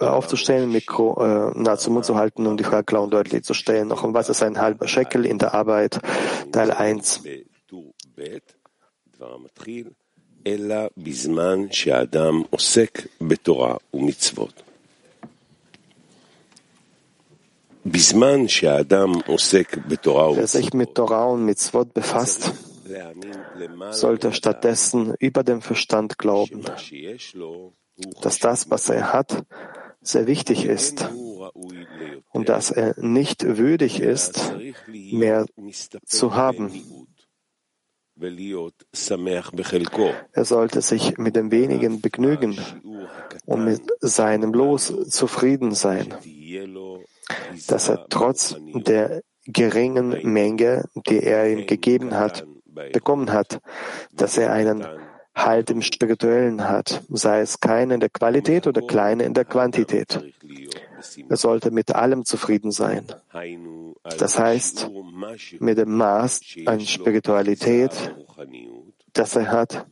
Äh, 0.00 0.04
aufzustellen, 0.06 0.72
Mikro 0.72 1.22
äh, 1.22 1.58
nah 1.58 1.76
zum 1.76 1.94
Mund 1.94 2.06
zu 2.06 2.16
halten, 2.16 2.46
und 2.46 2.58
die 2.58 2.64
Frage 2.64 2.84
klar 2.84 3.02
und 3.02 3.12
deutlich 3.12 3.44
zu 3.44 3.54
stellen. 3.54 3.88
Noch 3.88 4.02
um 4.04 4.14
was 4.14 4.28
ist 4.28 4.42
ein 4.42 4.58
halber 4.58 4.88
Scheckel 4.88 5.26
in 5.26 5.38
der 5.38 5.54
Arbeit, 5.54 6.00
Teil 6.52 6.70
1. 6.70 7.22
Wer 20.36 20.46
sich 20.46 20.72
mit 20.72 20.94
Torah 20.94 21.26
und 21.26 21.44
Mitzvot 21.44 21.92
befasst, 21.92 22.52
sollte 23.90 24.32
stattdessen 24.32 25.14
über 25.18 25.42
den 25.42 25.60
Verstand 25.60 26.18
glauben, 26.18 26.64
dass 28.22 28.38
das, 28.38 28.70
was 28.70 28.88
er 28.88 29.12
hat, 29.12 29.44
sehr 30.00 30.26
wichtig 30.26 30.64
ist 30.64 31.08
und 32.32 32.48
dass 32.48 32.70
er 32.70 32.94
nicht 32.98 33.44
würdig 33.44 34.00
ist, 34.00 34.54
mehr 34.88 35.46
zu 36.06 36.34
haben. 36.34 36.72
Er 40.32 40.44
sollte 40.44 40.82
sich 40.82 41.18
mit 41.18 41.36
dem 41.36 41.50
wenigen 41.50 42.00
begnügen 42.00 42.58
und 43.46 43.64
mit 43.64 43.82
seinem 44.00 44.52
Los 44.52 44.92
zufrieden 45.08 45.72
sein, 45.72 46.14
dass 47.66 47.88
er 47.88 48.06
trotz 48.08 48.56
der 48.74 49.22
geringen 49.46 50.32
Menge, 50.32 50.84
die 51.08 51.22
er 51.22 51.50
ihm 51.50 51.66
gegeben 51.66 52.14
hat, 52.14 52.46
bekommen 52.92 53.32
hat, 53.32 53.60
dass 54.12 54.38
er 54.38 54.52
einen 54.52 54.86
Halt 55.32 55.70
im 55.70 55.80
Spirituellen 55.80 56.68
hat, 56.68 57.02
sei 57.08 57.40
es 57.40 57.60
keine 57.60 57.94
in 57.94 58.00
der 58.00 58.10
Qualität 58.10 58.66
oder 58.66 58.82
kleine 58.82 59.22
in 59.22 59.32
der 59.32 59.44
Quantität. 59.44 60.20
Er 61.28 61.36
sollte 61.36 61.70
mit 61.70 61.94
allem 61.94 62.24
zufrieden 62.24 62.72
sein. 62.72 63.06
Das 64.18 64.38
heißt, 64.38 64.90
mit 65.60 65.78
dem 65.78 65.96
Maß 65.96 66.40
an 66.66 66.80
Spiritualität, 66.80 68.14
das 69.12 69.36
er 69.36 69.52
hat. 69.52 69.86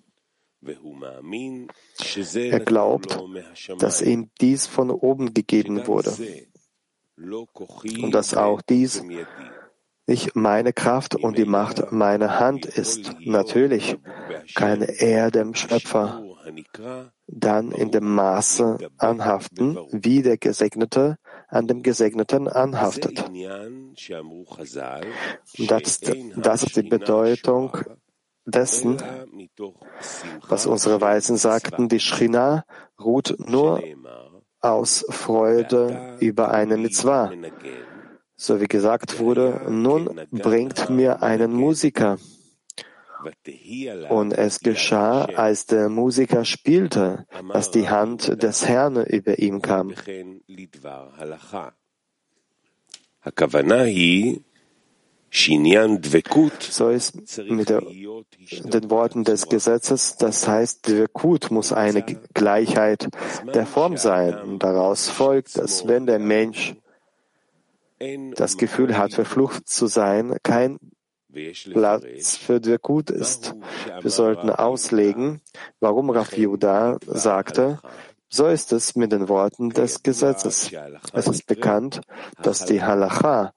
Er 2.34 2.60
glaubt, 2.60 3.22
dass 3.78 4.02
ihm 4.02 4.30
dies 4.40 4.66
von 4.66 4.90
oben 4.90 5.34
gegeben 5.34 5.86
wurde 5.86 6.12
und 8.02 8.10
dass 8.12 8.34
auch 8.34 8.60
dies 8.60 9.04
nicht 10.08 10.34
meine 10.34 10.72
Kraft 10.72 11.14
und 11.14 11.38
die 11.38 11.44
Macht 11.44 11.92
meiner 11.92 12.40
Hand 12.40 12.64
ist. 12.64 13.14
Natürlich 13.20 13.98
kann 14.54 14.82
er 14.82 15.30
dem 15.30 15.54
Schöpfer 15.54 16.24
dann 17.26 17.72
in 17.72 17.90
dem 17.90 18.14
Maße 18.14 18.78
anhaften, 18.96 19.78
wie 19.92 20.22
der 20.22 20.38
Gesegnete 20.38 21.18
an 21.48 21.66
dem 21.66 21.82
Gesegneten 21.82 22.48
anhaftet. 22.48 23.24
Das, 25.58 26.00
das 26.36 26.62
ist 26.62 26.76
die 26.76 26.82
Bedeutung 26.82 27.76
dessen, 28.46 28.96
was 30.48 30.66
unsere 30.66 31.00
Weisen 31.02 31.36
sagten, 31.36 31.88
die 31.88 32.00
Shrina 32.00 32.64
ruht 32.98 33.36
nur 33.38 33.82
aus 34.60 35.04
Freude 35.10 36.16
über 36.20 36.50
eine 36.50 36.78
Mitzvah 36.78 37.30
so 38.40 38.60
wie 38.60 38.68
gesagt 38.68 39.18
wurde, 39.18 39.66
nun 39.68 40.20
bringt 40.30 40.88
mir 40.88 41.22
einen 41.22 41.52
Musiker. 41.52 42.18
Und 44.10 44.32
es 44.32 44.60
geschah, 44.60 45.24
als 45.24 45.66
der 45.66 45.88
Musiker 45.88 46.44
spielte, 46.44 47.26
dass 47.52 47.72
die 47.72 47.88
Hand 47.88 48.40
des 48.40 48.66
Herrn 48.66 49.04
über 49.04 49.40
ihm 49.40 49.60
kam. 49.60 49.92
So 56.62 56.88
ist 56.90 57.38
mit 57.50 57.68
der, 57.68 57.80
den 57.80 58.90
Worten 58.90 59.24
des 59.24 59.48
Gesetzes, 59.48 60.16
das 60.16 60.46
heißt, 60.46 60.88
Dvekut 60.88 61.50
muss 61.50 61.72
eine 61.72 62.02
Gleichheit 62.34 63.08
der 63.52 63.66
Form 63.66 63.96
sein. 63.96 64.40
Und 64.42 64.62
daraus 64.62 65.10
folgt, 65.10 65.58
dass 65.58 65.88
wenn 65.88 66.06
der 66.06 66.20
Mensch 66.20 66.76
das 68.34 68.56
Gefühl 68.56 68.96
hat, 68.96 69.12
verflucht 69.12 69.68
zu 69.68 69.86
sein, 69.86 70.36
kein 70.42 70.78
Platz 71.72 72.36
für 72.36 72.60
der 72.60 72.78
Gut 72.78 73.10
ist. 73.10 73.54
Wir 74.00 74.10
sollten 74.10 74.50
auslegen, 74.50 75.40
warum 75.80 76.10
Rav 76.10 76.36
Yehuda 76.36 76.98
sagte, 77.06 77.80
so 78.30 78.46
ist 78.46 78.72
es 78.72 78.94
mit 78.94 79.12
den 79.12 79.28
Worten 79.28 79.70
des 79.70 80.02
Gesetzes. 80.02 80.70
Es 81.12 81.26
ist 81.26 81.46
bekannt, 81.46 82.00
dass 82.42 82.64
die 82.64 82.82
Halacha 82.82 83.52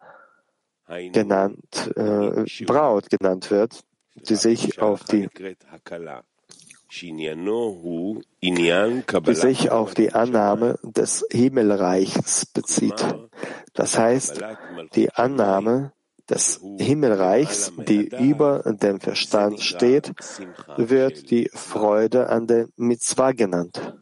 genannt, 0.87 1.91
äh, 1.95 2.45
Braut 2.65 3.09
genannt 3.09 3.51
wird, 3.51 3.81
die 4.15 4.35
sich 4.35 4.81
auf 4.81 5.03
die 5.05 5.29
die 8.43 9.35
sich 9.35 9.71
auf 9.71 9.93
die 9.93 10.11
Annahme 10.11 10.77
des 10.83 11.25
Himmelreichs 11.31 12.45
bezieht. 12.47 13.05
Das 13.73 13.97
heißt, 13.97 14.41
die 14.95 15.09
Annahme 15.11 15.93
des 16.29 16.61
Himmelreichs, 16.77 17.71
die 17.87 18.07
über 18.07 18.63
dem 18.65 18.99
Verstand 18.99 19.61
steht, 19.61 20.11
wird 20.77 21.31
die 21.31 21.49
Freude 21.53 22.27
an 22.29 22.47
der 22.47 22.67
Mitzvah 22.75 23.31
genannt. 23.31 23.95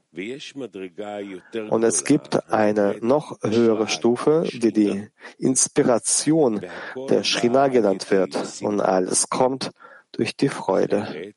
Und 1.70 1.84
es 1.84 2.04
gibt 2.04 2.52
eine 2.52 2.98
noch 3.02 3.38
höhere 3.44 3.88
Stufe, 3.88 4.48
die 4.52 4.74
die 4.74 5.08
Inspiration 5.38 6.62
der 7.10 7.24
Shrina 7.24 7.68
genannt 7.68 8.10
wird. 8.10 8.36
Und 8.62 8.82
alles 8.82 9.30
kommt 9.30 9.72
durch 10.12 10.36
die 10.36 10.50
Freude. 10.50 11.34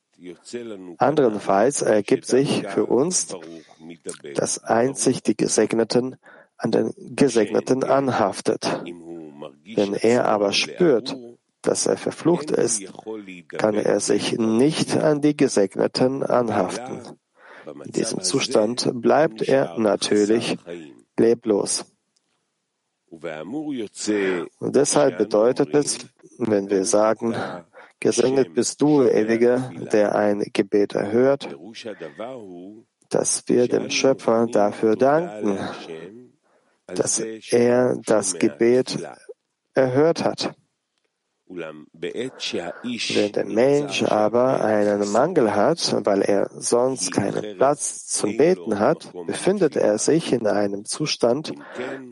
Anderenfalls 0.98 1.82
ergibt 1.82 2.26
sich 2.26 2.66
für 2.68 2.86
uns, 2.86 3.34
dass 4.34 4.62
einzig 4.62 5.22
die 5.22 5.36
Gesegneten 5.36 6.16
an 6.56 6.70
den 6.70 6.92
Gesegneten 7.16 7.82
anhaftet. 7.84 8.82
Wenn 9.64 9.94
er 9.94 10.26
aber 10.26 10.52
spürt, 10.52 11.16
dass 11.62 11.86
er 11.86 11.96
verflucht 11.96 12.50
ist, 12.50 12.82
kann 13.48 13.74
er 13.74 14.00
sich 14.00 14.38
nicht 14.38 14.96
an 14.96 15.20
die 15.20 15.36
Gesegneten 15.36 16.22
anhaften. 16.22 17.00
In 17.84 17.92
diesem 17.92 18.20
Zustand 18.22 18.90
bleibt 18.94 19.42
er 19.42 19.78
natürlich 19.78 20.56
leblos. 21.18 21.84
Und 23.10 24.76
deshalb 24.76 25.18
bedeutet 25.18 25.74
es, 25.74 25.98
wenn 26.38 26.70
wir 26.70 26.84
sagen, 26.84 27.34
Gesegnet 28.02 28.52
bist 28.52 28.82
du, 28.82 29.02
Ewiger, 29.02 29.70
der 29.92 30.16
ein 30.16 30.44
Gebet 30.52 30.94
erhört, 30.94 31.56
dass 33.08 33.44
wir 33.46 33.68
dem 33.68 33.90
Schöpfer 33.90 34.48
dafür 34.50 34.96
danken, 34.96 35.56
dass 36.86 37.20
er 37.20 37.96
das 38.04 38.36
Gebet 38.40 38.98
erhört 39.74 40.24
hat. 40.24 40.52
Wenn 41.46 43.32
der 43.32 43.44
Mensch 43.44 44.02
aber 44.02 44.64
einen 44.64 45.12
Mangel 45.12 45.54
hat, 45.54 45.94
weil 46.04 46.22
er 46.22 46.50
sonst 46.54 47.12
keinen 47.12 47.56
Platz 47.56 48.08
zum 48.08 48.36
Beten 48.36 48.80
hat, 48.80 49.12
befindet 49.26 49.76
er 49.76 49.98
sich 49.98 50.32
in 50.32 50.48
einem 50.48 50.84
Zustand 50.84 51.52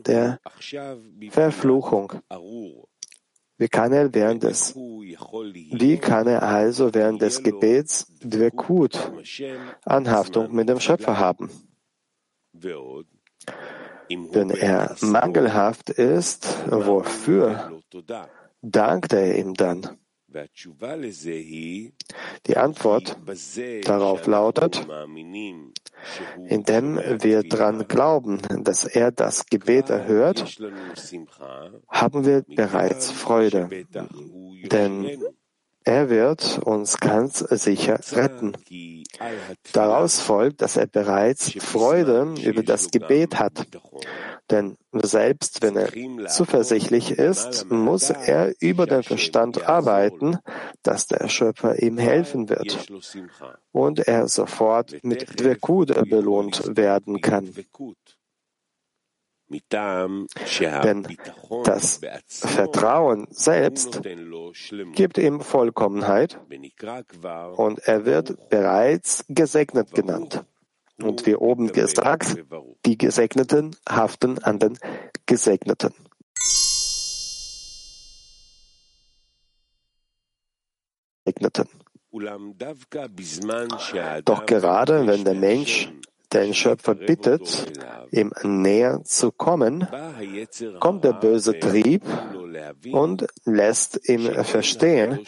der 0.05 0.39
Verfluchung. 1.31 2.13
Wie 3.61 3.69
kann 3.69 3.93
er 3.93 4.11
während 4.11 4.41
des, 4.41 4.75
wie 4.75 5.97
kann 5.99 6.25
er 6.25 6.41
also 6.41 6.95
während 6.95 7.21
des 7.21 7.43
Gebets 7.43 8.07
Dvekut, 8.23 9.11
Anhaftung 9.85 10.51
mit 10.51 10.67
dem 10.67 10.79
Schöpfer 10.79 11.19
haben? 11.19 11.51
Wenn 12.53 14.49
er 14.49 14.95
mangelhaft 15.01 15.91
ist, 15.91 16.47
wofür 16.71 17.83
dankt 18.63 19.13
er 19.13 19.37
ihm 19.37 19.53
dann? 19.53 20.00
Die 22.47 22.57
Antwort 22.57 23.17
darauf 23.83 24.27
lautet, 24.27 24.87
indem 26.47 26.97
wir 27.21 27.43
daran 27.43 27.87
glauben, 27.87 28.41
dass 28.63 28.85
er 28.85 29.11
das 29.11 29.45
Gebet 29.45 29.89
erhört, 29.89 30.57
haben 31.89 32.25
wir 32.25 32.43
bereits 32.47 33.11
Freude, 33.11 33.69
denn 34.71 35.21
er 35.83 36.09
wird 36.09 36.59
uns 36.63 36.97
ganz 36.97 37.39
sicher 37.39 37.99
retten. 38.11 38.53
Daraus 39.73 40.19
folgt, 40.19 40.61
dass 40.61 40.77
er 40.77 40.85
bereits 40.85 41.51
Freude 41.57 42.35
über 42.43 42.61
das 42.61 42.91
Gebet 42.91 43.39
hat, 43.39 43.67
Denn 44.51 44.77
selbst 44.93 45.61
wenn 45.61 45.77
er 45.77 46.27
zuversichtlich 46.27 47.11
ist, 47.11 47.71
muss 47.71 48.09
er 48.09 48.53
über 48.59 48.85
den 48.85 49.03
Verstand 49.03 49.67
arbeiten, 49.67 50.37
dass 50.83 51.07
der 51.07 51.29
Schöpfer 51.29 51.81
ihm 51.81 51.97
helfen 51.97 52.49
wird 52.49 52.91
und 53.71 53.99
er 53.99 54.27
sofort 54.27 55.03
mit 55.03 55.39
Dvekut 55.39 55.93
belohnt 56.09 56.75
werden 56.75 57.21
kann. 57.21 57.53
Denn 60.83 61.07
das 61.65 61.99
Vertrauen 62.27 63.27
selbst 63.31 64.01
gibt 64.93 65.17
ihm 65.17 65.41
Vollkommenheit 65.41 66.39
und 67.57 67.79
er 67.79 68.05
wird 68.05 68.49
bereits 68.49 69.25
gesegnet 69.27 69.91
genannt. 69.91 70.45
Und 71.03 71.25
wie 71.25 71.35
oben 71.35 71.71
gesagt, 71.71 72.37
die 72.85 72.97
Gesegneten 72.97 73.75
haften 73.87 74.39
an 74.39 74.59
den 74.59 74.77
Gesegneten. 75.25 75.93
Doch 84.25 84.45
gerade 84.45 85.07
wenn 85.07 85.23
der 85.23 85.33
Mensch 85.35 85.91
den 86.33 86.53
Schöpfer 86.53 86.95
bittet, 86.95 87.71
ihm 88.11 88.31
näher 88.43 89.01
zu 89.03 89.31
kommen, 89.31 89.87
kommt 90.79 91.03
der 91.03 91.13
böse 91.13 91.59
Trieb 91.59 92.03
und 92.91 93.27
lässt 93.45 94.09
ihm 94.09 94.31
verstehen, 94.43 95.19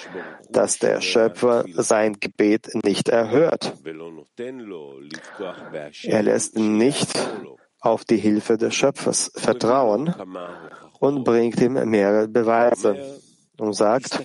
dass 0.50 0.79
der 0.79 1.01
Schöpfer 1.01 1.65
sein 1.75 2.13
Gebet 2.19 2.69
nicht 2.83 3.09
erhört. 3.09 3.73
Er 6.03 6.23
lässt 6.23 6.57
nicht 6.57 7.09
auf 7.79 8.05
die 8.05 8.17
Hilfe 8.17 8.57
des 8.57 8.73
Schöpfers 8.75 9.31
vertrauen 9.35 10.13
und 11.00 11.23
bringt 11.25 11.59
ihm 11.59 11.73
mehrere 11.89 12.27
Beweise 12.27 13.19
und 13.57 13.73
sagt, 13.73 14.23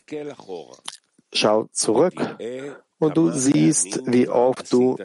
schau 1.32 1.68
zurück. 1.72 2.14
Und 3.00 3.16
du 3.16 3.30
siehst, 3.30 4.00
wie 4.06 4.28
oft 4.28 4.72
du 4.72 4.96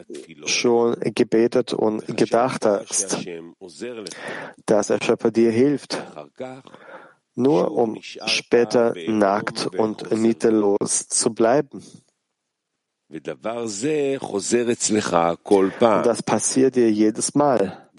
schon 0.46 0.96
gebetet 1.00 1.72
und 1.72 2.04
gedacht 2.16 2.66
hast, 2.66 3.24
dass 4.66 4.86
der 4.88 4.98
Schöpfer 5.00 5.30
dir 5.30 5.52
hilft, 5.52 6.02
nur 7.36 7.70
um 7.70 7.98
später 8.02 8.94
nackt 9.06 9.66
und 9.78 10.10
mittellos 10.10 11.08
zu 11.08 11.32
bleiben. 11.32 11.82
Das 16.02 16.22
passiert 16.22 16.76
dir 16.76 16.90
jedes 16.90 17.34
Mal. 17.34 17.90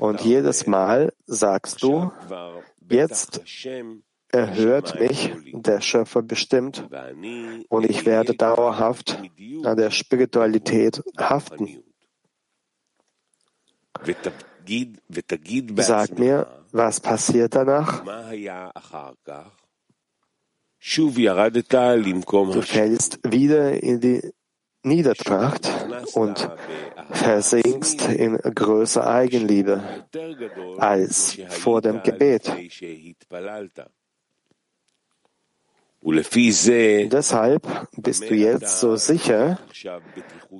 Und 0.00 0.20
jedes 0.20 0.66
Mal 0.66 1.12
sagst 1.26 1.82
du, 1.82 2.12
jetzt 2.88 3.42
erhört 4.32 4.98
mich 4.98 5.32
der 5.52 5.80
Schöpfer 5.80 6.22
bestimmt. 6.22 6.88
Und 7.68 7.88
ich 7.88 8.04
werde 8.06 8.34
dauerhaft 8.34 9.22
an 9.64 9.76
der 9.76 9.90
Spiritualität 9.90 11.02
haften. 11.18 11.82
Sag 15.76 16.18
mir, 16.18 16.46
was 16.72 17.00
passiert 17.00 17.54
danach? 17.54 18.04
Du 22.52 22.62
fällst 22.62 23.20
wieder 23.22 23.82
in 23.82 24.00
die 24.00 24.32
Niedertracht 24.84 25.70
und 26.14 26.50
versinkst 27.10 28.08
in 28.08 28.36
größer 28.38 29.06
Eigenliebe 29.06 30.06
als 30.78 31.38
vor 31.50 31.80
dem 31.82 32.02
Gebet. 32.02 32.50
Deshalb 36.04 37.88
bist 37.96 38.28
du 38.28 38.34
jetzt 38.34 38.80
so 38.80 38.96
sicher, 38.96 39.58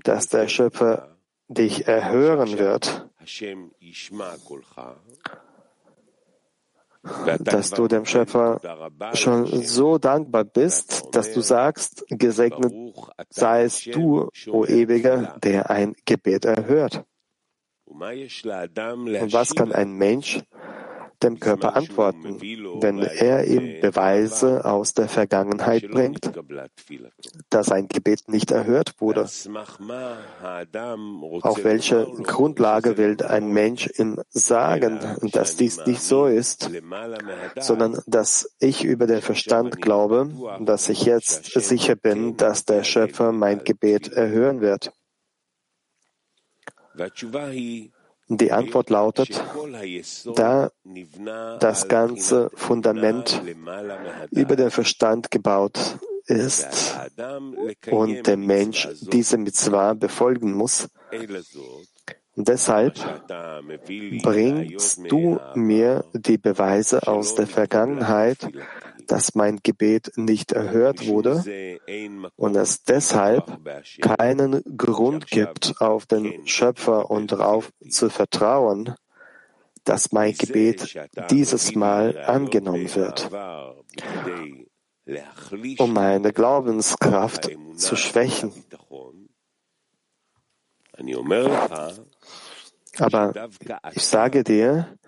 dass 0.04 0.28
der 0.28 0.48
Schöpfer 0.48 1.16
dich 1.48 1.88
erhören 1.88 2.58
wird, 2.58 3.08
dass 7.40 7.70
du 7.70 7.88
dem 7.88 8.04
Schöpfer 8.04 8.60
schon 9.14 9.46
so 9.64 9.98
dankbar 9.98 10.44
bist, 10.44 11.08
dass 11.12 11.32
du 11.32 11.40
sagst, 11.40 12.04
gesegnet 12.08 12.72
seist 13.28 13.92
du, 13.92 14.30
o 14.48 14.64
Ewiger, 14.64 15.36
der 15.42 15.70
ein 15.70 15.96
Gebet 16.04 16.44
erhört. 16.44 17.04
Und 17.84 18.00
was 19.32 19.54
kann 19.54 19.72
ein 19.72 19.92
Mensch 19.92 20.40
dem 21.22 21.40
Körper 21.40 21.76
antworten, 21.76 22.40
wenn 22.80 22.98
er 23.02 23.44
ihm 23.46 23.80
Beweise 23.80 24.64
aus 24.64 24.94
der 24.94 25.08
Vergangenheit 25.08 25.90
bringt, 25.90 26.30
dass 27.50 27.70
ein 27.70 27.88
Gebet 27.88 28.28
nicht 28.28 28.50
erhört 28.50 29.00
wurde. 29.00 29.22
Auf 31.42 31.64
welcher 31.64 32.06
Grundlage 32.06 32.96
will 32.96 33.16
ein 33.22 33.52
Mensch 33.52 33.88
ihm 33.98 34.20
sagen, 34.30 35.00
dass 35.32 35.56
dies 35.56 35.84
nicht 35.86 36.02
so 36.02 36.26
ist, 36.26 36.70
sondern 37.58 38.00
dass 38.06 38.54
ich 38.58 38.84
über 38.84 39.06
den 39.06 39.22
Verstand 39.22 39.80
glaube, 39.80 40.30
dass 40.60 40.88
ich 40.88 41.04
jetzt 41.04 41.44
sicher 41.60 41.96
bin, 41.96 42.36
dass 42.36 42.64
der 42.64 42.84
Schöpfer 42.84 43.32
mein 43.32 43.64
Gebet 43.64 44.12
erhören 44.12 44.60
wird. 44.60 44.92
Die 48.36 48.50
Antwort 48.50 48.88
lautet, 48.90 49.42
da 50.36 50.70
das 51.60 51.88
ganze 51.88 52.50
Fundament 52.54 53.42
über 54.30 54.56
den 54.56 54.70
Verstand 54.70 55.30
gebaut 55.30 55.78
ist 56.26 56.96
und 57.90 58.26
der 58.26 58.36
Mensch 58.36 58.88
diese 59.02 59.36
Mitzvah 59.36 59.94
befolgen 59.94 60.52
muss, 60.52 60.88
Deshalb 62.34 62.94
bringst 64.22 65.00
du 65.10 65.38
mir 65.54 66.04
die 66.14 66.38
Beweise 66.38 67.06
aus 67.06 67.34
der 67.34 67.46
Vergangenheit, 67.46 68.48
dass 69.06 69.34
mein 69.34 69.58
Gebet 69.62 70.12
nicht 70.16 70.52
erhört 70.52 71.06
wurde 71.06 71.78
und 72.36 72.56
es 72.56 72.84
deshalb 72.84 73.60
keinen 74.00 74.62
Grund 74.76 75.26
gibt, 75.26 75.74
auf 75.80 76.06
den 76.06 76.46
Schöpfer 76.46 77.10
und 77.10 77.32
darauf 77.32 77.70
zu 77.90 78.08
vertrauen, 78.08 78.94
dass 79.84 80.12
mein 80.12 80.32
Gebet 80.32 80.98
dieses 81.30 81.74
Mal 81.74 82.16
angenommen 82.18 82.94
wird, 82.94 83.30
um 85.78 85.92
meine 85.92 86.32
Glaubenskraft 86.32 87.50
zu 87.76 87.96
schwächen. 87.96 88.52
Aber 92.98 93.32
ich 93.92 94.04
sage 94.04 94.44
dir, 94.44 94.98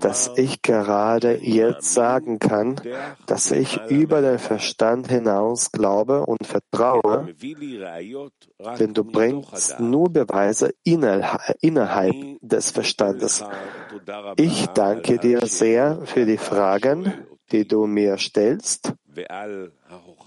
dass 0.00 0.32
ich 0.36 0.60
gerade 0.62 1.38
jetzt 1.40 1.94
sagen 1.94 2.38
kann, 2.38 2.80
dass 3.26 3.50
ich 3.52 3.80
über 3.88 4.20
den 4.22 4.38
Verstand 4.38 5.08
hinaus 5.08 5.70
glaube 5.70 6.26
und 6.26 6.46
vertraue, 6.46 7.32
denn 8.78 8.94
du 8.94 9.04
bringst 9.04 9.78
nur 9.78 10.10
Beweise 10.10 10.74
innerhalb 10.82 12.14
des 12.40 12.70
Verstandes. 12.72 13.44
Ich 14.36 14.66
danke 14.68 15.18
dir 15.18 15.46
sehr 15.46 16.00
für 16.04 16.26
die 16.26 16.38
Fragen, 16.38 17.12
die 17.52 17.66
du 17.66 17.86
mir 17.86 18.18
stellst 18.18 18.94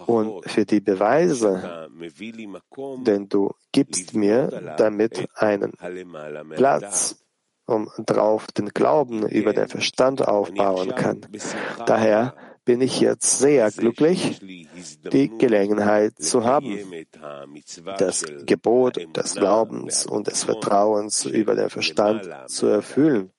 und 0.05 0.50
für 0.50 0.65
die 0.65 0.79
Beweise, 0.79 1.89
denn 3.05 3.27
du 3.27 3.51
gibst 3.72 4.13
mir 4.13 4.75
damit 4.77 5.27
einen 5.36 5.74
Platz, 6.51 7.17
um 7.65 7.89
drauf 7.98 8.48
den 8.51 8.70
Glauben 8.70 9.27
über 9.27 9.53
den 9.53 9.67
Verstand 9.67 10.27
aufbauen 10.27 10.94
kann. 10.94 11.25
Daher 11.88 12.36
bin 12.63 12.82
ich 12.82 13.00
jetzt 13.00 13.39
sehr 13.39 13.72
glücklich, 13.72 14.39
die 15.12 15.29
Gelegenheit 15.38 16.17
zu 16.20 16.44
haben, 16.44 16.79
das 17.98 18.25
Gebot 18.46 18.98
des 19.15 19.36
Glaubens 19.36 20.05
und 20.05 20.27
des 20.27 20.44
Vertrauens 20.44 21.25
über 21.25 21.55
den 21.55 21.70
Verstand 21.70 22.27
zu 22.48 22.67
erfüllen. 22.67 23.32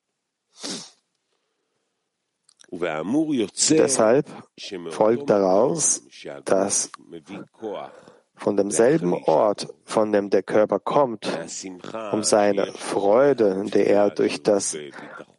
Deshalb 2.71 4.27
folgt 4.91 5.31
daraus, 5.31 6.03
dass 6.45 6.91
von 8.35 8.57
demselben 8.57 9.15
Ort, 9.15 9.69
von 9.85 10.13
dem 10.13 10.31
der 10.31 10.43
Körper 10.43 10.79
kommt, 10.79 11.27
um 12.13 12.23
seine 12.23 12.67
Freude, 12.67 13.65
die 13.67 13.87
er 13.87 14.11
durch 14.11 14.43
das 14.43 14.77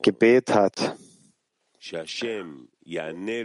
Gebet 0.02 0.54
hat, 0.54 0.96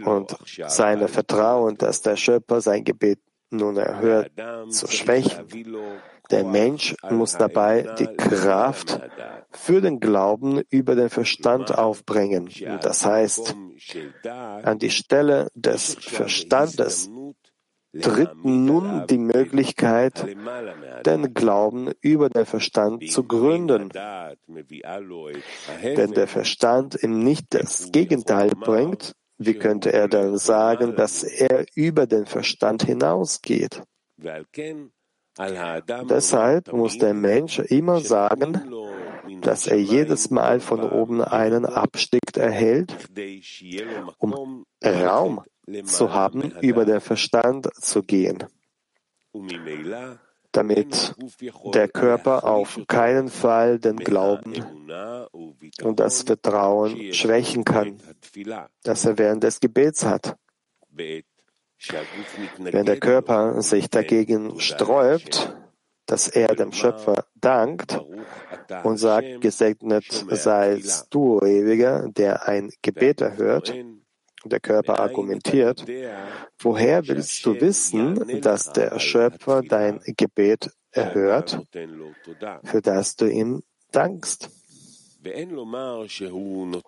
und 0.05 0.37
seine 0.67 1.07
Vertrauen, 1.07 1.77
dass 1.77 2.01
der 2.01 2.15
Schöpfer 2.15 2.61
sein 2.61 2.83
Gebet 2.83 3.19
nun 3.51 3.77
erhört, 3.77 4.31
zu 4.69 4.87
schwächen, 4.87 5.45
Der 6.31 6.43
Mensch 6.43 6.95
muss 7.09 7.37
dabei 7.37 7.83
die 7.99 8.07
Kraft 8.07 8.99
für 9.53 9.81
den 9.81 9.99
Glauben 9.99 10.61
über 10.69 10.95
den 10.95 11.09
Verstand 11.09 11.77
aufbringen. 11.77 12.49
Das 12.81 13.05
heißt, 13.05 13.55
an 14.31 14.79
die 14.79 14.89
Stelle 14.89 15.49
des 15.55 15.95
Verstandes 15.95 17.09
tritt 18.01 18.43
nun 18.43 19.05
die 19.07 19.17
Möglichkeit, 19.17 20.25
den 21.05 21.33
Glauben 21.33 21.91
über 22.01 22.29
den 22.29 22.45
Verstand 22.45 23.09
zu 23.09 23.23
gründen. 23.23 23.89
Wenn 25.81 26.11
der 26.11 26.27
Verstand 26.27 27.01
ihm 27.03 27.19
nicht 27.19 27.53
das 27.53 27.91
Gegenteil 27.91 28.49
bringt, 28.49 29.13
wie 29.37 29.53
könnte 29.53 29.91
er 29.93 30.07
dann 30.07 30.37
sagen, 30.37 30.95
dass 30.95 31.23
er 31.23 31.65
über 31.75 32.07
den 32.07 32.25
Verstand 32.25 32.83
hinausgeht? 32.83 33.83
Deshalb 35.37 36.71
muss 36.73 36.97
der 36.97 37.13
Mensch 37.13 37.59
immer 37.59 37.99
sagen, 37.99 38.71
dass 39.41 39.67
er 39.67 39.79
jedes 39.79 40.29
Mal 40.29 40.59
von 40.59 40.83
oben 40.83 41.21
einen 41.21 41.65
Abstieg 41.65 42.37
erhält, 42.37 42.95
um 44.19 44.65
Raum 44.83 45.43
zu 45.85 46.13
haben, 46.13 46.51
über 46.61 46.85
den 46.85 47.01
Verstand 47.01 47.73
zu 47.75 48.03
gehen, 48.03 48.43
damit 50.51 51.15
der 51.73 51.87
Körper 51.87 52.43
auf 52.43 52.79
keinen 52.87 53.29
Fall 53.29 53.79
den 53.79 53.97
Glauben 53.97 54.53
und 55.81 55.99
das 55.99 56.21
Vertrauen 56.23 57.13
schwächen 57.13 57.63
kann, 57.63 57.97
das 58.83 59.05
er 59.05 59.17
während 59.17 59.43
des 59.43 59.59
Gebets 59.59 60.05
hat. 60.05 60.35
Wenn 62.59 62.85
der 62.85 62.99
Körper 62.99 63.61
sich 63.61 63.89
dagegen 63.89 64.59
sträubt, 64.59 65.55
dass 66.05 66.27
er 66.27 66.55
dem 66.55 66.71
Schöpfer 66.71 67.25
dankt 67.35 67.99
und 68.83 68.97
sagt, 68.97 69.41
gesegnet 69.41 70.05
seist 70.29 71.13
du, 71.13 71.39
Ewiger, 71.39 72.09
der 72.09 72.47
ein 72.47 72.71
Gebet 72.81 73.21
erhört, 73.21 73.73
der 74.45 74.59
Körper 74.59 74.99
argumentiert, 74.99 75.85
woher 76.59 77.07
willst 77.07 77.45
du 77.45 77.59
wissen, 77.59 78.41
dass 78.41 78.73
der 78.73 78.99
Schöpfer 78.99 79.61
dein 79.61 80.01
Gebet 80.05 80.71
erhört, 80.91 81.61
für 82.63 82.81
das 82.81 83.15
du 83.15 83.25
ihm 83.25 83.63
dankst? 83.91 84.49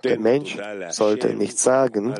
Der 0.03 0.19
Mensch 0.19 0.57
sollte 0.89 1.33
nicht 1.33 1.57
sagen, 1.57 2.15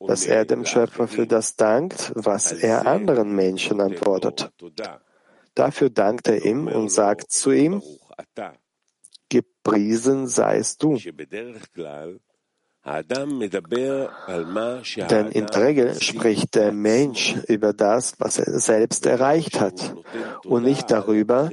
dass 0.00 0.26
er 0.26 0.44
dem 0.44 0.64
Schöpfer 0.66 1.06
für 1.08 1.26
das 1.26 1.56
dankt, 1.56 2.12
was 2.14 2.52
er 2.52 2.86
anderen 2.86 3.34
Menschen 3.34 3.80
antwortet. 3.80 4.50
Dafür 5.54 5.90
dankt 5.90 6.28
er 6.28 6.44
ihm 6.44 6.66
und 6.68 6.90
sagt 6.90 7.30
zu 7.32 7.50
ihm, 7.52 7.82
gepriesen 9.28 10.26
seist 10.26 10.82
du. 10.82 10.98
Denn 15.10 15.28
in 15.28 15.46
der 15.46 15.62
Regel 15.62 16.00
spricht 16.00 16.54
der 16.54 16.72
Mensch 16.72 17.36
über 17.46 17.72
das, 17.72 18.18
was 18.18 18.38
er 18.38 18.58
selbst 18.58 19.06
erreicht 19.06 19.60
hat 19.60 19.94
und 20.44 20.62
nicht 20.64 20.90
darüber, 20.90 21.50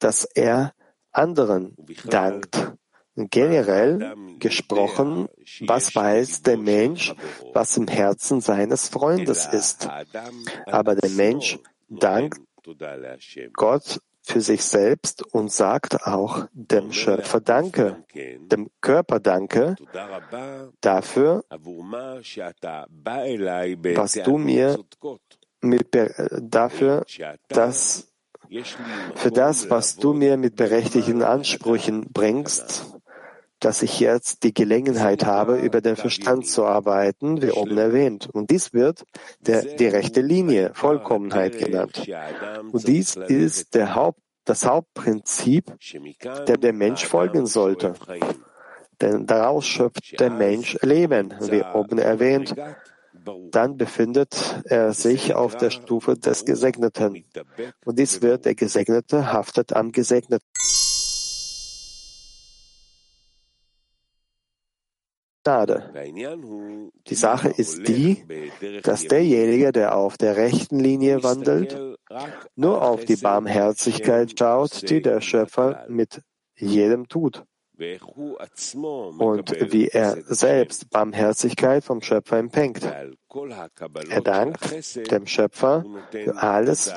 dass 0.00 0.24
er 0.24 0.74
anderen 1.12 1.76
dankt. 2.06 2.72
Generell 3.16 4.14
gesprochen, 4.38 5.28
was 5.60 5.94
weiß 5.94 6.42
der 6.42 6.58
Mensch, 6.58 7.14
was 7.52 7.76
im 7.76 7.86
Herzen 7.86 8.40
seines 8.40 8.88
Freundes 8.88 9.46
ist. 9.46 9.88
Aber 10.66 10.96
der 10.96 11.10
Mensch 11.10 11.58
dankt 11.88 12.40
Gott 13.52 14.00
für 14.26 14.40
sich 14.40 14.64
selbst 14.64 15.22
und 15.34 15.52
sagt 15.52 16.06
auch 16.06 16.48
dem 16.54 16.92
Schöpfer 16.92 17.40
Danke, 17.40 18.04
dem 18.14 18.70
Körper 18.80 19.20
Danke 19.20 19.76
dafür, 20.80 21.44
was 23.94 24.12
du 24.12 24.38
mir 24.38 24.78
mit, 25.60 25.88
dafür, 26.40 27.04
dass 27.48 28.10
für 29.14 29.30
das, 29.30 29.70
was 29.70 29.96
du 29.96 30.14
mir 30.14 30.36
mit 30.36 30.56
berechtigten 30.56 31.22
Ansprüchen 31.22 32.06
bringst, 32.12 32.93
dass 33.64 33.82
ich 33.82 33.98
jetzt 33.98 34.42
die 34.42 34.52
Gelegenheit 34.52 35.24
habe, 35.24 35.56
über 35.56 35.80
den 35.80 35.96
Verstand 35.96 36.46
zu 36.46 36.64
arbeiten, 36.66 37.40
wie 37.40 37.50
oben 37.50 37.78
erwähnt. 37.78 38.28
Und 38.30 38.50
dies 38.50 38.74
wird 38.74 39.04
der, 39.40 39.62
die 39.62 39.86
rechte 39.86 40.20
Linie, 40.20 40.72
Vollkommenheit 40.74 41.58
genannt. 41.58 42.06
Und 42.72 42.86
dies 42.86 43.16
ist 43.16 43.74
der 43.74 43.94
Haupt, 43.94 44.20
das 44.44 44.66
Hauptprinzip, 44.66 45.72
der 46.46 46.58
der 46.58 46.74
Mensch 46.74 47.06
folgen 47.06 47.46
sollte. 47.46 47.94
Denn 49.00 49.26
daraus 49.26 49.64
schöpft 49.64 50.20
der 50.20 50.30
Mensch 50.30 50.76
Leben, 50.82 51.32
wie 51.40 51.62
oben 51.62 51.98
erwähnt. 51.98 52.54
Dann 53.50 53.78
befindet 53.78 54.62
er 54.66 54.92
sich 54.92 55.34
auf 55.34 55.56
der 55.56 55.70
Stufe 55.70 56.18
des 56.18 56.44
Gesegneten. 56.44 57.24
Und 57.86 57.98
dies 57.98 58.20
wird 58.20 58.44
der 58.44 58.54
Gesegnete 58.54 59.32
haftet 59.32 59.72
am 59.72 59.90
Gesegneten. 59.92 60.46
Gnade. 65.44 65.92
Die 67.06 67.14
Sache 67.14 67.48
ist 67.48 67.86
die, 67.86 68.24
dass 68.82 69.06
derjenige, 69.06 69.72
der 69.72 69.96
auf 69.96 70.16
der 70.16 70.36
rechten 70.36 70.80
Linie 70.80 71.22
wandelt, 71.22 71.78
nur 72.56 72.82
auf 72.82 73.04
die 73.04 73.16
Barmherzigkeit 73.16 74.38
schaut, 74.38 74.88
die 74.88 75.02
der 75.02 75.20
Schöpfer 75.20 75.84
mit 75.88 76.22
jedem 76.56 77.08
tut. 77.08 77.44
Und 77.76 79.72
wie 79.72 79.88
er 79.88 80.16
selbst 80.22 80.90
Barmherzigkeit 80.90 81.82
vom 81.82 82.00
Schöpfer 82.02 82.38
empfängt. 82.38 82.84
Er 82.84 84.20
dankt 84.22 85.10
dem 85.10 85.26
Schöpfer 85.26 85.84
für 86.12 86.36
alles, 86.36 86.94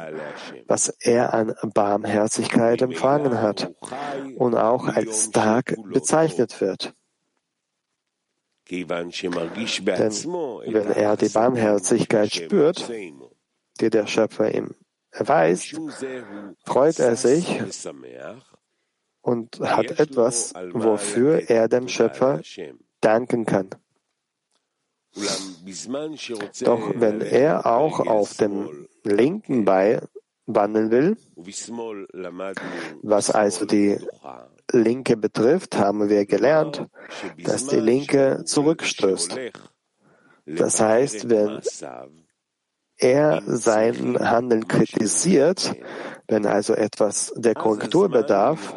was 0.68 0.90
er 1.00 1.34
an 1.34 1.56
Barmherzigkeit 1.74 2.84
empfangen 2.84 3.42
hat 3.42 3.74
und 4.36 4.56
auch 4.56 4.88
als 4.88 5.32
Tag 5.32 5.76
bezeichnet 5.92 6.62
wird. 6.62 6.94
Denn 8.70 9.12
wenn 10.74 10.92
er 10.92 11.18
die 11.18 11.30
Barmherzigkeit 11.30 12.34
spürt, 12.34 12.90
die 13.80 13.90
der 13.90 14.08
Schöpfer 14.08 14.54
ihm 14.54 14.76
erweist, 15.12 15.80
freut 16.66 17.00
er 17.00 17.16
sich 17.16 17.62
und 19.22 19.60
hat 19.60 20.00
etwas, 20.00 20.54
wofür 20.72 21.50
er 21.50 21.68
dem 21.68 21.88
Schöpfer 21.88 22.42
danken 23.02 23.46
kann. 23.46 23.70
Doch 26.62 26.92
wenn 26.96 27.22
er 27.22 27.66
auch 27.66 28.00
auf 28.00 28.36
dem 28.36 28.88
linken 29.04 29.66
Bein 29.66 30.02
wandeln 30.46 30.92
will, 30.92 31.18
was 33.02 33.30
also 33.32 33.66
die 33.66 33.98
Linke 34.72 35.18
betrifft, 35.18 35.78
haben 35.78 36.10
wir 36.10 36.26
gelernt, 36.26 36.88
dass 37.44 37.68
die 37.68 37.80
Linke 37.80 38.44
zurückstößt. 38.46 39.38
Das 40.46 40.80
heißt, 40.80 41.30
wenn 41.30 41.62
er 42.98 43.42
sein 43.46 44.18
Handeln 44.20 44.68
kritisiert, 44.68 45.76
wenn 46.28 46.46
also 46.46 46.74
etwas 46.74 47.34
der 47.36 47.54
Korrektur 47.54 48.10
bedarf, 48.10 48.76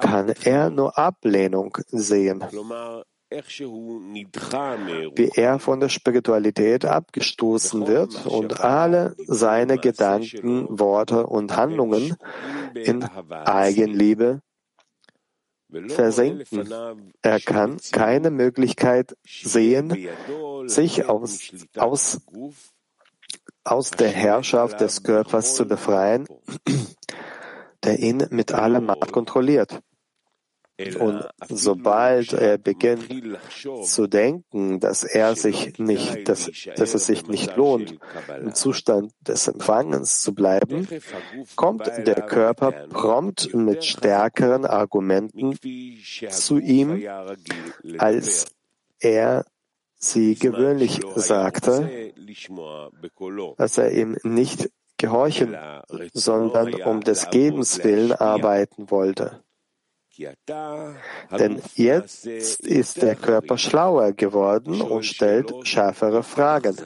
kann 0.00 0.32
er 0.44 0.70
nur 0.70 0.96
Ablehnung 0.96 1.76
sehen 1.88 2.44
wie 5.14 5.30
er 5.34 5.58
von 5.58 5.80
der 5.80 5.88
Spiritualität 5.88 6.84
abgestoßen 6.84 7.86
wird 7.86 8.26
und 8.26 8.60
alle 8.60 9.14
seine 9.26 9.78
Gedanken, 9.78 10.66
Worte 10.78 11.26
und 11.26 11.56
Handlungen 11.56 12.16
in 12.74 13.04
Eigenliebe 13.30 14.42
versenken. 15.88 17.14
Er 17.22 17.40
kann 17.40 17.78
keine 17.92 18.30
Möglichkeit 18.30 19.16
sehen, 19.24 19.96
sich 20.66 21.06
aus, 21.06 21.52
aus, 21.76 22.20
aus 23.64 23.90
der 23.90 24.10
Herrschaft 24.10 24.80
des 24.80 25.02
Körpers 25.02 25.54
zu 25.54 25.66
befreien, 25.66 26.26
der 27.84 27.98
ihn 27.98 28.26
mit 28.30 28.52
aller 28.52 28.80
Macht 28.80 29.12
kontrolliert. 29.12 29.80
Und 30.98 31.24
sobald 31.48 32.32
er 32.32 32.58
beginnt 32.58 33.08
zu 33.84 34.06
denken, 34.06 34.80
dass 34.80 35.04
er 35.04 35.34
sich 35.36 35.78
nicht, 35.78 36.28
dass, 36.28 36.50
dass 36.76 36.94
es 36.94 37.06
sich 37.06 37.26
nicht 37.26 37.56
lohnt, 37.56 37.98
im 38.40 38.54
Zustand 38.54 39.12
des 39.20 39.48
Empfangens 39.48 40.20
zu 40.20 40.34
bleiben, 40.34 40.88
kommt 41.56 41.86
der 41.86 42.22
Körper 42.22 42.72
prompt 42.72 43.54
mit 43.54 43.84
stärkeren 43.84 44.64
Argumenten 44.64 45.58
zu 46.28 46.58
ihm, 46.58 47.02
als 47.98 48.46
er 48.98 49.44
sie 49.94 50.34
gewöhnlich 50.34 51.00
sagte, 51.14 52.12
als 53.56 53.78
er 53.78 53.92
ihm 53.92 54.16
nicht 54.22 54.70
gehorchen, 54.96 55.56
sondern 56.12 56.74
um 56.74 57.00
des 57.00 57.30
Gebens 57.30 57.82
willen 57.84 58.12
arbeiten 58.12 58.90
wollte. 58.90 59.42
Denn 61.38 61.62
jetzt 61.74 62.26
ist 62.26 63.02
der 63.02 63.16
Körper 63.16 63.58
schlauer 63.58 64.12
geworden 64.12 64.80
und 64.80 65.04
stellt 65.04 65.52
schärfere 65.66 66.22
Fragen. 66.22 66.76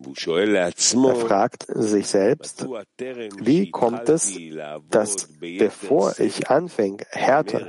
Er 0.00 0.72
fragt 1.16 1.66
sich 1.68 2.06
selbst, 2.06 2.64
wie 3.40 3.70
kommt 3.70 4.08
es, 4.08 4.38
dass 4.88 5.28
bevor 5.40 6.18
ich 6.20 6.48
anfing, 6.48 7.02
härter 7.10 7.66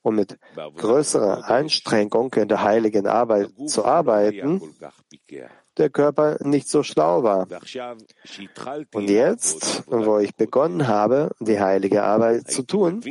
und 0.00 0.14
mit 0.14 0.38
größerer 0.54 1.50
Anstrengung 1.50 2.32
in 2.34 2.48
der 2.48 2.62
heiligen 2.62 3.06
Arbeit 3.06 3.50
zu 3.66 3.84
arbeiten, 3.84 4.62
der 5.78 5.90
Körper 5.90 6.38
nicht 6.40 6.68
so 6.68 6.82
schlau 6.82 7.22
war. 7.22 7.46
Und 8.94 9.10
jetzt, 9.10 9.84
wo 9.86 10.18
ich 10.18 10.34
begonnen 10.34 10.86
habe, 10.86 11.30
die 11.40 11.60
heilige 11.60 12.02
Arbeit 12.02 12.50
zu 12.50 12.62
tun, 12.62 13.02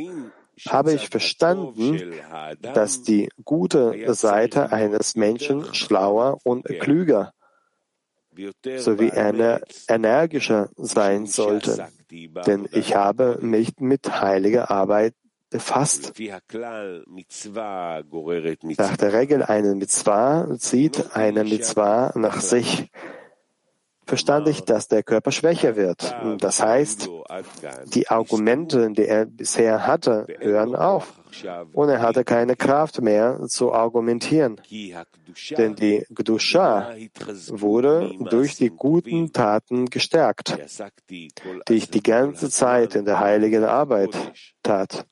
habe 0.68 0.94
ich 0.94 1.08
verstanden, 1.08 2.12
dass 2.60 3.02
die 3.02 3.28
gute 3.44 4.14
Seite 4.14 4.72
eines 4.72 5.14
Menschen 5.14 5.74
schlauer 5.74 6.38
und 6.44 6.64
klüger 6.64 7.32
sowie 8.78 9.12
energischer 9.88 10.68
sein 10.76 11.26
sollte, 11.26 11.88
denn 12.46 12.68
ich 12.72 12.94
habe 12.94 13.38
mich 13.40 13.72
mit 13.78 14.20
heiliger 14.20 14.70
Arbeit 14.70 15.14
befasst. 15.50 16.12
Nach 18.78 18.96
der 18.96 19.12
Regel 19.12 19.42
eine 19.42 19.74
Mitzvah 19.74 20.58
zieht 20.58 21.16
eine 21.16 21.44
Mitzvah 21.44 22.12
nach 22.16 22.40
sich. 22.40 22.90
Verstand 24.08 24.46
ich, 24.46 24.62
dass 24.62 24.86
der 24.86 25.02
Körper 25.02 25.32
schwächer 25.32 25.74
wird. 25.74 26.14
Das 26.38 26.62
heißt, 26.62 27.10
die 27.86 28.06
Argumente, 28.08 28.88
die 28.92 29.04
er 29.04 29.26
bisher 29.26 29.84
hatte, 29.84 30.28
hören 30.38 30.76
auf. 30.76 31.12
Und 31.72 31.88
er 31.88 32.00
hatte 32.00 32.22
keine 32.22 32.54
Kraft 32.54 33.00
mehr 33.02 33.40
zu 33.48 33.72
argumentieren. 33.72 34.60
Denn 35.58 35.74
die 35.74 36.06
Gdusha 36.08 36.94
wurde 37.48 38.12
durch 38.30 38.54
die 38.54 38.70
guten 38.70 39.32
Taten 39.32 39.86
gestärkt, 39.86 40.56
die 41.10 41.28
ich 41.68 41.90
die 41.90 42.02
ganze 42.02 42.48
Zeit 42.48 42.94
in 42.94 43.06
der 43.06 43.18
heiligen 43.18 43.64
Arbeit 43.64 44.16
tat. 44.62 45.04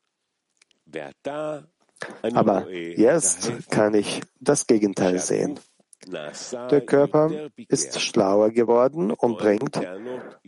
Aber 2.22 2.70
jetzt 2.70 3.70
kann 3.70 3.94
ich 3.94 4.20
das 4.40 4.66
Gegenteil 4.66 5.18
sehen. 5.18 5.58
Der 6.06 6.82
Körper 6.82 7.48
ist 7.68 7.98
schlauer 8.00 8.50
geworden 8.50 9.10
und 9.10 9.38
bringt 9.38 9.80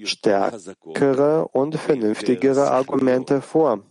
stärkere 0.02 1.48
und 1.48 1.76
vernünftigere 1.76 2.70
Argumente 2.70 3.40
vor. 3.40 3.82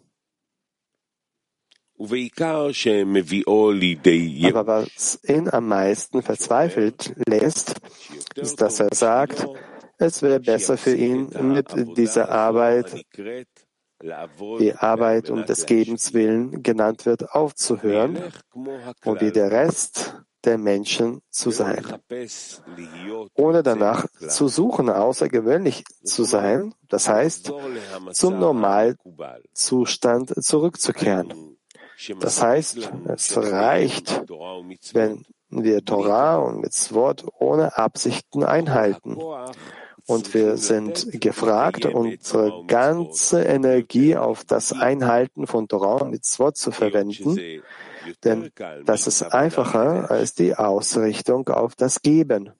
Aber 1.97 2.69
was 4.67 5.19
ihn 5.23 5.49
am 5.49 5.67
meisten 5.67 6.21
verzweifelt 6.21 7.15
lässt, 7.27 7.75
ist, 8.35 8.61
dass 8.61 8.79
er 8.81 8.93
sagt, 8.93 9.47
es 9.97 10.21
wäre 10.21 10.41
besser 10.41 10.77
für 10.77 10.93
ihn, 10.93 11.29
mit 11.41 11.97
dieser 11.97 12.29
Arbeit 12.29 13.03
die 14.59 14.73
Arbeit 14.75 15.29
um 15.29 15.45
des 15.45 15.65
Gebens 15.65 16.13
willen 16.13 16.63
genannt 16.63 17.05
wird, 17.05 17.31
aufzuhören 17.31 18.17
und 18.53 19.21
wie 19.21 19.31
der 19.31 19.51
Rest 19.51 20.17
der 20.45 20.57
Menschen 20.57 21.21
zu 21.29 21.51
sein, 21.51 21.83
ohne 23.33 23.63
danach 23.63 24.05
zu 24.27 24.47
suchen, 24.47 24.89
außergewöhnlich 24.89 25.83
zu 26.03 26.23
sein, 26.23 26.73
das 26.87 27.09
heißt, 27.09 27.51
zum 28.13 28.39
Normalzustand 28.39 30.33
zurückzukehren. 30.43 31.57
Das 32.19 32.41
heißt, 32.41 32.91
es 33.07 33.37
reicht, 33.37 34.23
wenn 34.93 35.25
wir 35.49 35.83
Torah 35.83 36.37
und 36.37 36.59
Mitzvot 36.61 37.25
ohne 37.39 37.77
Absichten 37.77 38.43
einhalten. 38.43 39.17
Und 40.07 40.33
wir 40.33 40.57
sind 40.57 41.19
gefragt, 41.19 41.85
unsere 41.85 42.63
ganze 42.67 43.41
Energie 43.43 44.15
auf 44.15 44.43
das 44.43 44.71
Einhalten 44.71 45.47
von 45.47 45.67
Torah 45.67 46.03
und 46.03 46.11
Mitzvot 46.11 46.57
zu 46.57 46.71
verwenden, 46.71 47.63
denn 48.23 48.51
das 48.85 49.07
ist 49.07 49.23
einfacher 49.23 50.11
als 50.11 50.35
die 50.35 50.55
Ausrichtung 50.55 51.47
auf 51.49 51.75
das 51.75 52.01
Geben. 52.01 52.51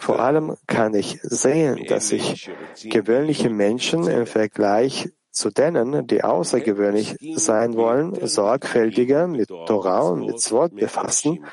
Vor 0.00 0.20
allem 0.20 0.56
kann 0.66 0.94
ich 0.94 1.20
sehen, 1.22 1.84
dass 1.86 2.08
sich 2.08 2.50
gewöhnliche 2.82 3.50
Menschen 3.50 4.08
im 4.08 4.26
Vergleich 4.26 5.10
zu 5.30 5.50
denen, 5.50 6.06
die 6.06 6.24
außergewöhnlich 6.24 7.14
sein 7.36 7.76
wollen, 7.76 8.26
sorgfältiger 8.26 9.28
mit 9.28 9.48
Torah 9.48 10.08
und 10.08 10.26
Mitzvot 10.26 10.74
befassen 10.74 11.44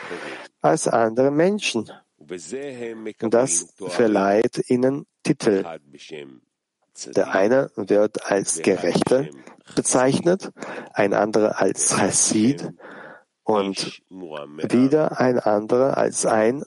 als 0.61 0.87
andere 0.87 1.29
Menschen. 1.29 1.91
Das 3.29 3.73
verleiht 3.87 4.69
ihnen 4.69 5.05
Titel. 5.23 5.63
Der 7.15 7.35
eine 7.35 7.71
wird 7.75 8.31
als 8.31 8.61
Gerechter 8.61 9.27
bezeichnet, 9.75 10.51
ein 10.93 11.13
anderer 11.13 11.59
als 11.59 11.97
Chassid 11.97 12.71
und 13.43 14.01
wieder 14.09 15.19
ein 15.19 15.39
anderer 15.39 15.97
als 15.97 16.25
ein 16.25 16.63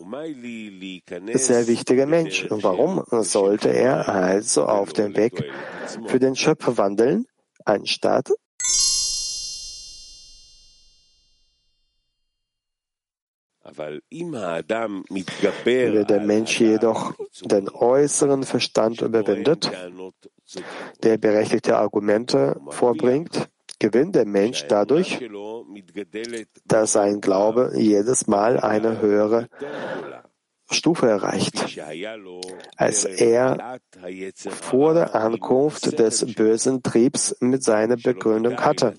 sehr 1.33 1.66
wichtiger 1.66 2.07
Mensch. 2.07 2.47
Warum 2.51 3.03
sollte 3.11 3.71
er 3.71 4.09
also 4.09 4.66
auf 4.66 4.92
dem 4.92 5.16
Weg 5.16 5.51
für 6.07 6.18
den 6.18 6.37
Schöpfer 6.37 6.77
wandeln, 6.77 7.27
anstatt 7.64 8.31
Wenn 15.65 16.07
der 16.07 16.21
Mensch 16.21 16.61
jedoch 16.61 17.15
den 17.43 17.69
äußeren 17.69 18.43
Verstand 18.45 19.03
überwindet, 19.03 19.71
der 21.03 21.19
berechtigte 21.19 21.77
Argumente 21.77 22.61
vorbringt, 22.71 23.49
gewinnt 23.79 24.15
der 24.15 24.27
Mensch 24.27 24.67
dadurch, 24.67 25.21
dass 26.65 26.93
sein 26.93 27.21
Glaube 27.21 27.73
jedes 27.77 28.27
Mal 28.27 28.59
eine 28.59 29.01
höhere 29.01 29.49
Stufe 30.71 31.09
erreicht, 31.09 31.79
als 32.77 33.05
er 33.05 33.79
vor 34.49 34.95
der 34.95 35.15
Ankunft 35.15 35.99
des 35.99 36.35
bösen 36.35 36.83
Triebs 36.83 37.37
mit 37.41 37.63
seiner 37.63 37.97
Begründung 37.97 38.59
hatte, 38.59 38.95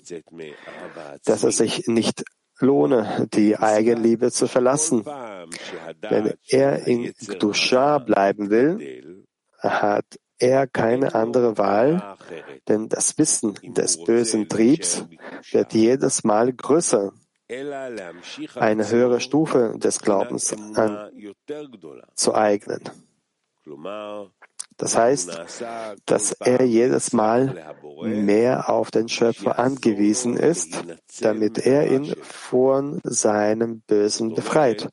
dass 1.24 1.44
er 1.44 1.52
sich 1.52 1.86
nicht 1.86 2.24
lohne, 2.60 3.28
die 3.32 3.56
Eigenliebe 3.56 4.30
zu 4.30 4.46
verlassen. 4.46 5.04
Wenn 5.04 6.34
er 6.48 6.86
in 6.86 7.12
Gdusha 7.26 7.98
bleiben 7.98 8.50
will, 8.50 9.24
hat 9.58 10.06
er 10.38 10.66
keine 10.66 11.14
andere 11.14 11.58
Wahl, 11.58 12.16
denn 12.68 12.88
das 12.88 13.18
Wissen 13.18 13.54
des 13.62 14.02
bösen 14.02 14.48
Triebs 14.48 15.04
wird 15.52 15.74
jedes 15.74 16.24
Mal 16.24 16.52
größer, 16.52 17.12
eine 18.54 18.88
höhere 18.88 19.20
Stufe 19.20 19.74
des 19.76 20.00
Glaubens 20.00 20.54
anzueignen. 22.14 22.82
Das 24.80 24.96
heißt, 24.96 25.30
dass 26.06 26.32
er 26.32 26.64
jedes 26.64 27.12
Mal 27.12 27.74
mehr 28.02 28.70
auf 28.70 28.90
den 28.90 29.10
Schöpfer 29.10 29.58
angewiesen 29.58 30.38
ist, 30.38 30.82
damit 31.20 31.58
er 31.58 31.90
ihn 31.92 32.14
von 32.22 32.98
seinem 33.04 33.82
Bösen 33.82 34.34
befreit. 34.34 34.88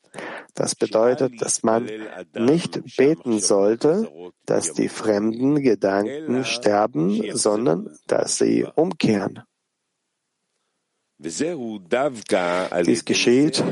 Das 0.55 0.75
bedeutet, 0.75 1.41
dass 1.41 1.63
man 1.63 1.89
nicht 2.37 2.97
beten 2.97 3.39
sollte, 3.39 4.09
dass 4.45 4.73
die 4.73 4.89
fremden 4.89 5.61
Gedanken 5.61 6.43
sterben, 6.43 7.35
sondern 7.37 7.95
dass 8.07 8.37
sie 8.37 8.67
umkehren. 8.75 9.41
Dies 11.19 13.05
geschieht 13.05 13.63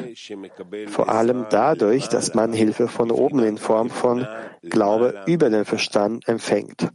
vor 0.88 1.10
allem 1.10 1.46
dadurch, 1.50 2.08
dass 2.10 2.34
man 2.34 2.54
Hilfe 2.54 2.88
von 2.88 3.12
oben 3.12 3.44
in 3.44 3.60
Form 3.60 3.92
von 3.92 4.28
Glaube 4.64 5.24
über 5.28 5.52
den 5.52 5.64
Verstand 5.64 6.28
empfängt. 6.28 6.90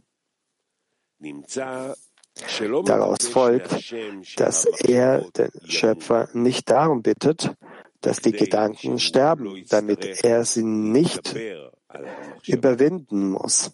Daraus 2.85 3.27
folgt, 3.27 3.93
dass 4.37 4.65
er 4.65 5.21
den 5.31 5.51
Schöpfer 5.69 6.27
nicht 6.33 6.69
darum 6.69 7.01
bittet, 7.01 7.53
dass 8.01 8.17
die 8.17 8.33
Gedanken 8.33 8.99
sterben, 8.99 9.63
damit 9.69 10.23
er 10.23 10.43
sie 10.43 10.63
nicht 10.63 11.33
überwinden 12.45 13.29
muss. 13.29 13.71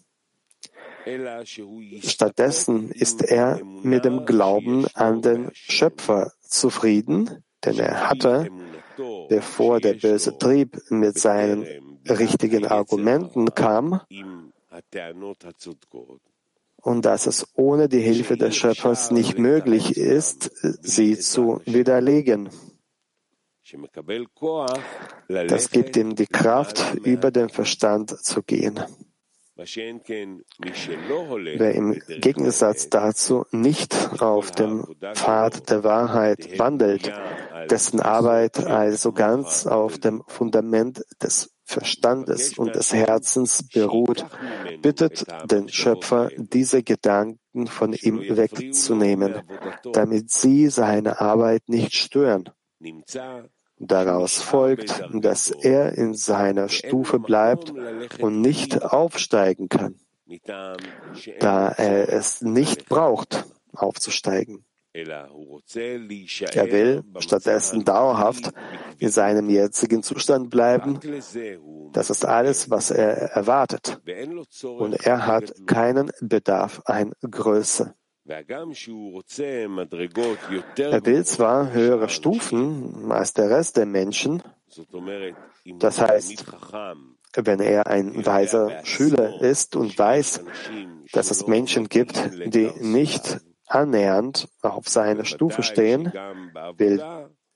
Stattdessen 2.02 2.90
ist 2.90 3.22
er 3.22 3.64
mit 3.64 4.04
dem 4.04 4.26
Glauben 4.26 4.86
an 4.94 5.22
den 5.22 5.50
Schöpfer 5.54 6.32
zufrieden, 6.48 7.44
denn 7.64 7.78
er 7.78 8.08
hatte, 8.08 8.48
bevor 9.28 9.80
der 9.80 9.94
böse 9.94 10.36
Trieb 10.38 10.80
mit 10.90 11.18
seinen 11.18 11.66
richtigen 12.08 12.66
Argumenten 12.66 13.54
kam 13.54 14.00
und 16.82 17.04
dass 17.04 17.26
es 17.26 17.46
ohne 17.54 17.88
die 17.88 18.00
Hilfe 18.00 18.36
des 18.36 18.56
Schöpfers 18.56 19.10
nicht 19.10 19.38
möglich 19.38 19.96
ist, 19.96 20.50
sie 20.82 21.18
zu 21.18 21.60
widerlegen. 21.64 22.50
Das 25.26 25.70
gibt 25.70 25.96
ihm 25.96 26.14
die 26.14 26.26
Kraft, 26.26 26.94
über 27.04 27.30
den 27.30 27.50
Verstand 27.50 28.18
zu 28.24 28.42
gehen. 28.42 28.80
Wer 31.58 31.74
im 31.74 32.00
Gegensatz 32.06 32.88
dazu 32.90 33.44
nicht 33.50 34.22
auf 34.22 34.52
dem 34.52 34.86
Pfad 35.14 35.68
der 35.68 35.82
Wahrheit 35.82 36.60
wandelt, 36.60 37.12
dessen 37.68 37.98
Arbeit 37.98 38.64
also 38.64 39.10
ganz 39.10 39.66
auf 39.66 39.98
dem 39.98 40.22
Fundament 40.28 41.02
des 41.20 41.52
Verstandes 41.64 42.56
und 42.56 42.76
des 42.76 42.92
Herzens 42.92 43.68
beruht, 43.68 44.24
bittet 44.80 45.26
den 45.50 45.68
Schöpfer, 45.68 46.30
diese 46.36 46.84
Gedanken 46.84 47.66
von 47.66 47.94
ihm 47.94 48.20
wegzunehmen, 48.20 49.42
damit 49.92 50.30
sie 50.30 50.68
seine 50.68 51.20
Arbeit 51.20 51.68
nicht 51.68 51.94
stören. 51.94 52.48
Daraus 53.80 54.42
folgt, 54.42 55.04
dass 55.12 55.50
er 55.50 55.96
in 55.96 56.14
seiner 56.14 56.68
Stufe 56.68 57.18
bleibt 57.18 57.72
und 58.20 58.40
nicht 58.40 58.82
aufsteigen 58.82 59.68
kann, 59.68 59.94
da 61.40 61.68
er 61.68 62.12
es 62.12 62.42
nicht 62.42 62.88
braucht, 62.88 63.44
aufzusteigen. 63.72 64.64
Er 64.94 65.28
will 66.72 67.04
stattdessen 67.18 67.84
dauerhaft 67.84 68.50
in 68.98 69.10
seinem 69.10 69.48
jetzigen 69.48 70.02
Zustand 70.02 70.50
bleiben. 70.50 70.98
Das 71.92 72.10
ist 72.10 72.24
alles, 72.24 72.70
was 72.70 72.90
er 72.90 73.30
erwartet. 73.32 74.00
Und 74.62 74.94
er 74.94 75.26
hat 75.26 75.54
keinen 75.66 76.10
Bedarf 76.20 76.82
an 76.86 77.12
Größe. 77.20 77.94
Er 78.28 78.46
will 81.06 81.24
zwar 81.24 81.72
höhere 81.72 82.08
Stufen 82.10 83.10
als 83.10 83.32
der 83.32 83.48
Rest 83.50 83.76
der 83.78 83.86
Menschen, 83.86 84.42
das 85.78 86.00
heißt, 86.00 86.44
wenn 87.34 87.60
er 87.60 87.86
ein 87.86 88.26
weiser 88.26 88.84
Schüler 88.84 89.40
ist 89.40 89.76
und 89.76 89.98
weiß, 89.98 90.44
dass 91.12 91.30
es 91.30 91.46
Menschen 91.46 91.88
gibt, 91.88 92.30
die 92.52 92.70
nicht 92.80 93.40
annähernd 93.66 94.48
auf 94.60 94.88
seiner 94.88 95.24
Stufe 95.24 95.62
stehen, 95.62 96.12
will 96.76 97.02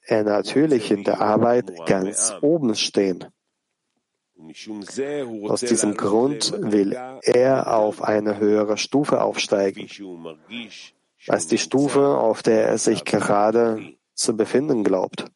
er 0.05 0.25
natürlich 0.25 0.91
in 0.91 1.05
der 1.05 1.21
Arbeit 1.21 1.71
ganz 1.87 2.35
oben 2.41 2.75
stehen. 2.75 3.27
Aus 5.49 5.61
diesem 5.61 5.97
Grund 5.97 6.53
will 6.59 6.97
er 7.23 7.77
auf 7.77 8.03
eine 8.03 8.39
höhere 8.39 8.77
Stufe 8.77 9.23
aufsteigen, 9.23 9.89
als 11.29 11.47
die 11.47 11.59
Stufe, 11.59 12.19
auf 12.19 12.43
der 12.43 12.67
er 12.67 12.79
sich 12.79 13.05
gerade 13.05 13.95
zu 14.15 14.37
befinden 14.37 14.85
glaubt. 14.85 15.27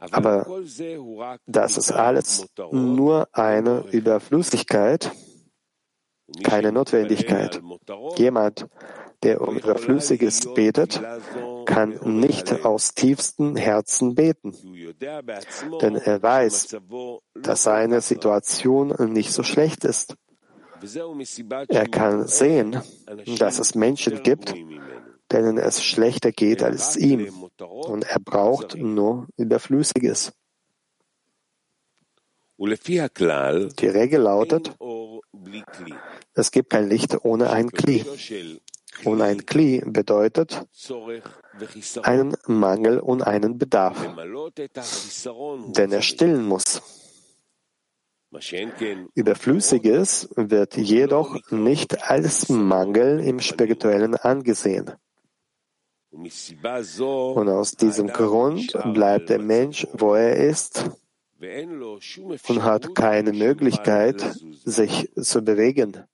Aber 0.00 0.46
das 1.46 1.76
ist 1.76 1.92
alles 1.92 2.46
nur 2.70 3.28
eine 3.32 3.84
Überflüssigkeit, 3.90 5.10
keine 6.42 6.72
Notwendigkeit. 6.72 7.60
Jemand, 8.16 8.68
der 9.22 9.40
um 9.40 9.56
Überflüssiges 9.58 10.52
betet, 10.54 11.00
kann 11.64 11.98
nicht 12.20 12.64
aus 12.64 12.94
tiefstem 12.94 13.56
Herzen 13.56 14.14
beten, 14.14 14.54
denn 15.80 15.96
er 15.96 16.22
weiß, 16.22 16.76
dass 17.34 17.62
seine 17.62 18.00
Situation 18.00 18.94
nicht 19.12 19.32
so 19.32 19.42
schlecht 19.42 19.84
ist. 19.84 20.16
Er 21.68 21.88
kann 21.88 22.26
sehen, 22.26 22.80
dass 23.38 23.58
es 23.58 23.74
Menschen 23.74 24.22
gibt, 24.22 24.54
denen 25.32 25.58
es 25.58 25.82
schlechter 25.82 26.32
geht 26.32 26.62
als 26.62 26.96
ihm, 26.96 27.28
und 27.58 28.04
er 28.04 28.20
braucht 28.20 28.76
nur 28.76 29.26
Überflüssiges. 29.36 30.32
Die 32.58 33.88
Regel 33.88 34.20
lautet, 34.22 34.72
es 36.34 36.50
gibt 36.50 36.70
kein 36.70 36.88
Licht 36.88 37.24
ohne 37.24 37.50
ein 37.50 37.70
Kli. 37.70 38.04
Und 39.04 39.20
ein 39.20 39.44
Kli 39.44 39.82
bedeutet 39.84 40.66
einen 42.02 42.36
Mangel 42.46 42.98
und 43.00 43.22
einen 43.22 43.58
Bedarf, 43.58 43.98
den 45.76 45.92
er 45.92 46.02
stillen 46.02 46.46
muss. 46.46 46.82
Überflüssiges 49.14 50.28
wird 50.36 50.76
jedoch 50.76 51.50
nicht 51.50 52.10
als 52.10 52.48
Mangel 52.48 53.20
im 53.20 53.40
Spirituellen 53.40 54.14
angesehen. 54.16 54.92
Und 56.10 57.48
aus 57.48 57.72
diesem 57.72 58.08
Grund 58.08 58.72
bleibt 58.92 59.28
der 59.28 59.38
Mensch, 59.38 59.86
wo 59.92 60.14
er 60.14 60.36
ist, 60.36 60.90
und 62.48 62.62
hat 62.62 62.94
keine 62.94 63.32
Möglichkeit, 63.32 64.20
sich 64.64 65.10
zu 65.14 65.42
bewegen. 65.42 66.04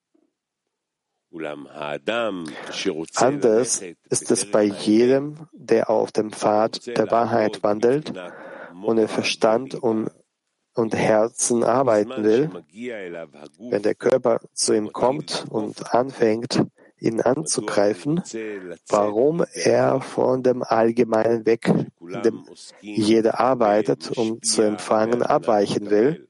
Anders 3.14 3.82
ist 4.10 4.30
es 4.30 4.50
bei 4.50 4.64
jedem, 4.64 5.48
der 5.52 5.90
auf 5.90 6.12
dem 6.12 6.30
Pfad 6.30 6.86
der 6.86 7.10
Wahrheit 7.10 7.62
wandelt 7.62 8.12
und 8.82 8.98
im 8.98 9.08
Verstand 9.08 9.74
und, 9.74 10.10
und 10.74 10.94
Herzen 10.94 11.64
arbeiten 11.64 12.24
will. 12.24 12.50
Wenn 13.58 13.82
der 13.82 13.94
Körper 13.94 14.40
zu 14.52 14.74
ihm 14.74 14.92
kommt 14.92 15.46
und 15.48 15.94
anfängt, 15.94 16.62
ihn 16.98 17.20
anzugreifen, 17.20 18.22
warum 18.88 19.44
er 19.54 20.00
von 20.00 20.42
dem 20.42 20.62
Allgemeinen 20.62 21.44
weg, 21.46 21.72
dem 22.24 22.44
jeder 22.80 23.40
arbeitet, 23.40 24.16
um 24.16 24.40
zu 24.42 24.62
empfangen, 24.62 25.22
abweichen 25.22 25.90
will, 25.90 26.28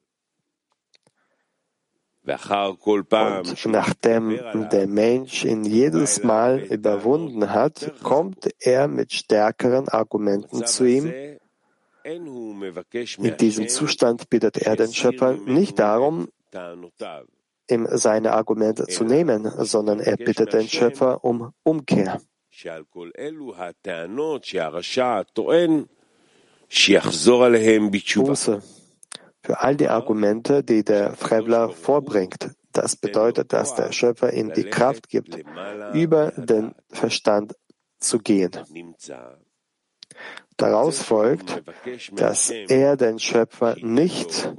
und 2.24 3.66
nachdem 3.66 4.38
der 4.70 4.86
Mensch 4.86 5.44
ihn 5.44 5.64
jedes 5.64 6.22
Mal 6.22 6.60
überwunden 6.60 7.50
hat, 7.50 7.92
kommt 8.02 8.48
er 8.60 8.86
mit 8.86 9.12
stärkeren 9.12 9.88
Argumenten 9.88 10.64
zu 10.64 10.84
ihm. 10.84 11.12
In 12.04 13.36
diesem 13.38 13.68
Zustand 13.68 14.30
bittet 14.30 14.58
er 14.58 14.76
den 14.76 14.92
Schöpfer 14.92 15.32
nicht 15.32 15.80
darum, 15.80 16.28
ihm 17.68 17.88
seine 17.90 18.32
Argumente 18.32 18.86
zu 18.86 19.04
nehmen, 19.04 19.50
sondern 19.58 19.98
er 19.98 20.16
bittet 20.16 20.52
den 20.52 20.68
Schöpfer 20.68 21.24
um 21.24 21.52
Umkehr. 21.64 22.20
Buße 28.14 28.81
für 29.42 29.60
all 29.60 29.76
die 29.76 29.88
Argumente, 29.88 30.62
die 30.62 30.84
der 30.84 31.14
Frevler 31.14 31.70
vorbringt. 31.70 32.50
Das 32.72 32.96
bedeutet, 32.96 33.52
dass 33.52 33.74
der 33.74 33.92
Schöpfer 33.92 34.32
ihm 34.32 34.52
die 34.52 34.64
Kraft 34.64 35.08
gibt, 35.08 35.38
über 35.92 36.32
den 36.32 36.74
Verstand 36.88 37.54
zu 37.98 38.18
gehen. 38.18 38.52
Daraus 40.56 41.02
folgt, 41.02 41.62
dass 42.12 42.50
er 42.50 42.96
den 42.96 43.18
Schöpfer 43.18 43.76
nicht 43.80 44.52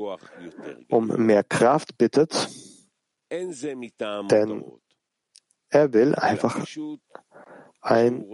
um 0.89 1.07
mehr 1.07 1.43
Kraft 1.43 1.97
bittet, 1.97 2.49
denn 3.31 4.63
er 5.69 5.93
will 5.93 6.15
einfach 6.15 6.65
ein 7.81 8.25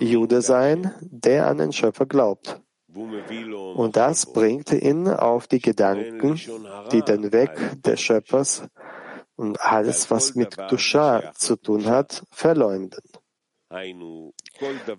Jude 0.00 0.42
sein, 0.42 0.94
der 1.00 1.46
an 1.46 1.58
den 1.58 1.72
Schöpfer 1.72 2.06
glaubt. 2.06 2.60
Und 3.74 3.96
das 3.96 4.26
bringt 4.26 4.72
ihn 4.72 5.08
auf 5.08 5.46
die 5.46 5.60
Gedanken, 5.60 6.40
die 6.92 7.02
den 7.02 7.32
Weg 7.32 7.50
des 7.82 8.00
Schöpfers 8.00 8.62
und 9.36 9.60
alles, 9.60 10.10
was 10.10 10.34
mit 10.34 10.56
Dusha 10.70 11.32
zu 11.34 11.56
tun 11.56 11.86
hat, 11.86 12.24
verleumden. 12.30 13.02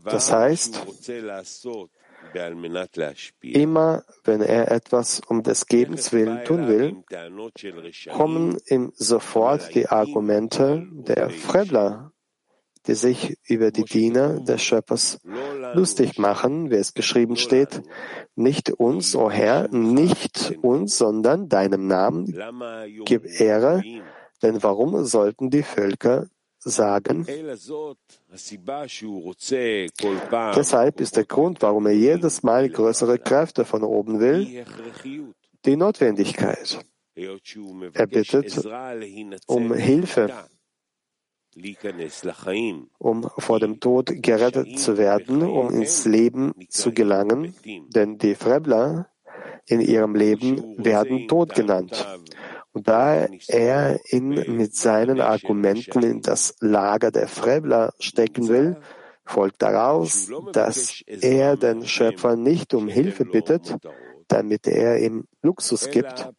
Das 0.05 0.31
heißt, 0.31 0.85
immer 3.41 4.03
wenn 4.23 4.41
er 4.41 4.71
etwas 4.71 5.21
um 5.27 5.43
des 5.43 5.65
Gebens 5.65 6.13
willen 6.13 6.45
tun 6.45 6.67
will, 6.67 7.03
kommen 8.11 8.57
ihm 8.67 8.91
sofort 8.95 9.73
die 9.73 9.87
Argumente 9.87 10.87
der 10.91 11.29
Frevler 11.29 12.11
die 12.89 12.95
sich 12.95 13.37
über 13.47 13.69
die 13.69 13.83
Diener 13.83 14.39
des 14.39 14.63
Schöpfers 14.63 15.19
lustig 15.75 16.17
machen, 16.17 16.71
wie 16.71 16.75
es 16.75 16.95
geschrieben 16.95 17.35
steht, 17.35 17.83
nicht 18.35 18.71
uns, 18.71 19.15
o 19.15 19.25
oh 19.25 19.29
Herr, 19.29 19.67
nicht 19.69 20.57
uns, 20.63 20.97
sondern 20.97 21.47
deinem 21.49 21.85
Namen 21.85 22.25
gib 23.05 23.25
Ehre, 23.39 23.83
denn 24.41 24.63
warum 24.63 25.05
sollten 25.05 25.51
die 25.51 25.61
Völker 25.61 26.25
sagen, 26.57 27.27
deshalb 30.55 30.99
ist 30.99 31.15
der 31.15 31.25
Grund, 31.25 31.61
warum 31.61 31.85
er 31.85 31.93
jedes 31.93 32.41
Mal 32.41 32.69
größere 32.69 33.19
Kräfte 33.19 33.65
von 33.65 33.83
oben 33.83 34.19
will, 34.19 34.65
die 35.63 35.75
Notwendigkeit. 35.77 36.79
Er 37.15 38.07
bittet 38.07 38.67
um 39.45 39.73
Hilfe, 39.73 40.33
um 42.97 43.29
vor 43.37 43.59
dem 43.59 43.79
Tod 43.79 44.11
gerettet 44.21 44.79
zu 44.79 44.97
werden, 44.97 45.41
um 45.43 45.69
ins 45.71 46.05
Leben 46.05 46.53
zu 46.69 46.91
gelangen, 46.91 47.53
denn 47.95 48.17
die 48.17 48.35
Frebler 48.35 49.09
in 49.67 49.81
ihrem 49.81 50.15
Leben 50.15 50.83
werden 50.83 51.27
Tod 51.27 51.53
genannt. 51.53 52.05
Und 52.71 52.87
da 52.87 53.27
er 53.47 53.99
ihn 54.11 54.29
mit 54.55 54.75
seinen 54.75 55.21
Argumenten 55.21 56.03
in 56.03 56.21
das 56.21 56.55
Lager 56.59 57.11
der 57.11 57.27
Frebler 57.27 57.93
stecken 57.99 58.47
will, 58.47 58.77
folgt 59.25 59.61
daraus, 59.61 60.29
dass 60.53 61.03
er 61.07 61.57
den 61.57 61.85
Schöpfer 61.85 62.35
nicht 62.35 62.73
um 62.73 62.87
Hilfe 62.87 63.25
bittet, 63.25 63.75
damit 64.27 64.67
er 64.67 64.99
ihm 64.99 65.25
Luxus 65.41 65.89
gibt, 65.89 66.29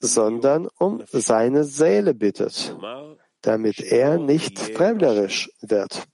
sondern 0.00 0.68
um 0.78 1.02
seine 1.12 1.64
Seele 1.64 2.14
bittet, 2.14 2.76
damit 3.46 3.80
er 3.80 4.18
nicht 4.18 4.58
fremderisch 4.58 5.50
wird. 5.60 6.06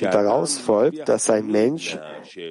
Daraus 0.00 0.58
folgt, 0.58 1.08
dass 1.08 1.30
ein 1.30 1.46
Mensch 1.46 1.98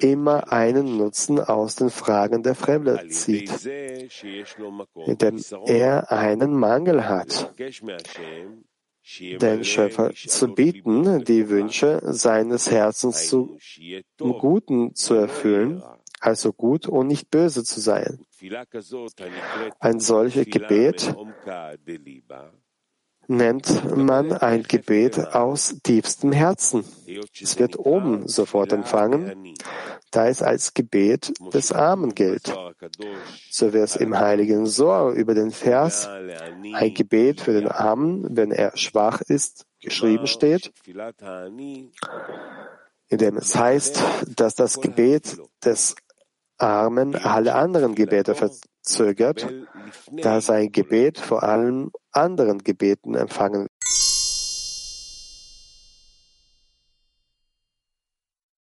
immer 0.02 0.52
einen 0.52 0.98
Nutzen 0.98 1.40
aus 1.40 1.76
den 1.76 1.90
Fragen 1.90 2.44
der 2.44 2.56
Fremde 2.56 3.08
zieht, 3.10 3.52
indem 5.06 5.42
er 5.66 6.12
einen 6.12 6.54
Mangel 6.54 7.08
hat, 7.08 7.54
den 9.20 9.64
Schöpfer 9.64 10.14
zu 10.14 10.54
bieten, 10.54 11.24
die 11.24 11.50
Wünsche 11.50 12.02
seines 12.04 12.70
Herzens 12.70 13.30
zu 13.30 13.58
Guten 14.18 14.94
zu 14.96 15.14
erfüllen, 15.14 15.82
also 16.20 16.52
gut 16.52 16.88
und 16.88 17.08
nicht 17.08 17.30
böse 17.30 17.64
zu 17.64 17.80
sein. 17.80 18.26
Ein 19.80 20.00
solches 20.00 20.46
Gebet 20.46 21.16
nennt 23.28 23.96
man 23.96 24.32
ein 24.32 24.64
Gebet 24.64 25.20
aus 25.36 25.76
tiefstem 25.84 26.32
Herzen. 26.32 26.84
Es 27.40 27.60
wird 27.60 27.78
oben 27.78 28.28
sofort 28.28 28.72
empfangen, 28.74 29.54
da 30.12 30.28
es 30.28 30.42
als 30.42 30.74
Gebet 30.74 31.34
des 31.54 31.72
Armen 31.72 32.16
gilt. 32.16 32.56
So 33.50 33.74
wie 33.74 33.80
es 33.80 33.96
im 33.96 34.18
heiligen 34.18 34.66
Sohr 34.66 35.12
über 35.12 35.34
den 35.34 35.52
Vers. 35.52 36.08
ein 36.08 36.94
Gebet 36.94 37.42
für 37.42 37.54
den 37.54 37.68
Armen, 37.68 38.26
wenn 38.36 38.52
er 38.52 38.76
schwach 38.78 39.22
ist, 39.22 39.66
geschrieben 39.82 40.28
steht, 40.28 40.72
in 43.10 43.18
dem 43.18 43.38
es 43.38 43.56
heißt, 43.56 44.02
dass 44.36 44.56
das 44.56 44.82
Gebet 44.82 45.38
des 45.64 45.96
Armen 46.58 47.16
alle 47.16 47.56
anderen 47.56 47.94
Gebete 47.94 48.36
verzögert, 48.88 49.48
da 50.12 50.40
sein 50.40 50.72
Gebet 50.72 51.20
vor 51.20 51.44
allem 51.44 51.92
anderen 52.12 52.60
Gebeten 52.60 53.16
empfangen 53.16 53.68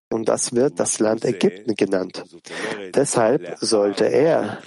und 0.10 0.28
das 0.28 0.54
wird 0.54 0.80
das 0.80 1.00
Land 1.00 1.24
Ägypten 1.24 1.76
genannt. 1.76 2.24
Deshalb 2.94 3.58
sollte 3.60 4.06
er, 4.06 4.60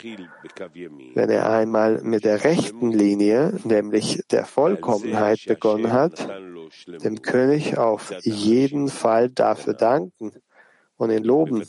wenn 1.14 1.30
er 1.30 1.50
einmal 1.50 2.00
mit 2.02 2.24
der 2.24 2.44
rechten 2.44 2.90
Linie, 2.90 3.54
nämlich 3.64 4.22
der 4.30 4.46
Vollkommenheit 4.46 5.40
begonnen 5.46 5.92
hat, 5.92 6.26
dem 7.04 7.20
König 7.20 7.76
auf 7.76 8.14
jeden 8.22 8.88
Fall 8.88 9.28
dafür 9.28 9.74
danken 9.74 10.32
und 11.00 11.10
ihn 11.10 11.24
loben, 11.24 11.64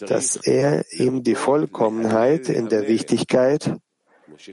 dass 0.00 0.36
er 0.36 0.90
ihm 0.92 1.22
die 1.22 1.34
Vollkommenheit 1.34 2.48
in 2.48 2.70
der 2.70 2.88
Wichtigkeit 2.88 3.76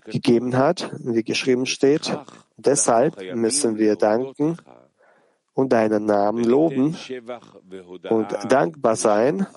gegeben 0.04 0.58
hat, 0.58 0.92
wie 1.00 1.24
geschrieben 1.24 1.66
steht. 1.66 2.14
Deshalb 2.58 3.22
müssen 3.36 3.78
wir 3.78 3.96
danken 3.96 4.58
und 5.54 5.72
deinen 5.72 6.06
Namen 6.06 6.44
loben 6.44 6.98
und 8.10 8.28
dankbar 8.50 8.98
sein. 8.98 9.48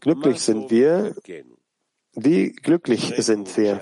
Glücklich 0.00 0.40
sind 0.40 0.70
wir. 0.70 1.14
Wie 2.12 2.52
glücklich 2.52 3.14
sind 3.16 3.56
wir? 3.56 3.80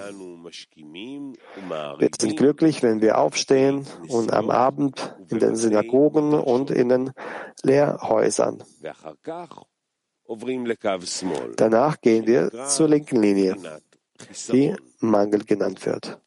Wir 1.98 2.10
sind 2.18 2.36
glücklich, 2.36 2.82
wenn 2.82 3.00
wir 3.00 3.18
aufstehen 3.18 3.86
und 4.08 4.32
am 4.32 4.50
Abend 4.50 5.16
in 5.28 5.38
den 5.38 5.56
Synagogen 5.56 6.34
und 6.34 6.70
in 6.70 6.88
den 6.90 7.12
Lehrhäusern. 7.62 8.62
Danach 11.56 12.00
gehen 12.00 12.26
wir 12.26 12.66
zur 12.66 12.88
linken 12.88 13.22
Linie 13.22 13.56
die 14.52 14.76
Mangel 15.00 15.44
genannt 15.44 15.84
wird. 15.86 16.20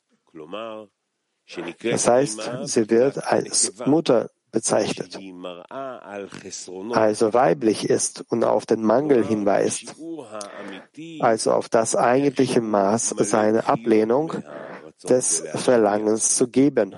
Das 1.84 2.08
heißt, 2.08 2.52
sie 2.64 2.90
wird 2.90 3.24
als 3.24 3.74
Mutter 3.86 4.32
bezeichnet, 4.56 5.20
also 6.94 7.34
weiblich 7.34 7.90
ist 7.90 8.24
und 8.30 8.46
auf 8.46 8.66
den 8.66 8.84
Mangel 8.84 9.26
hinweist, 9.26 9.96
also 11.20 11.52
auf 11.52 11.68
das 11.68 11.98
eigentliche 11.98 12.62
Maß 12.62 13.10
seiner 13.18 13.68
Ablehnung 13.68 14.32
des 15.10 15.44
Verlangens 15.56 16.38
zu 16.38 16.48
geben. 16.48 16.96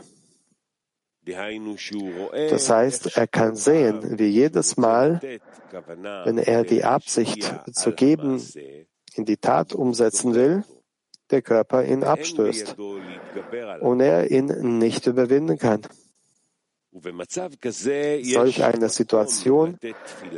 Das 1.25 2.69
heißt, 2.69 3.17
er 3.17 3.27
kann 3.27 3.55
sehen, 3.55 4.19
wie 4.19 4.27
jedes 4.27 4.77
Mal, 4.77 5.19
wenn 6.25 6.37
er 6.37 6.63
die 6.63 6.83
Absicht 6.83 7.55
zu 7.73 7.91
geben 7.91 8.39
in 9.15 9.25
die 9.25 9.37
Tat 9.37 9.73
umsetzen 9.73 10.35
will, 10.35 10.63
der 11.31 11.41
Körper 11.41 11.83
ihn 11.83 12.03
abstößt 12.03 12.77
und 13.81 13.99
er 13.99 14.29
ihn 14.29 14.77
nicht 14.77 15.07
überwinden 15.07 15.57
kann. 15.57 15.81
Solch 16.91 18.63
eine 18.63 18.89
Situation 18.89 19.77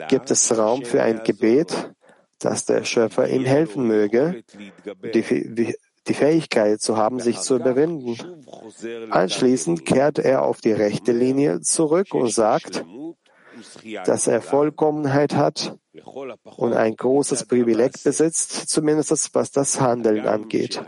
gibt 0.09 0.31
es 0.31 0.57
Raum 0.57 0.83
für 0.83 1.03
ein 1.03 1.23
Gebet, 1.23 1.91
dass 2.39 2.65
der 2.65 2.83
Schöpfer 2.85 3.29
ihm 3.29 3.45
helfen 3.45 3.85
möge, 3.85 4.43
die, 5.13 5.75
die 6.07 6.13
Fähigkeit 6.13 6.81
zu 6.81 6.97
haben, 6.97 7.19
sich 7.19 7.39
zu 7.39 7.55
überwinden. 7.57 8.17
Anschließend 9.12 9.85
kehrt 9.85 10.19
er 10.19 10.43
auf 10.43 10.62
die 10.62 10.71
rechte 10.71 11.12
Linie 11.12 11.62
zurück 11.62 12.13
und 12.13 12.31
sagt, 12.31 12.83
dass 14.06 14.28
er 14.28 14.41
Vollkommenheit 14.41 15.36
hat 15.36 15.78
und 16.58 16.74
ein 16.74 16.95
großes 16.95 17.45
Privileg 17.45 18.04
besitzt, 18.04 18.69
zumindest 18.69 19.34
was 19.34 19.52
das 19.52 19.82
Handeln 19.82 20.28
angeht. 20.28 20.82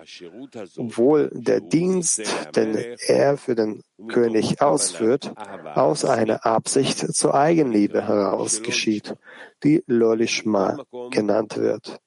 Obwohl 0.78 1.30
der 1.34 1.62
Dienst, 1.62 2.22
den 2.56 2.78
er 3.08 3.38
für 3.38 3.56
den 3.56 3.82
König 4.08 4.62
ausführt, 4.62 5.34
aus 5.76 6.06
einer 6.06 6.46
Absicht 6.46 7.00
zur 7.14 7.34
Eigenliebe 7.34 8.08
heraus 8.08 8.62
geschieht, 8.62 9.16
die 9.64 9.84
Lolishma 9.86 10.84
genannt 11.12 11.58
wird. 11.58 12.00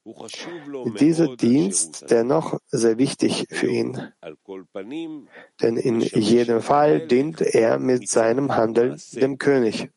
Dieser 0.99 1.35
Dienst 1.35 2.09
dennoch 2.09 2.59
sehr 2.67 2.97
wichtig 2.97 3.47
für 3.49 3.67
ihn, 3.67 4.11
denn 5.61 5.77
in 5.77 6.01
jedem 6.01 6.61
Fall 6.61 7.07
dient 7.07 7.41
er 7.41 7.79
mit 7.79 8.09
seinem 8.09 8.55
Handeln 8.55 8.99
dem 9.13 9.37
König. 9.37 9.89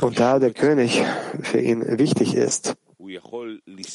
Und 0.00 0.18
da 0.18 0.38
der 0.40 0.52
König 0.52 1.02
für 1.42 1.60
ihn 1.60 1.98
wichtig 1.98 2.34
ist, 2.34 2.76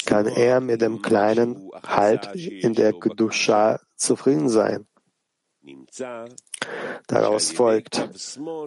kann 0.05 0.27
er 0.27 0.61
mit 0.61 0.81
dem 0.81 1.01
kleinen 1.01 1.69
Halt 1.85 2.33
in 2.35 2.73
der 2.73 2.93
Kedusha 2.93 3.81
zufrieden 3.95 4.47
sein. 4.47 4.87
Daraus 7.07 7.51
folgt, 7.51 8.09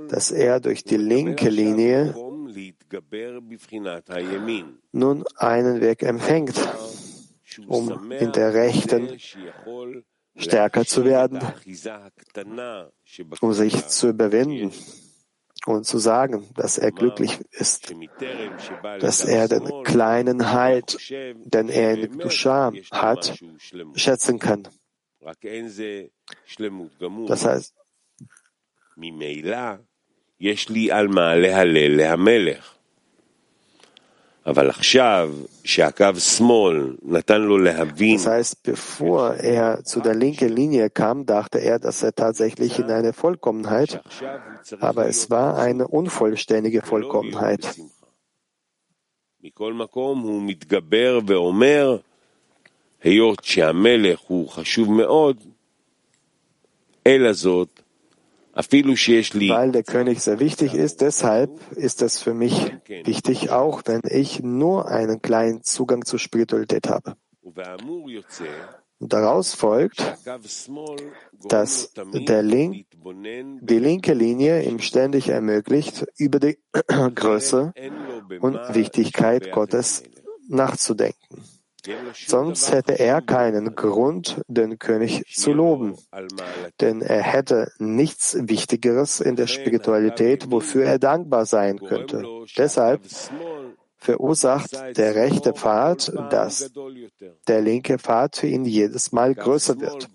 dass 0.08 0.30
er 0.30 0.60
durch 0.60 0.84
die 0.84 0.98
linke 0.98 1.48
Linie 1.48 2.14
nun 4.92 5.24
einen 5.37 5.80
Weg 5.80 6.02
empfängt, 6.02 6.54
um 7.66 8.12
in 8.12 8.32
der 8.32 8.52
rechten 8.52 9.18
stärker 10.37 10.84
zu 10.84 11.04
werden, 11.06 11.40
um 13.40 13.52
sich 13.54 13.87
zu 13.87 14.08
überwinden 14.08 14.72
und 15.66 15.85
zu 15.85 15.98
sagen, 15.98 16.48
dass 16.55 16.79
er 16.79 16.92
glücklich 16.92 17.40
ist, 17.50 17.94
dass 19.00 19.24
er 19.24 19.48
den 19.48 19.83
kleinen 19.85 20.53
Halt, 20.53 21.11
den 21.11 21.68
er 21.68 21.98
in 21.98 22.18
Dusha 22.18 22.72
hat, 22.90 23.38
schätzen 23.94 24.38
kann. 24.38 24.68
Das 27.27 27.44
heißt, 27.44 27.74
Das 34.43 34.57
heißt, 38.27 38.63
bevor 38.63 39.33
er 39.35 39.83
zu 39.83 39.99
der 40.01 40.15
linken 40.15 40.49
Linie 40.49 40.89
kam, 40.89 41.25
dachte 41.25 41.59
er, 41.59 41.77
dass 41.77 42.01
er 42.01 42.15
tatsächlich 42.15 42.79
in 42.79 42.89
eine 42.89 43.13
Vollkommenheit, 43.13 44.01
aber 44.79 45.07
es 45.07 45.29
war 45.29 45.57
eine 45.57 45.88
unvollständige 45.88 46.81
Vollkommenheit. 46.81 47.75
היות 53.01 53.43
שהמלך 53.43 54.19
הוא 54.19 54.49
חשוב 54.49 54.91
מאוד, 54.91 55.43
אלא 57.07 57.33
זאת 57.33 57.81
weil 58.54 59.72
der 59.72 59.82
König 59.82 60.20
sehr 60.20 60.38
wichtig 60.40 60.74
ist, 60.74 61.00
deshalb 61.00 61.50
ist 61.76 62.02
es 62.02 62.18
für 62.20 62.34
mich 62.34 62.72
wichtig, 62.86 63.50
auch 63.50 63.82
wenn 63.86 64.00
ich 64.04 64.42
nur 64.42 64.88
einen 64.88 65.22
kleinen 65.22 65.62
Zugang 65.62 66.04
zur 66.04 66.18
Spiritualität 66.18 66.88
habe. 66.88 67.16
Daraus 69.00 69.54
folgt, 69.54 70.02
dass 71.48 71.92
der 71.92 72.42
Link, 72.42 72.86
die 73.60 73.78
linke 73.78 74.14
Linie 74.14 74.62
ihm 74.62 74.78
ständig 74.78 75.28
ermöglicht, 75.28 76.06
über 76.16 76.38
die 76.38 76.58
Größe 77.14 77.74
und 78.40 78.74
Wichtigkeit 78.74 79.50
Gottes 79.52 80.04
nachzudenken. 80.48 81.42
Sonst 82.26 82.72
hätte 82.72 82.98
er 82.98 83.20
keinen 83.20 83.74
Grund, 83.74 84.40
den 84.48 84.78
König 84.78 85.24
zu 85.34 85.52
loben, 85.52 85.96
denn 86.80 87.02
er 87.02 87.22
hätte 87.22 87.72
nichts 87.78 88.36
Wichtigeres 88.40 89.20
in 89.20 89.36
der 89.36 89.46
Spiritualität, 89.46 90.50
wofür 90.50 90.84
er 90.84 90.98
dankbar 90.98 91.46
sein 91.46 91.78
könnte. 91.78 92.24
Deshalb 92.56 93.02
verursacht 93.96 94.72
der 94.96 95.14
rechte 95.14 95.54
Pfad, 95.54 96.12
dass 96.30 96.70
der 97.48 97.60
linke 97.62 97.98
Pfad 97.98 98.36
für 98.36 98.46
ihn 98.46 98.64
jedes 98.64 99.12
Mal 99.12 99.34
größer 99.34 99.80
wird. 99.80 100.08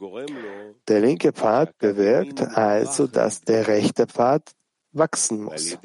Der 0.88 1.01
linke 1.01 1.34
Pfad 1.34 1.77
bewirkt 1.79 2.41
also, 2.41 3.08
dass 3.08 3.41
der 3.41 3.67
rechte 3.67 4.05
Pfad 4.08 4.51
wachsen 5.00 5.44
muss. 5.44 5.78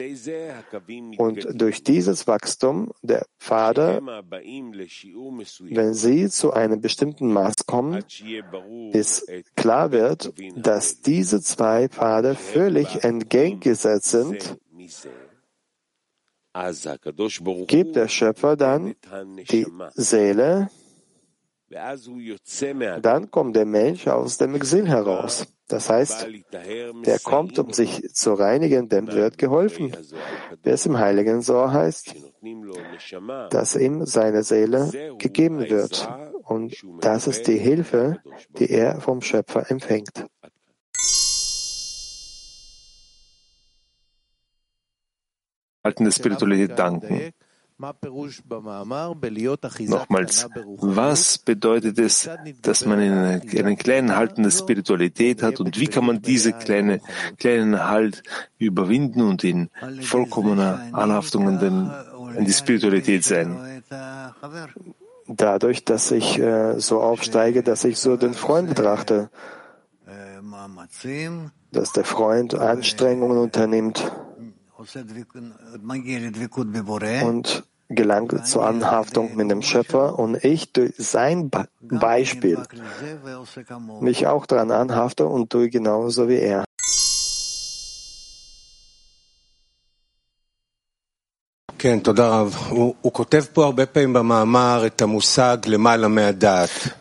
Und 1.16 1.46
durch 1.60 1.82
dieses 1.82 2.26
Wachstum 2.26 2.92
der 3.02 3.26
Pfade, 3.38 4.02
wenn 5.60 5.94
sie 5.94 6.28
zu 6.28 6.52
einem 6.52 6.80
bestimmten 6.80 7.32
Maß 7.32 7.66
kommen, 7.66 8.04
bis 8.92 9.26
klar 9.56 9.92
wird, 9.92 10.32
dass 10.56 11.00
diese 11.00 11.40
zwei 11.40 11.88
Pfade 11.88 12.34
völlig 12.34 13.04
entgegengesetzt 13.04 14.10
sind, 14.10 14.58
gibt 17.66 17.96
der 17.96 18.08
Schöpfer 18.08 18.56
dann 18.56 18.94
die 19.50 19.66
Seele, 19.94 20.70
dann 21.70 23.30
kommt 23.30 23.56
der 23.56 23.64
Mensch 23.64 24.06
aus 24.06 24.38
dem 24.38 24.54
Exil 24.54 24.86
heraus. 24.86 25.46
Das 25.66 25.88
heißt, 25.88 26.28
der 26.52 27.18
kommt, 27.20 27.58
um 27.58 27.72
sich 27.72 28.14
zu 28.14 28.34
reinigen, 28.34 28.88
dem 28.88 29.10
wird 29.10 29.38
geholfen. 29.38 29.96
Wie 30.62 30.70
es 30.70 30.84
im 30.84 30.98
Heiligen 30.98 31.40
so 31.40 31.72
heißt, 31.72 32.14
dass 33.50 33.76
ihm 33.76 34.04
seine 34.04 34.42
Seele 34.42 35.16
gegeben 35.18 35.60
wird. 35.70 36.08
Und 36.42 36.76
das 37.00 37.26
ist 37.26 37.46
die 37.46 37.58
Hilfe, 37.58 38.18
die 38.58 38.70
er 38.70 39.00
vom 39.00 39.22
Schöpfer 39.22 39.70
empfängt. 39.70 40.26
Halten 45.82 46.04
der 46.04 46.12
Spiritualität 46.12 46.78
danken. 46.78 47.32
Nochmals, 49.88 50.48
was 50.78 51.38
bedeutet 51.38 51.98
es, 51.98 52.30
dass 52.62 52.86
man 52.86 53.00
einen 53.00 53.76
kleinen 53.76 54.14
Halt 54.14 54.36
in 54.36 54.44
der 54.44 54.50
Spiritualität 54.52 55.42
hat? 55.42 55.58
Und 55.58 55.80
wie 55.80 55.88
kann 55.88 56.06
man 56.06 56.22
diese 56.22 56.52
kleine, 56.52 57.00
kleinen 57.36 57.84
Halt 57.84 58.22
überwinden 58.58 59.22
und 59.22 59.42
in 59.42 59.70
vollkommener 60.02 60.88
Anhaftung 60.92 61.48
in, 61.48 61.58
den, 61.58 61.90
in 62.36 62.44
die 62.44 62.52
Spiritualität 62.52 63.24
sein? 63.24 63.82
Dadurch, 65.26 65.84
dass 65.84 66.10
ich 66.12 66.38
äh, 66.38 66.78
so 66.78 67.00
aufsteige, 67.00 67.62
dass 67.62 67.82
ich 67.84 67.98
so 67.98 68.16
den 68.16 68.34
Freund 68.34 68.68
betrachte, 68.68 69.30
dass 71.72 71.92
der 71.92 72.04
Freund 72.04 72.54
Anstrengungen 72.54 73.38
unternimmt 73.38 74.12
und 77.24 77.64
gelangt 77.88 78.46
zur 78.46 78.66
Anhaftung 78.66 79.36
mit 79.36 79.50
dem 79.50 79.62
Schöpfer 79.62 80.18
und 80.18 80.42
ich 80.44 80.72
durch 80.72 80.94
sein 80.96 81.50
Beispiel 81.80 82.62
mich 84.00 84.26
auch 84.26 84.46
daran 84.46 84.70
anhafte 84.70 85.26
und 85.26 85.50
tue 85.50 85.68
genauso 85.68 86.28
wie 86.28 86.38
er. 86.38 86.64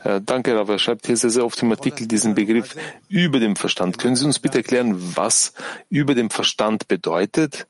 Äh, 0.03 0.19
danke, 0.19 0.53
Rav. 0.57 0.67
Er 0.67 0.77
schreibt 0.77 1.07
hier 1.07 1.15
sehr, 1.15 1.29
sehr 1.29 1.45
oft 1.45 1.61
im 1.63 1.71
Artikel 1.71 2.05
diesen 2.05 2.35
Begriff 2.35 2.75
über 3.07 3.39
dem 3.39 3.55
Verstand. 3.55 3.97
Können 3.97 4.17
Sie 4.17 4.25
uns 4.25 4.39
bitte 4.39 4.57
erklären, 4.57 4.97
was 5.15 5.53
über 5.89 6.15
dem 6.15 6.29
Verstand 6.29 6.89
bedeutet? 6.89 7.65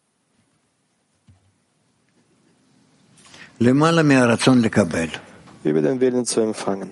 Über 5.64 5.82
den 5.82 6.00
Willen 6.02 6.26
zu 6.26 6.42
empfangen. 6.42 6.92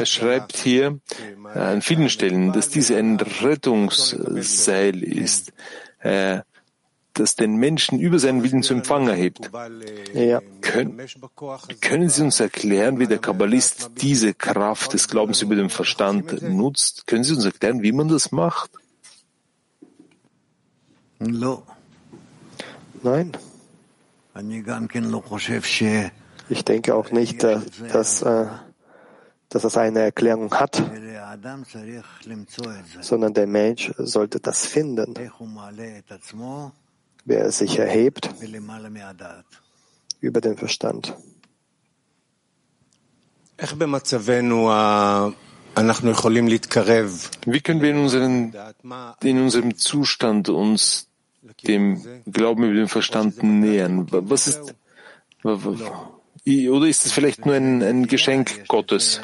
Er 0.00 0.06
schreibt 0.06 0.56
hier 0.56 1.00
an 1.54 1.82
vielen 1.82 2.08
Stellen, 2.08 2.52
dass 2.52 2.68
diese 2.70 2.96
ein 2.96 3.18
Rettungsseil 3.42 5.02
ist, 5.02 5.52
äh, 6.00 6.40
das 7.14 7.36
den 7.36 7.56
Menschen 7.56 7.98
über 7.98 8.18
seinen 8.18 8.42
Willen 8.42 8.62
zu 8.62 8.74
Empfang 8.74 9.08
erhebt. 9.08 9.50
Ja. 10.14 10.40
Können, 10.60 11.00
können 11.80 12.08
Sie 12.08 12.22
uns 12.22 12.40
erklären, 12.40 12.98
wie 12.98 13.06
der 13.06 13.18
Kabbalist 13.18 13.90
diese 14.00 14.34
Kraft 14.34 14.92
des 14.94 15.08
Glaubens 15.08 15.42
über 15.42 15.54
den 15.54 15.70
Verstand 15.70 16.42
nutzt? 16.42 17.06
Können 17.06 17.24
Sie 17.24 17.34
uns 17.34 17.44
erklären, 17.44 17.82
wie 17.82 17.92
man 17.92 18.08
das 18.08 18.32
macht? 18.32 18.70
Nein. 23.02 23.32
Ich 26.48 26.64
denke 26.64 26.94
auch 26.94 27.10
nicht, 27.10 27.42
dass, 27.42 27.64
dass, 27.92 28.22
äh, 28.22 28.46
dass 29.48 29.62
das 29.62 29.76
eine 29.76 30.00
Erklärung 30.00 30.52
hat, 30.54 30.82
sondern 33.00 33.34
der 33.34 33.46
Mensch 33.46 33.92
sollte 33.98 34.40
das 34.40 34.66
finden 34.66 35.14
wer 37.24 37.50
sich 37.52 37.78
erhebt 37.78 38.30
über 40.20 40.40
den 40.40 40.56
Verstand. 40.56 41.14
Wie 47.46 47.60
können 47.60 47.80
wir 47.80 47.90
in, 47.90 47.98
unseren, 47.98 48.52
in 49.22 49.40
unserem 49.40 49.76
Zustand 49.76 50.48
uns 50.48 51.08
dem 51.66 52.02
Glauben 52.30 52.64
über 52.64 52.74
den 52.74 52.88
Verstand 52.88 53.42
nähern? 53.42 54.06
Was 54.10 54.48
ist, 54.48 54.74
oder 55.44 56.86
ist 56.86 57.06
es 57.06 57.12
vielleicht 57.12 57.46
nur 57.46 57.54
ein, 57.54 57.82
ein 57.82 58.06
Geschenk 58.06 58.66
Gottes? 58.68 59.20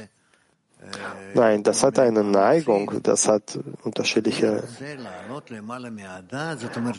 Nein, 1.35 1.63
das 1.63 1.83
hat 1.83 1.99
eine 1.99 2.25
Neigung, 2.25 3.01
das 3.03 3.29
hat 3.29 3.59
unterschiedliche 3.85 4.63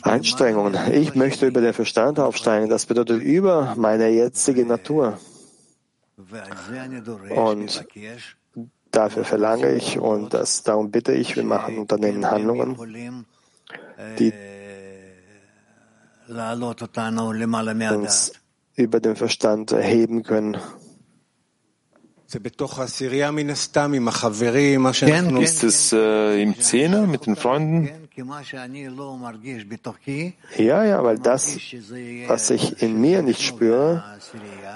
Einstrengungen. 0.02 0.78
Ich 0.92 1.14
möchte 1.14 1.46
über 1.46 1.60
den 1.60 1.74
Verstand 1.74 2.18
aufsteigen, 2.20 2.68
das 2.68 2.86
bedeutet 2.86 3.22
über 3.22 3.74
meine 3.76 4.08
jetzige 4.08 4.64
Natur. 4.64 5.18
Und 7.30 7.86
dafür 8.90 9.24
verlange 9.24 9.72
ich 9.72 9.98
und 9.98 10.34
das, 10.34 10.62
darum 10.62 10.90
bitte 10.90 11.12
ich, 11.12 11.36
wir 11.36 11.44
machen 11.44 11.78
Unternehmen 11.78 12.30
Handlungen, 12.30 13.26
die 14.18 14.32
uns 17.92 18.32
über 18.76 19.00
den 19.00 19.16
Verstand 19.16 19.72
erheben 19.72 20.22
können. 20.22 20.56
Ist 25.42 25.64
es 25.64 25.92
äh, 25.92 26.40
im 26.40 26.58
Zehner 26.60 27.06
mit 27.06 27.26
den 27.26 27.36
Freunden? 27.36 27.90
Ja, 30.56 30.84
ja, 30.84 31.02
weil 31.02 31.18
das, 31.18 31.56
was 32.28 32.50
ich 32.50 32.82
in 32.82 33.00
mir 33.00 33.22
nicht 33.22 33.42
spüre, 33.42 34.04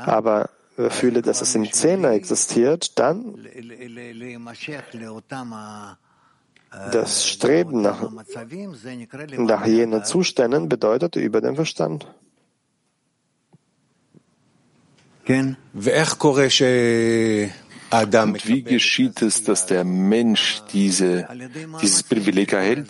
aber 0.04 0.50
fühle, 0.88 1.22
dass 1.22 1.42
es 1.42 1.54
im 1.54 1.70
Zehner 1.72 2.10
existiert, 2.10 2.98
dann 2.98 3.36
Das 6.90 7.28
Streben 7.28 7.82
nach, 7.82 8.10
nach 9.38 9.66
jenen 9.66 10.02
Zuständen 10.04 10.68
bedeutet 10.68 11.14
über 11.14 11.40
den 11.40 11.54
Verstand. 11.54 12.08
Und 15.26 15.56
wie 18.48 18.62
geschieht 18.62 19.22
es, 19.22 19.42
dass 19.44 19.66
der 19.66 19.84
Mensch 19.84 20.62
diese, 20.72 21.28
dieses 21.80 22.02
Privileg 22.02 22.52
erhält? 22.52 22.88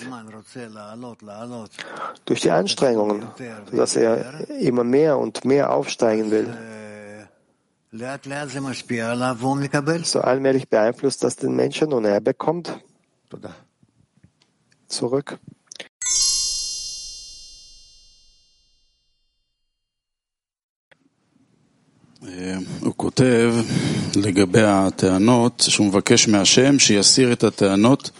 Durch 2.24 2.40
die 2.40 2.50
Anstrengungen, 2.50 3.26
dass 3.72 3.96
er 3.96 4.48
immer 4.60 4.84
mehr 4.84 5.18
und 5.18 5.44
mehr 5.44 5.72
aufsteigen 5.72 6.30
will. 6.30 6.48
So 10.04 10.20
allmählich 10.20 10.68
beeinflusst 10.68 11.22
das 11.22 11.36
den 11.36 11.54
Menschen 11.54 11.92
und 11.92 12.04
er 12.04 12.20
bekommt 12.20 12.80
zurück. 14.88 15.38
הוא 22.79 22.93
כותב 22.97 23.53
לגבי 24.15 24.61
הטענות 24.61 25.65
שהוא 25.67 25.87
מבקש 25.87 26.27
מהשם 26.27 26.79
שיסיר 26.79 27.33
את 27.33 27.43
הטענות 27.43 28.11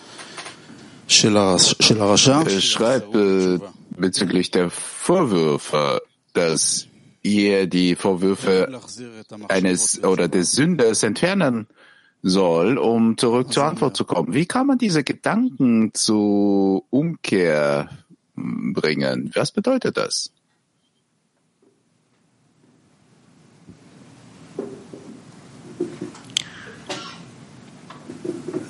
של 1.07 1.37
הרשע. 1.37 2.41
Er 2.41 2.61
schreibt 2.61 3.15
äh, 3.15 3.59
bezüglich 3.97 4.51
der 4.51 4.69
Vorwürfe, 4.69 6.01
dass 6.33 6.87
ihr 7.23 7.67
die 7.67 7.95
Vorwürfe 7.95 8.67
eines 9.49 10.03
oder 10.03 10.27
des 10.27 10.51
Sünders 10.51 11.03
entfernen 11.03 11.67
soll, 12.21 12.77
um 12.77 13.17
zurück 13.17 13.51
zur 13.51 13.65
Antwort 13.65 13.95
zu 13.97 14.05
kommen. 14.05 14.33
Wie 14.33 14.45
kann 14.45 14.67
man 14.67 14.77
diese 14.77 15.03
Gedanken 15.03 15.91
zu 15.93 16.85
Umkehr 16.89 17.89
bringen? 18.35 19.31
Was 19.33 19.51
bedeutet 19.51 19.97
das? 19.97 20.31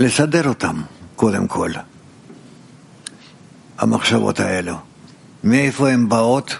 לסדר 0.03 0.47
אותם, 0.47 0.81
קודם 1.15 1.47
כל. 1.47 1.71
המחשבות 3.77 4.39
האלו. 4.39 4.75
מאיפה 5.43 5.89
הן 5.89 6.09
באות? 6.09 6.59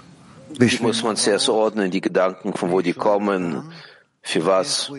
Muss 0.82 1.04
man 1.04 1.16
zuerst 1.16 1.48
ordnen, 1.48 1.90
die 1.92 2.02
Gedanken, 2.02 2.54
von 2.54 2.72
wo 2.72 2.82
die 2.82 2.94
kommen, 2.94 3.72
für 4.22 4.46
was. 4.46 4.92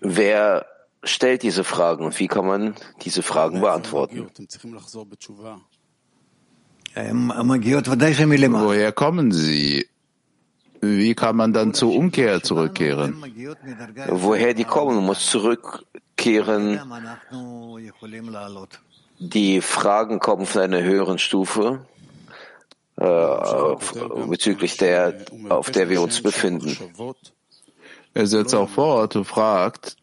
Wer 0.00 0.66
stellt 1.04 1.42
diese 1.42 1.64
Fragen 1.64 2.04
und 2.06 2.18
wie 2.18 2.28
kann 2.28 2.46
man 2.46 2.74
diese 3.02 3.22
Fragen 3.22 3.60
beantworten? 3.60 4.28
Woher 8.64 8.92
kommen 8.92 9.32
sie? 9.32 9.86
Wie 10.83 11.15
kann 11.15 11.37
man 11.37 11.53
dann 11.53 11.73
zur 11.73 11.95
Umkehr 11.95 12.43
zurückkehren? 12.43 13.23
Woher 14.09 14.53
die 14.53 14.65
kommen, 14.65 14.97
muss 15.05 15.29
zurückkehren. 15.29 16.81
Die 19.19 19.61
Fragen 19.61 20.19
kommen 20.19 20.45
von 20.45 20.61
einer 20.61 20.83
höheren 20.83 21.19
Stufe 21.19 21.85
äh, 22.97 24.25
bezüglich 24.27 24.75
der, 24.75 25.15
auf 25.47 25.71
der 25.71 25.89
wir 25.89 26.01
uns 26.01 26.21
befinden. 26.21 26.77
Er 28.13 28.27
setzt 28.27 28.53
auch 28.53 28.69
fort 28.69 29.15
und 29.15 29.25
fragt, 29.25 29.95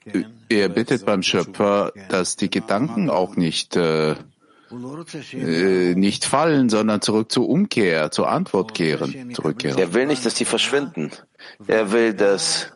er 0.48 0.68
bittet 0.70 1.04
beim 1.04 1.22
Schöpfer, 1.22 1.92
dass 2.08 2.36
die 2.36 2.50
Gedanken 2.50 3.10
auch 3.10 3.36
nicht, 3.36 3.76
äh, 3.76 4.16
äh, 5.32 5.94
nicht 5.94 6.24
fallen, 6.24 6.68
sondern 6.68 7.00
zurück 7.00 7.32
zur 7.32 7.48
Umkehr, 7.48 8.10
zur 8.10 8.30
Antwort 8.30 8.74
kehren, 8.74 9.34
zurückkehren. 9.34 9.78
Er 9.78 9.94
will 9.94 10.06
nicht, 10.06 10.24
dass 10.24 10.34
die 10.34 10.44
verschwinden. 10.44 11.10
Er 11.66 11.92
will, 11.92 12.14
dass 12.14 12.72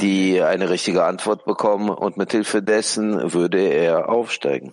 die 0.00 0.40
eine 0.40 0.70
richtige 0.70 1.04
Antwort 1.04 1.44
bekommen 1.44 1.90
und 1.90 2.16
mit 2.16 2.32
Hilfe 2.32 2.62
dessen 2.62 3.32
würde 3.32 3.60
er 3.60 4.08
aufsteigen. 4.08 4.72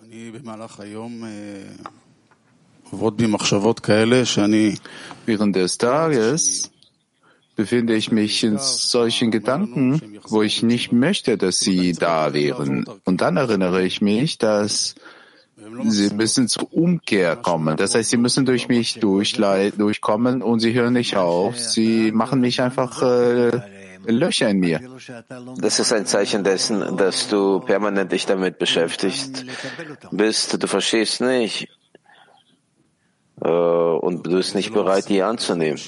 Während 5.26 5.56
des 5.56 5.78
Tages 5.78 6.70
befinde 7.56 7.94
ich 7.94 8.10
mich 8.10 8.44
in 8.44 8.58
solchen 8.58 9.30
Gedanken, 9.30 10.18
wo 10.26 10.42
ich 10.42 10.62
nicht 10.62 10.92
möchte, 10.92 11.36
dass 11.36 11.60
sie 11.60 11.92
da 11.92 12.32
wären. 12.32 12.86
Und 13.04 13.20
dann 13.20 13.36
erinnere 13.36 13.82
ich 13.82 14.00
mich, 14.00 14.38
dass 14.38 14.94
sie 15.84 16.14
müssen 16.14 16.48
zur 16.48 16.72
Umkehr 16.72 17.36
kommen. 17.36 17.76
Das 17.76 17.94
heißt, 17.94 18.10
sie 18.10 18.16
müssen 18.16 18.44
durch 18.44 18.68
mich 18.68 19.00
durchkommen 19.00 20.42
und 20.42 20.60
sie 20.60 20.72
hören 20.72 20.94
nicht 20.94 21.16
auf. 21.16 21.58
Sie 21.58 22.12
machen 22.12 22.40
mich 22.40 22.60
einfach 22.60 23.02
äh, 23.02 23.50
Löcher 24.06 24.48
in 24.48 24.60
mir. 24.60 24.80
Das 25.58 25.78
ist 25.78 25.92
ein 25.92 26.06
Zeichen 26.06 26.44
dessen, 26.44 26.96
dass 26.96 27.28
du 27.28 27.60
permanent 27.60 28.12
dich 28.12 28.26
damit 28.26 28.58
beschäftigt 28.58 29.46
bist. 30.10 30.62
Du 30.62 30.66
verstehst 30.66 31.20
nicht 31.20 31.68
äh, 33.42 33.48
und 33.48 34.26
du 34.26 34.36
bist 34.36 34.54
nicht 34.54 34.72
bereit, 34.72 35.08
die 35.08 35.22
anzunehmen. 35.22 35.80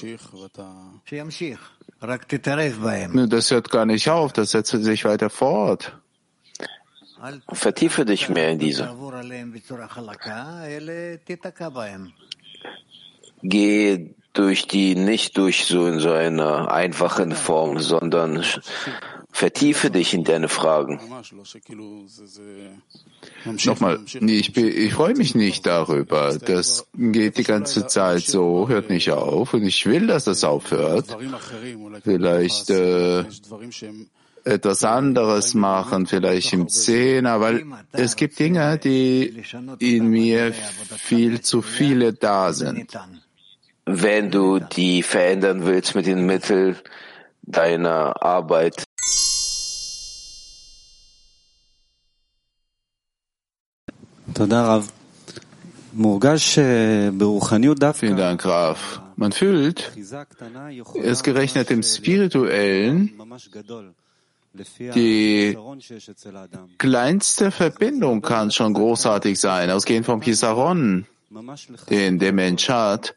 Das 3.29 3.51
hört 3.51 3.69
gar 3.69 3.85
nicht 3.85 4.09
auf, 4.09 4.33
das 4.33 4.51
setzt 4.51 4.71
sich 4.71 5.05
weiter 5.05 5.29
fort. 5.29 5.97
Vertiefe 7.51 8.05
dich 8.05 8.29
mehr 8.29 8.49
in 8.51 8.59
diese. 8.59 8.89
Geh 13.43 14.15
durch 14.33 14.67
die 14.67 14.95
nicht 14.95 15.37
durch 15.37 15.65
so 15.65 15.85
in 15.87 15.99
so 15.99 16.11
einer 16.11 16.71
einfachen 16.71 17.33
Form, 17.33 17.79
sondern 17.79 18.43
vertiefe 19.31 19.91
dich 19.91 20.13
in 20.13 20.23
deine 20.23 20.49
Fragen. 20.49 20.99
Nochmal, 23.65 23.99
ich, 24.05 24.57
ich 24.57 24.93
freue 24.93 25.15
mich 25.15 25.35
nicht 25.35 25.65
darüber. 25.65 26.37
Das 26.37 26.87
geht 26.93 27.37
die 27.37 27.43
ganze 27.43 27.87
Zeit 27.87 28.23
so, 28.23 28.67
hört 28.69 28.89
nicht 28.89 29.11
auf 29.11 29.53
und 29.53 29.63
ich 29.63 29.85
will, 29.85 30.07
dass 30.07 30.25
das 30.25 30.43
aufhört. 30.43 31.15
Vielleicht 32.03 32.69
äh, 32.69 33.25
etwas 34.43 34.83
anderes 34.83 35.53
machen, 35.53 36.05
vielleicht 36.05 36.53
im 36.53 36.67
Zehner, 36.67 37.39
weil 37.39 37.65
es 37.91 38.15
gibt 38.15 38.37
Dinge, 38.39 38.77
die 38.77 39.43
in 39.79 40.07
mir 40.09 40.53
viel 40.53 41.41
zu 41.41 41.61
viele 41.61 42.13
da 42.13 42.51
sind. 42.53 42.97
Wenn 43.85 44.31
du 44.31 44.59
die 44.59 45.03
verändern 45.03 45.65
willst 45.65 45.95
mit 45.95 46.05
den 46.05 46.25
Mitteln 46.25 46.77
deiner 47.43 48.21
Arbeit, 48.23 48.83
Vielen 57.99 58.17
Dank, 58.17 58.45
Raf. 58.45 59.01
Man 59.15 59.31
fühlt, 59.31 59.91
es 61.03 61.21
gerechnet 61.23 61.69
im 61.69 61.83
Spirituellen, 61.83 63.11
die 64.53 65.57
kleinste 66.77 67.49
Verbindung 67.49 68.21
kann 68.21 68.51
schon 68.51 68.73
großartig 68.73 69.39
sein, 69.39 69.71
ausgehend 69.71 70.05
vom 70.05 70.19
Pisaron, 70.19 71.07
den 71.89 72.19
der 72.19 72.33
Mensch 72.33 72.69
hat. 72.69 73.15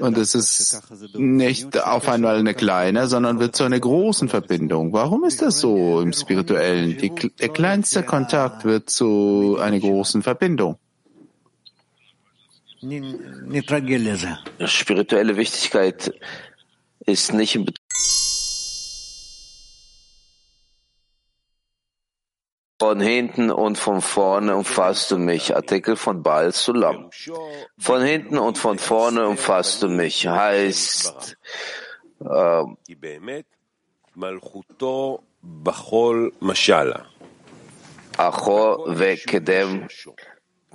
Und 0.00 0.16
es 0.16 0.34
ist 0.34 0.80
nicht 1.14 1.82
auf 1.82 2.08
einmal 2.08 2.38
eine 2.38 2.54
kleine, 2.54 3.08
sondern 3.08 3.40
wird 3.40 3.56
zu 3.56 3.64
einer 3.64 3.80
großen 3.80 4.28
Verbindung. 4.28 4.92
Warum 4.92 5.24
ist 5.24 5.42
das 5.42 5.60
so 5.60 6.00
im 6.00 6.12
Spirituellen? 6.12 6.96
Die, 6.96 7.10
der 7.10 7.48
kleinste 7.48 8.02
Kontakt 8.02 8.64
wird 8.64 8.88
zu 8.88 9.58
einer 9.60 9.80
großen 9.80 10.22
Verbindung. 10.22 10.78
Spirituelle 14.64 15.36
Wichtigkeit 15.36 16.14
ist 17.04 17.32
nicht 17.34 17.56
in 17.56 17.66
Von 22.80 23.00
hinten 23.00 23.50
und 23.50 23.76
von 23.76 24.00
vorne 24.00 24.54
umfasst 24.54 25.10
du 25.10 25.18
mich. 25.18 25.54
Artikel 25.56 25.96
von 25.96 26.22
Baal 26.22 26.52
Sulam. 26.52 27.10
Von 27.76 28.02
hinten 28.02 28.38
und 28.38 28.56
von 28.56 28.78
vorne 28.78 29.26
umfasst 29.26 29.82
du 29.82 29.88
mich. 29.88 30.28
Heißt, 30.28 31.36
äh, 32.20 32.64
Achor 38.16 38.98
vekedem 38.98 39.88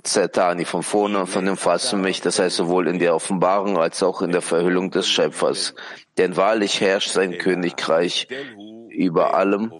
Zetani, 0.02 0.64
von 0.66 0.82
vorne 0.82 1.20
und 1.20 1.26
von 1.26 1.48
umfasst 1.48 1.92
du 1.92 1.96
mich, 1.96 2.20
das 2.20 2.38
heißt 2.38 2.56
sowohl 2.56 2.88
in 2.88 2.98
der 2.98 3.14
Offenbarung 3.14 3.78
als 3.78 4.02
auch 4.02 4.20
in 4.20 4.32
der 4.32 4.42
Verhüllung 4.42 4.90
des 4.90 5.08
Schöpfers. 5.08 5.74
Denn 6.18 6.36
wahrlich 6.36 6.82
herrscht 6.82 7.10
sein 7.10 7.38
Königreich 7.38 8.28
über 8.90 9.34
allem 9.34 9.72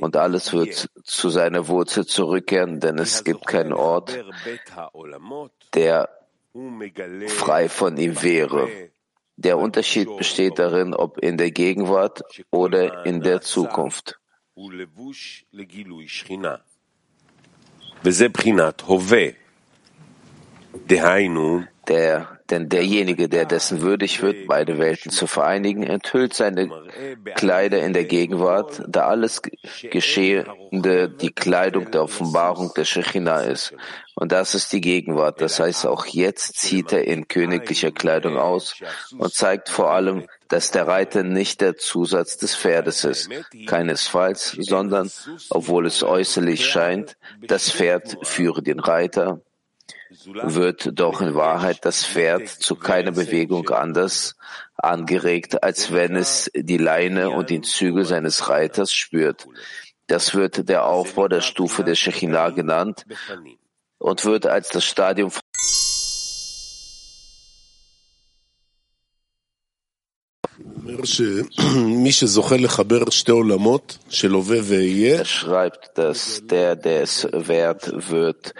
Und 0.00 0.16
alles 0.16 0.52
wird 0.52 0.88
zu 1.04 1.28
seiner 1.28 1.68
Wurzel 1.68 2.06
zurückkehren, 2.06 2.80
denn 2.80 2.98
es 2.98 3.24
gibt 3.24 3.46
keinen 3.46 3.72
Ort, 3.72 4.24
der 5.74 6.08
frei 7.28 7.68
von 7.68 7.96
ihm 7.96 8.22
wäre. 8.22 8.68
Der 9.36 9.58
Unterschied 9.58 10.08
besteht 10.16 10.58
darin, 10.58 10.94
ob 10.94 11.18
in 11.18 11.36
der 11.36 11.50
Gegenwart 11.50 12.22
oder 12.50 13.04
in 13.04 13.20
der 13.20 13.40
Zukunft. 13.40 14.18
Der 21.88 22.33
denn 22.54 22.68
derjenige, 22.68 23.28
der 23.28 23.46
dessen 23.46 23.82
würdig 23.82 24.22
wird, 24.22 24.46
beide 24.46 24.78
Welten 24.78 25.10
zu 25.10 25.26
vereinigen, 25.26 25.82
enthüllt 25.82 26.34
seine 26.34 26.70
Kleider 27.34 27.80
in 27.80 27.92
der 27.92 28.04
Gegenwart, 28.04 28.80
da 28.86 29.08
alles 29.08 29.42
Geschehende 29.82 31.08
die 31.08 31.32
Kleidung 31.32 31.90
der 31.90 32.04
Offenbarung 32.04 32.70
der 32.76 32.84
Shechina 32.84 33.40
ist. 33.40 33.74
Und 34.14 34.30
das 34.30 34.54
ist 34.54 34.72
die 34.72 34.80
Gegenwart. 34.80 35.40
Das 35.40 35.58
heißt, 35.58 35.84
auch 35.86 36.06
jetzt 36.06 36.56
zieht 36.56 36.92
er 36.92 37.04
in 37.08 37.26
königlicher 37.26 37.90
Kleidung 37.90 38.36
aus 38.36 38.76
und 39.18 39.34
zeigt 39.34 39.68
vor 39.68 39.90
allem, 39.90 40.26
dass 40.46 40.70
der 40.70 40.86
Reiter 40.86 41.24
nicht 41.24 41.60
der 41.60 41.76
Zusatz 41.76 42.36
des 42.36 42.54
Pferdes 42.54 43.02
ist. 43.02 43.30
Keinesfalls, 43.66 44.56
sondern, 44.60 45.10
obwohl 45.50 45.86
es 45.86 46.04
äußerlich 46.04 46.64
scheint, 46.64 47.16
das 47.42 47.72
Pferd 47.72 48.16
führe 48.22 48.62
den 48.62 48.78
Reiter, 48.78 49.40
wird 50.24 50.98
doch 50.98 51.20
in 51.20 51.34
Wahrheit 51.34 51.84
das 51.84 52.04
Pferd 52.04 52.48
zu 52.48 52.76
keiner 52.76 53.12
Bewegung 53.12 53.68
anders 53.70 54.36
angeregt, 54.76 55.62
als 55.62 55.92
wenn 55.92 56.16
es 56.16 56.50
die 56.54 56.78
Leine 56.78 57.30
und 57.30 57.50
den 57.50 57.62
Zügel 57.62 58.04
seines 58.04 58.48
Reiters 58.48 58.92
spürt. 58.92 59.46
Das 60.06 60.34
wird 60.34 60.68
der 60.68 60.84
Aufbau 60.86 61.28
der 61.28 61.40
Stufe 61.40 61.84
der 61.84 61.94
Shechinah 61.94 62.50
genannt 62.50 63.04
und 63.98 64.24
wird 64.24 64.46
als 64.46 64.68
das 64.68 64.84
Stadium 64.84 65.30
er 75.18 75.24
schreibt, 75.24 75.96
dass 75.98 76.42
der, 76.46 76.76
der 76.76 77.02
es 77.02 77.26
wert 77.32 78.10
wird, 78.10 78.54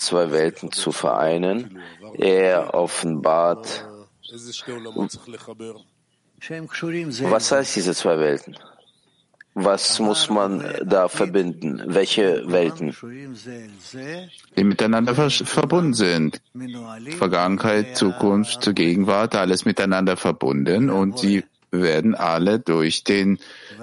zwei 0.00 0.30
Welten 0.32 0.72
zu 0.72 0.92
vereinen. 0.92 1.78
Er 2.14 2.74
offenbart, 2.74 3.86
was 7.22 7.52
heißt 7.52 7.76
diese 7.76 7.94
zwei 7.94 8.18
Welten? 8.18 8.56
Was 9.54 9.98
muss 9.98 10.30
man 10.30 10.64
da 10.84 11.08
verbinden? 11.08 11.82
Welche 11.86 12.44
Welten? 12.46 12.96
Die 14.56 14.64
miteinander 14.64 15.14
verbunden 15.30 15.94
sind. 15.94 16.40
Vergangenheit, 17.18 17.96
Zukunft, 17.96 18.74
Gegenwart, 18.74 19.34
alles 19.34 19.64
miteinander 19.64 20.16
verbunden 20.16 20.88
und 20.88 21.18
sie 21.18 21.44
werden 21.72 22.14
alle 22.14 22.58
durch 22.60 23.04
den, 23.04 23.38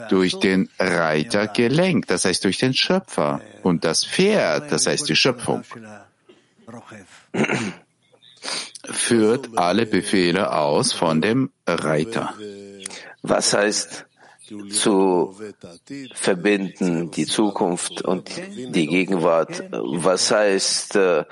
durch 0.09 0.39
den 0.39 0.70
Reiter 0.80 1.47
gelenkt, 1.47 2.09
das 2.11 2.26
heißt 2.26 2.43
durch 2.45 2.57
den 2.57 2.74
Schöpfer. 2.74 3.41
Und 3.61 3.84
das 3.84 4.05
Pferd, 4.05 4.72
das 4.72 4.88
heißt 4.88 5.07
die 5.09 5.15
Schöpfung 5.15 5.63
führt 8.91 9.57
alle 9.57 9.86
Befehle 9.86 10.51
aus 10.51 10.93
von 10.93 11.22
dem 11.22 11.51
Reiter. 11.65 12.34
Was 13.22 13.53
heißt 13.53 14.05
zu 14.72 15.36
verbinden, 16.13 17.11
die 17.11 17.26
Zukunft 17.26 18.01
und 18.01 18.32
die 18.38 18.88
Gegenwart? 18.88 19.63
Was 19.72 20.32
heißt 20.32 20.95
äh, 20.95 21.26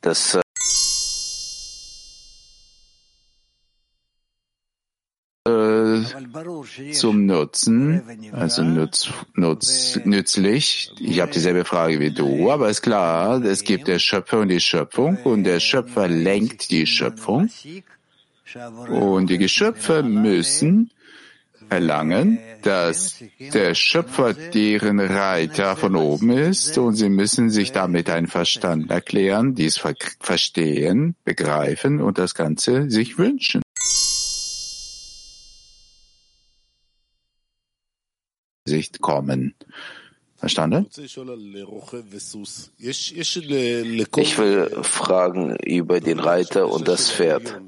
das 0.00 0.38
zum 6.92 7.26
Nutzen, 7.26 8.02
also 8.32 8.62
nutz, 8.62 9.08
nutz, 9.34 9.98
nützlich. 10.04 10.90
Ich 11.00 11.20
habe 11.20 11.32
dieselbe 11.32 11.64
Frage 11.64 12.00
wie 12.00 12.10
du, 12.10 12.50
aber 12.50 12.68
ist 12.68 12.82
klar, 12.82 13.42
es 13.44 13.64
gibt 13.64 13.88
der 13.88 13.98
Schöpfer 13.98 14.40
und 14.40 14.48
die 14.48 14.60
Schöpfung 14.60 15.16
und 15.24 15.44
der 15.44 15.60
Schöpfer 15.60 16.08
lenkt 16.08 16.70
die 16.70 16.86
Schöpfung 16.86 17.50
und 18.88 19.30
die 19.30 19.38
Geschöpfe 19.38 20.02
müssen 20.02 20.90
erlangen, 21.68 22.38
dass 22.62 23.22
der 23.52 23.74
Schöpfer 23.74 24.34
deren 24.34 25.00
Reiter 25.00 25.76
von 25.76 25.96
oben 25.96 26.30
ist 26.30 26.78
und 26.78 26.94
sie 26.94 27.08
müssen 27.08 27.50
sich 27.50 27.72
damit 27.72 28.10
einverstanden 28.10 28.90
erklären, 28.90 29.54
dies 29.54 29.80
verstehen, 30.20 31.16
begreifen 31.24 32.00
und 32.00 32.18
das 32.18 32.34
Ganze 32.34 32.90
sich 32.90 33.18
wünschen. 33.18 33.62
Sicht 38.66 39.00
kommen. 39.00 39.54
Verstanden? 40.38 40.86
Ich 40.98 41.16
will 44.38 44.70
fragen 44.82 45.56
über 45.56 46.00
den 46.00 46.18
Reiter 46.18 46.68
und 46.68 46.86
das 46.88 47.10
Pferd. 47.10 47.58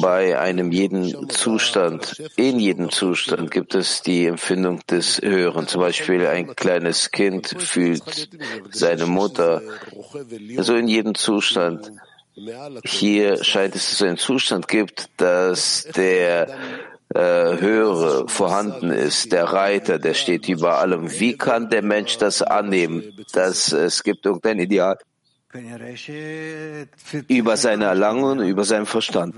Bei 0.00 0.38
einem 0.38 0.70
jeden 0.70 1.28
Zustand, 1.28 2.22
in 2.36 2.60
jedem 2.60 2.90
Zustand 2.90 3.50
gibt 3.50 3.74
es 3.74 4.02
die 4.02 4.26
Empfindung 4.26 4.82
des 4.88 5.20
Hören. 5.20 5.66
Zum 5.66 5.80
Beispiel 5.80 6.26
ein 6.26 6.54
kleines 6.54 7.10
Kind 7.10 7.56
fühlt 7.58 8.30
seine 8.70 9.06
Mutter. 9.06 9.62
Also 10.56 10.76
in 10.76 10.86
jedem 10.86 11.16
Zustand. 11.16 11.90
Hier 12.84 13.42
scheint 13.42 13.74
es, 13.74 13.90
dass 13.90 13.94
es 13.94 14.02
einen 14.02 14.16
Zustand 14.16 14.68
gibt, 14.68 15.10
dass 15.16 15.88
der 15.96 16.56
Höhere 17.12 18.28
vorhanden 18.28 18.90
ist, 18.90 19.32
der 19.32 19.44
Reiter, 19.44 19.98
der 19.98 20.14
steht 20.14 20.48
über 20.48 20.78
allem. 20.78 21.10
Wie 21.18 21.36
kann 21.36 21.68
der 21.68 21.82
Mensch 21.82 22.18
das 22.18 22.40
annehmen, 22.40 23.02
dass 23.32 23.72
es 23.72 24.04
gibt 24.04 24.26
irgendein 24.26 24.60
Ideal 24.60 24.96
über 27.26 27.56
seine 27.56 27.86
Erlangung, 27.86 28.40
über 28.40 28.64
seinen 28.64 28.86
Verstand? 28.86 29.34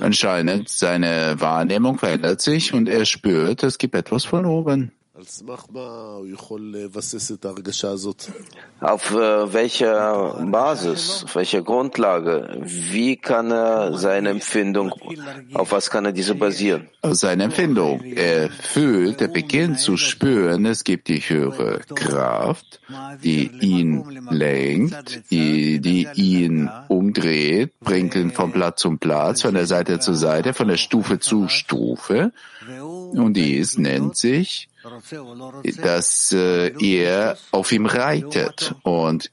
Anscheinend 0.00 0.68
seine 0.70 1.34
Wahrnehmung 1.38 1.98
verändert 1.98 2.40
sich 2.40 2.72
und 2.72 2.88
er 2.88 3.04
spürt, 3.04 3.62
es 3.62 3.76
gibt 3.76 3.94
etwas 3.94 4.24
von 4.24 4.46
oben. 4.46 4.95
Auf 8.80 9.10
äh, 9.14 9.52
welcher 9.54 10.46
Basis, 10.52 11.24
auf 11.24 11.34
welcher 11.36 11.62
Grundlage, 11.62 12.60
wie 12.62 13.16
kann 13.16 13.50
er 13.50 13.96
seine 13.96 14.28
Empfindung, 14.28 14.92
auf 15.54 15.72
was 15.72 15.88
kann 15.88 16.04
er 16.04 16.12
diese 16.12 16.34
basieren? 16.34 16.88
Auf 17.00 17.14
seine 17.14 17.44
Empfindung. 17.44 18.02
Er 18.02 18.50
fühlt, 18.50 19.22
er 19.22 19.28
beginnt 19.28 19.80
zu 19.80 19.96
spüren, 19.96 20.66
es 20.66 20.84
gibt 20.84 21.08
die 21.08 21.20
höhere 21.20 21.80
Kraft, 21.94 22.80
die 23.24 23.50
ihn 23.62 24.20
lenkt, 24.30 25.30
die, 25.30 25.80
die 25.80 26.08
ihn 26.14 26.68
umdreht, 26.88 27.72
bringt 27.80 28.14
ihn 28.16 28.32
vom 28.32 28.52
Platz 28.52 28.82
zum 28.82 28.98
Platz, 28.98 29.40
von 29.40 29.54
der 29.54 29.66
Seite 29.66 29.98
zu 29.98 30.12
Seite, 30.12 30.52
von 30.52 30.68
der 30.68 30.76
Stufe 30.76 31.18
zu 31.20 31.48
Stufe. 31.48 32.32
Und 33.14 33.34
dies 33.34 33.78
nennt 33.78 34.18
sich 34.18 34.68
dass 35.82 36.32
äh, 36.32 36.72
er 36.80 37.36
auf 37.52 37.72
ihm 37.72 37.86
reitet 37.86 38.74
und 38.82 39.30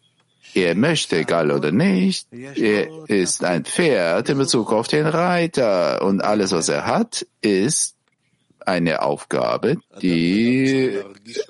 er 0.54 0.76
möchte, 0.76 1.18
egal 1.18 1.52
oder 1.52 1.72
nicht, 1.72 2.28
er 2.32 3.10
ist 3.10 3.44
ein 3.44 3.66
Pferd 3.66 4.30
in 4.30 4.38
Bezug 4.38 4.72
auf 4.72 4.88
den 4.88 5.08
Reiter 5.08 6.04
und 6.04 6.24
alles, 6.24 6.52
was 6.52 6.70
er 6.70 6.86
hat, 6.86 7.26
ist 7.42 7.96
eine 8.66 9.02
Aufgabe, 9.02 9.78
die 10.02 11.00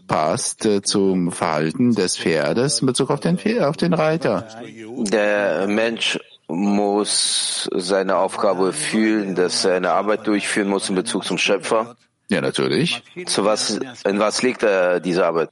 passt 0.07 0.65
äh, 0.65 0.81
zum 0.81 1.31
Verhalten 1.31 1.93
des 1.93 2.17
Pferdes 2.17 2.79
in 2.79 2.87
Bezug 2.87 3.11
auf 3.11 3.19
den, 3.19 3.37
auf 3.61 3.77
den 3.77 3.93
Reiter. 3.93 4.47
Der 5.11 5.67
Mensch 5.67 6.19
muss 6.47 7.69
seine 7.73 8.17
Aufgabe 8.17 8.73
fühlen, 8.73 9.35
dass 9.35 9.65
er 9.65 9.75
eine 9.75 9.91
Arbeit 9.91 10.27
durchführen 10.27 10.69
muss 10.69 10.89
in 10.89 10.95
Bezug 10.95 11.23
zum 11.23 11.37
Schöpfer. 11.37 11.95
Ja, 12.33 12.41
natürlich. 12.41 13.03
Zu 13.27 13.45
was, 13.45 13.79
in 14.05 14.17
was 14.17 14.41
liegt 14.41 14.63
äh, 14.63 14.99
diese 14.99 15.25
Arbeit? 15.25 15.49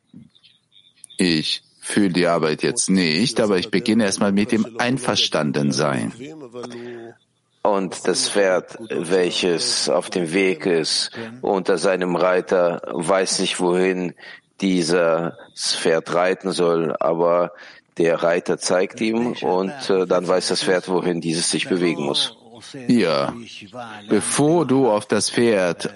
Ich 1.18 1.62
fühle 1.80 2.10
die 2.10 2.26
Arbeit 2.26 2.64
jetzt 2.64 2.90
nicht, 2.90 3.40
aber 3.40 3.58
ich 3.60 3.70
beginne 3.70 4.06
erstmal 4.06 4.32
mit 4.32 4.52
dem 4.52 4.80
Einverstandensein. 4.80 6.12
Und 7.62 8.08
das 8.08 8.30
Pferd, 8.30 8.80
welches 8.90 9.90
auf 9.90 10.10
dem 10.10 10.34
Weg 10.34 10.66
ist, 10.66 11.12
unter 11.42 11.78
seinem 11.78 12.16
Reiter, 12.16 12.82
weiß 12.88 13.40
nicht, 13.40 13.60
wohin 13.60 14.16
dieses 14.60 15.34
Pferd 15.56 16.12
reiten 16.16 16.52
soll, 16.52 16.96
aber 17.00 17.52
der 18.00 18.24
Reiter 18.24 18.58
zeigt 18.58 19.02
ihm 19.02 19.34
und 19.42 19.90
äh, 19.90 20.08
dann 20.08 20.28
weiß 20.28 20.48
das 20.48 20.64
Pferd, 20.64 20.88
wohin 20.88 21.22
dieses 21.22 21.52
sich 21.52 21.70
bewegen 21.70 22.04
muss. 22.06 22.36
Ja, 22.88 23.34
bevor 24.08 24.66
du 24.66 24.90
auf 24.90 25.06
das 25.06 25.30
Pferd 25.30 25.94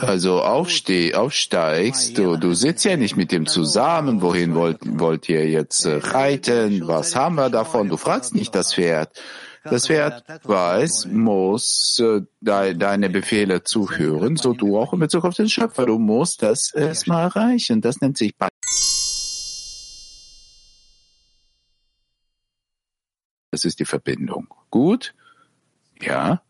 also 0.00 0.42
aufsteh, 0.42 1.14
aufsteigst, 1.14 2.18
du, 2.18 2.36
du 2.36 2.54
sitzt 2.54 2.84
ja 2.84 2.96
nicht 2.96 3.16
mit 3.16 3.32
dem 3.32 3.46
zusammen, 3.46 4.22
wohin 4.22 4.54
wollt, 4.54 4.78
wollt 4.82 5.28
ihr 5.28 5.48
jetzt 5.48 5.84
äh, 5.84 5.96
reiten, 5.96 6.86
was 6.86 7.16
haben 7.16 7.36
wir 7.36 7.50
davon, 7.50 7.88
du 7.88 7.96
fragst 7.96 8.34
nicht 8.34 8.54
das 8.54 8.74
Pferd. 8.74 9.20
Das 9.64 9.86
Pferd 9.86 10.24
weiß, 10.44 11.06
muss 11.06 11.98
äh, 11.98 12.20
de, 12.40 12.74
deine 12.74 13.08
Befehle 13.08 13.62
zuhören, 13.62 14.36
so 14.36 14.52
du 14.52 14.78
auch 14.78 14.92
in 14.92 15.00
Bezug 15.00 15.24
auf 15.24 15.34
den 15.34 15.48
Schöpfer, 15.48 15.86
du 15.86 15.98
musst 15.98 16.42
das 16.42 16.72
erstmal 16.74 17.24
erreichen, 17.24 17.80
das 17.80 18.00
nennt 18.00 18.18
sich 18.18 18.34
Das 23.50 23.64
ist 23.64 23.78
die 23.78 23.84
Verbindung. 23.84 24.48
Gut? 24.68 25.14
Ja? 26.00 26.42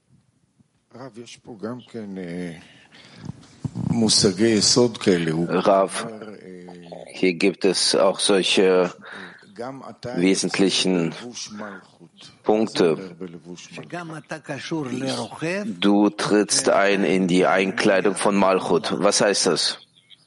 Rav, 5.48 6.06
hier 7.12 7.34
gibt 7.34 7.64
es 7.64 7.94
auch 7.94 8.20
solche 8.20 8.92
wesentlichen 10.16 11.14
Punkte. 12.42 13.16
Du 15.80 16.10
trittst 16.10 16.68
ein 16.68 17.04
in 17.04 17.28
die 17.28 17.46
Einkleidung 17.46 18.14
von 18.16 18.36
Malchut. 18.36 18.94
Was 18.98 19.20
heißt 19.20 19.46
das? 19.46 19.78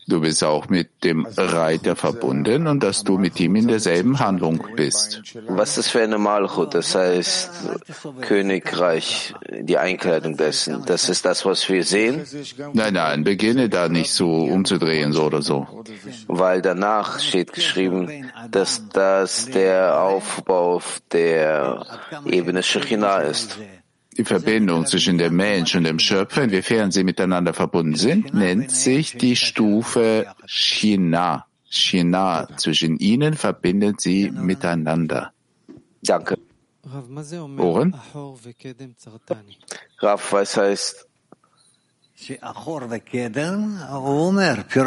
Du 0.10 0.22
bist 0.22 0.42
auch 0.42 0.70
mit 0.70 1.04
dem 1.04 1.28
Reiter 1.36 1.98
verbunden 1.98 2.68
und 2.68 2.82
dass 2.82 3.04
du 3.04 3.18
mit 3.18 3.40
ihm 3.42 3.58
in 3.58 3.68
derselben 3.68 4.20
Handlung 4.20 4.66
bist. 4.78 5.22
Was 5.50 5.78
ist 5.78 5.90
für 5.90 6.02
eine 6.02 6.18
Malchut? 6.18 6.74
Das 6.74 6.96
heißt 6.96 7.52
Königreich, 8.22 9.34
die 9.60 9.78
Einkleidung 9.78 10.38
dessen. 10.38 10.86
Das 10.86 11.10
ist 11.10 11.26
das, 11.26 11.46
was 11.46 11.68
wir 11.68 11.84
sehen? 11.84 12.26
Nein, 12.72 12.94
nein, 12.94 13.26
beginne 13.26 13.68
da 13.68 13.90
nicht 13.90 14.12
so 14.12 14.46
umzudrehen, 14.46 15.12
so 15.12 15.26
oder 15.26 15.42
so. 15.42 15.68
Weil 16.28 16.62
danach 16.62 17.20
steht 17.20 17.52
geschrieben, 17.52 18.32
dass 18.50 18.88
das 18.90 19.48
der 19.48 20.02
Aufbau 20.02 20.82
der 21.12 21.86
Ebene 22.26 22.64
Shekhinah 22.64 23.20
ist 23.24 23.58
die 24.18 24.26
Verbindung 24.26 24.86
zwischen 24.86 25.18
dem 25.18 25.36
Mensch 25.36 25.76
und 25.76 25.84
dem 25.84 26.00
Schöpfer, 26.00 26.44
inwiefern 26.44 26.92
sie 26.92 27.04
miteinander 27.04 27.54
verbunden 27.54 27.96
sind, 27.96 28.34
nennt 28.34 28.72
sich 28.72 29.18
die 29.18 29.36
Stufe 29.36 30.28
Shina. 30.46 31.46
Shina. 31.70 32.48
Zwischen 32.58 32.98
ihnen 32.98 33.36
verbindet 33.36 34.02
sie 34.02 34.32
miteinander. 34.32 35.34
Danke. 36.02 36.38
Oren? 37.58 37.94
Rav, 40.00 40.32
was 40.32 40.58
heißt 40.58 41.08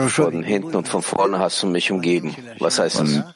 von 0.09 0.43
hinten 0.43 0.75
und 0.75 0.89
von 0.89 1.03
vorne 1.03 1.39
hast 1.39 1.63
du 1.63 1.69
mich 1.69 1.93
umgeben. 1.93 2.35
Was 2.59 2.79
heißt 2.79 2.99
das? 3.01 3.13
von 3.17 3.35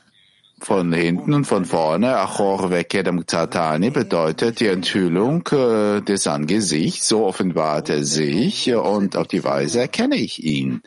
hinten 0.92 1.34
und 1.34 1.44
von 1.44 1.64
vorne, 1.64 2.16
Achor 2.16 2.70
Vekedem 2.70 3.26
Tzatani, 3.26 3.90
bedeutet 3.90 4.61
die 4.61 4.66
Enthüllung 4.66 5.46
äh, 5.52 6.00
des 6.00 6.26
Angesichts, 6.26 7.09
so 7.09 7.26
offenbart 7.26 7.90
er 7.90 8.05
sich 8.05 8.74
und 8.74 9.16
auf 9.16 9.26
die 9.26 9.44
Weise 9.44 9.80
erkenne 9.80 10.16
ich 10.16 10.42
ihn. 10.42 10.82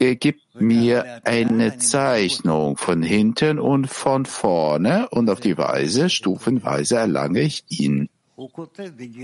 Er 0.00 0.14
gibt 0.14 0.42
mir 0.54 1.20
eine 1.24 1.78
Zeichnung 1.78 2.76
von 2.76 3.02
hinten 3.02 3.58
und 3.58 3.88
von 3.88 4.26
vorne 4.26 5.08
und 5.10 5.28
auf 5.28 5.40
die 5.40 5.58
Weise, 5.58 6.08
stufenweise 6.08 6.96
erlange 6.96 7.40
ich 7.40 7.64
ihn. 7.68 8.08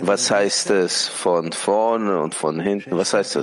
Was 0.03 0.29
heißt 0.29 0.71
es 0.71 1.07
von 1.07 1.53
vorne 1.53 2.21
und 2.21 2.35
von 2.35 2.59
hinten? 2.59 2.97
Was 2.97 3.15
heißt? 3.15 3.37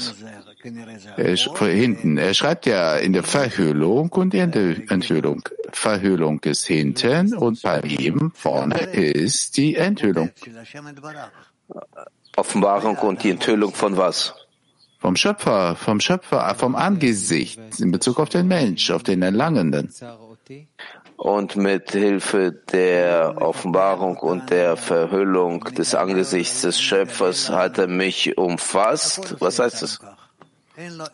Er 1.15 1.38
von 1.38 1.69
hinten. 1.69 2.17
Er 2.17 2.34
schreibt 2.34 2.65
ja 2.65 2.97
in 2.97 3.13
der 3.13 3.24
Verhüllung 3.24 4.09
und 4.09 4.34
in 4.34 4.51
der 4.51 4.91
Enthüllung. 4.91 5.47
Verhüllung 5.72 6.41
ist 6.43 6.65
hinten 6.65 7.34
und 7.34 7.61
bei 7.61 7.80
ihm 7.80 8.32
vorne 8.36 8.80
ist 8.80 9.55
die 9.55 9.76
Enthüllung. 9.76 10.32
Offenbarung 12.36 12.97
und 12.97 13.24
die 13.24 13.30
Enthüllung 13.30 13.74
von 13.74 13.95
was? 13.95 14.34
Vom 14.99 15.15
Schöpfer, 15.15 15.78
vom 15.78 16.01
Schöpfer, 16.01 16.53
vom 16.55 16.76
Angesicht 16.76 17.80
in 17.80 17.91
Bezug 17.91 18.19
auf 18.19 18.28
den 18.28 18.47
Mensch, 18.49 18.91
auf 18.91 19.03
den 19.03 19.22
Erlangenden. 19.22 19.89
Und 21.24 21.55
mit 21.55 21.91
Hilfe 21.91 22.51
der 22.51 23.36
Offenbarung 23.39 24.17
und 24.17 24.49
der 24.49 24.76
Verhüllung 24.76 25.63
des 25.65 25.93
Angesichts 25.93 26.61
des 26.61 26.82
Schöpfers 26.82 27.51
hat 27.51 27.78
er 27.78 27.86
mich 27.86 28.39
umfasst. 28.39 29.36
Was 29.39 29.59
heißt 29.59 29.84
das? 29.84 29.99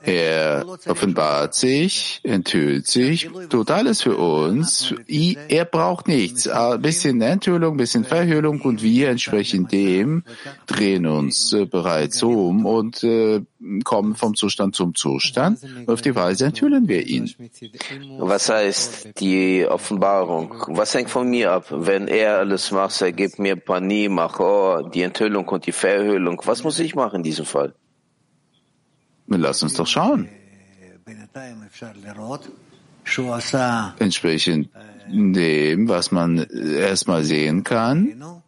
Er 0.03 0.65
offenbart 0.87 1.53
sich, 1.53 2.21
enthüllt 2.23 2.87
sich, 2.87 3.29
tut 3.49 3.71
alles 3.71 4.01
für 4.01 4.17
uns. 4.17 4.93
Er 5.07 5.65
braucht 5.65 6.07
nichts. 6.07 6.47
Ein 6.47 6.81
bisschen 6.81 7.21
Enthüllung, 7.21 7.75
ein 7.75 7.77
bisschen 7.77 8.05
Verhüllung 8.05 8.61
und 8.61 8.81
wir 8.83 9.09
entsprechend 9.09 9.71
dem 9.71 10.23
drehen 10.65 11.05
uns 11.05 11.53
äh, 11.53 11.65
bereits 11.65 12.23
um 12.23 12.65
und 12.65 13.03
äh, 13.03 13.41
kommen 13.83 14.15
vom 14.15 14.35
Zustand 14.35 14.75
zum 14.75 14.95
Zustand. 14.95 15.59
Auf 15.87 16.01
die 16.01 16.15
Weise 16.15 16.45
enthüllen 16.45 16.87
wir 16.87 17.05
ihn. 17.07 17.33
Was 18.19 18.49
heißt 18.49 19.19
die 19.19 19.65
Offenbarung? 19.65 20.53
Was 20.67 20.93
hängt 20.93 21.09
von 21.09 21.29
mir 21.29 21.51
ab? 21.51 21.65
Wenn 21.69 22.07
er 22.07 22.39
alles 22.39 22.71
macht, 22.71 23.01
er 23.01 23.11
gibt 23.11 23.39
mir 23.39 23.55
Pani, 23.55 24.09
Machor, 24.09 24.89
die 24.89 25.01
Enthüllung 25.01 25.47
und 25.47 25.65
die 25.65 25.71
Verhüllung. 25.71 26.41
Was 26.45 26.63
muss 26.63 26.79
ich 26.79 26.95
machen 26.95 27.17
in 27.17 27.23
diesem 27.23 27.45
Fall? 27.45 27.73
Lass 29.27 29.63
uns 29.63 29.73
doch 29.73 29.87
schauen. 29.87 30.29
Entsprechend 33.99 34.69
dem, 35.09 35.87
was 35.87 36.11
man 36.11 36.37
erstmal 36.39 37.23
sehen 37.23 37.63
kann, 37.63 38.41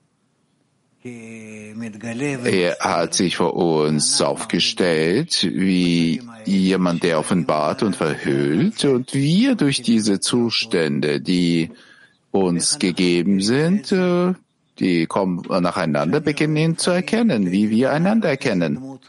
er 1.01 2.77
hat 2.79 3.13
sich 3.13 3.37
vor 3.37 3.53
uns 3.53 4.21
aufgestellt 4.21 5.47
wie 5.49 6.21
jemand, 6.45 7.03
der 7.03 7.19
offenbart 7.19 7.83
und 7.83 7.95
verhüllt 7.95 8.83
und 8.83 9.13
wir 9.13 9.55
durch 9.55 9.81
diese 9.81 10.19
Zustände, 10.19 11.21
die 11.21 11.71
uns 12.31 12.79
gegeben 12.79 13.39
sind, 13.41 13.91
äh, 13.93 14.33
die 14.79 15.05
kommen 15.05 15.43
nacheinander, 15.47 16.19
beginnen 16.19 16.57
ihn 16.57 16.77
zu 16.77 16.91
erkennen, 16.91 17.51
wie 17.51 17.69
wir 17.69 17.91
einander 17.91 18.29
erkennen. 18.29 18.99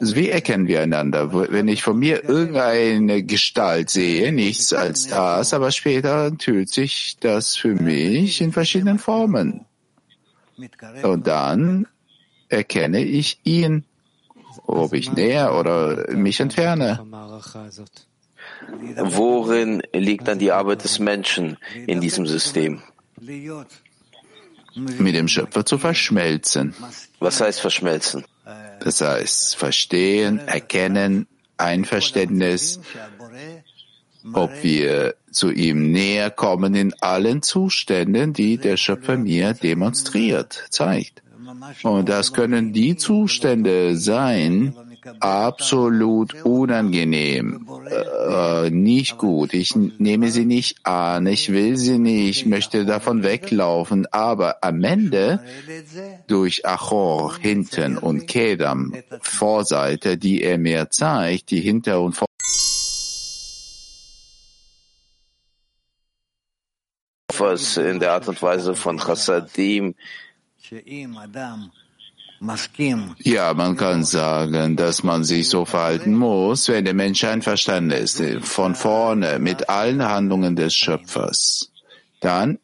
Wie 0.00 0.28
erkennen 0.28 0.66
wir 0.66 0.82
einander? 0.82 1.32
Wenn 1.32 1.68
ich 1.68 1.82
von 1.82 1.98
mir 1.98 2.24
irgendeine 2.24 3.22
Gestalt 3.22 3.90
sehe, 3.90 4.32
nichts 4.32 4.72
als 4.72 5.06
das, 5.06 5.54
aber 5.54 5.70
später 5.70 6.26
enthüllt 6.26 6.68
sich 6.68 7.16
das 7.20 7.56
für 7.56 7.74
mich 7.74 8.40
in 8.40 8.52
verschiedenen 8.52 8.98
Formen. 8.98 9.64
Und 11.02 11.26
dann 11.26 11.86
erkenne 12.48 13.02
ich 13.02 13.40
ihn, 13.44 13.84
ob 14.66 14.92
ich 14.92 15.12
näher 15.12 15.54
oder 15.54 16.10
mich 16.12 16.40
entferne. 16.40 17.00
Worin 18.96 19.82
liegt 19.92 20.28
dann 20.28 20.38
die 20.38 20.52
Arbeit 20.52 20.84
des 20.84 20.98
Menschen 20.98 21.56
in 21.86 22.00
diesem 22.00 22.26
System? 22.26 22.82
Mit 24.74 25.14
dem 25.14 25.28
Schöpfer 25.28 25.64
zu 25.64 25.78
verschmelzen. 25.78 26.74
Was 27.18 27.40
heißt 27.40 27.60
verschmelzen? 27.60 28.24
Das 28.84 29.00
heißt, 29.00 29.56
verstehen, 29.56 30.40
erkennen, 30.46 31.26
Einverständnis, 31.56 32.80
ob 34.32 34.50
wir 34.62 35.14
zu 35.30 35.50
ihm 35.50 35.92
näher 35.92 36.30
kommen 36.30 36.74
in 36.74 36.92
allen 37.00 37.42
Zuständen, 37.42 38.32
die 38.32 38.58
der 38.58 38.76
Schöpfer 38.76 39.16
mir 39.16 39.54
demonstriert, 39.54 40.64
zeigt. 40.70 41.22
Und 41.82 42.08
das 42.08 42.32
können 42.32 42.72
die 42.72 42.96
Zustände 42.96 43.96
sein, 43.96 44.74
absolut 45.20 46.34
unangenehm, 46.44 47.66
äh, 47.90 48.70
nicht 48.70 49.18
gut. 49.18 49.54
Ich 49.54 49.74
nehme 49.74 50.30
sie 50.30 50.44
nicht 50.44 50.78
an, 50.84 51.26
ich 51.26 51.50
will 51.52 51.76
sie 51.76 51.98
nicht, 51.98 52.46
möchte 52.46 52.84
davon 52.84 53.22
weglaufen, 53.22 54.06
aber 54.12 54.58
am 54.62 54.82
Ende 54.84 55.40
durch 56.26 56.66
Achor 56.66 57.36
hinten 57.38 57.98
und 57.98 58.26
Kedam 58.26 58.94
Vorseite, 59.20 60.16
die 60.16 60.42
er 60.42 60.58
mir 60.58 60.90
zeigt, 60.90 61.50
die 61.50 61.60
Hinter- 61.60 62.00
und 62.00 62.16
Vor 62.16 62.26
was 67.38 67.76
in 67.76 67.98
der 67.98 68.12
Art 68.12 68.28
und 68.28 68.40
Weise 68.40 68.74
von 68.74 68.98
Chassadim 68.98 69.94
ja, 73.18 73.54
man 73.54 73.76
kann 73.76 74.04
sagen, 74.04 74.76
dass 74.76 75.02
man 75.02 75.24
sich 75.24 75.48
so 75.48 75.64
verhalten 75.64 76.14
muss, 76.14 76.68
wenn 76.68 76.84
der 76.84 76.94
Mensch 76.94 77.24
einverstanden 77.24 77.92
ist, 77.92 78.22
von 78.42 78.74
vorne 78.74 79.38
mit 79.38 79.68
allen 79.68 80.02
Handlungen 80.02 80.56
des 80.56 80.74
Schöpfers. 80.74 81.70
Dann 82.20 82.58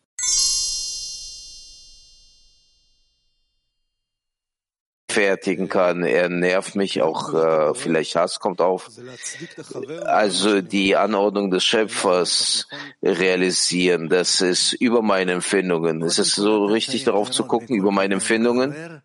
rechtfertigen 5.18 5.68
kann. 5.68 6.05
Er 6.05 6.29
nervt 6.29 6.76
mich 6.76 7.03
auch, 7.03 7.35
äh, 7.35 7.74
vielleicht 7.74 8.16
Hass 8.16 8.41
kommt 8.41 8.61
auf. 8.61 8.91
Also 10.05 10.61
die 10.61 10.97
Anordnung 10.97 11.51
des 11.51 11.64
Schöpfers 11.64 12.68
realisieren, 13.03 14.09
das 14.09 14.41
ist 14.41 14.72
über 14.74 15.03
meine 15.03 15.33
Empfindungen. 15.33 16.03
Ist 16.03 16.18
es 16.18 16.35
so 16.35 16.66
richtig 16.66 17.05
darauf 17.05 17.31
zu 17.31 17.45
gucken, 17.45 17.76
über 17.76 17.91
meine 17.91 18.14
Empfindungen? 18.14 19.03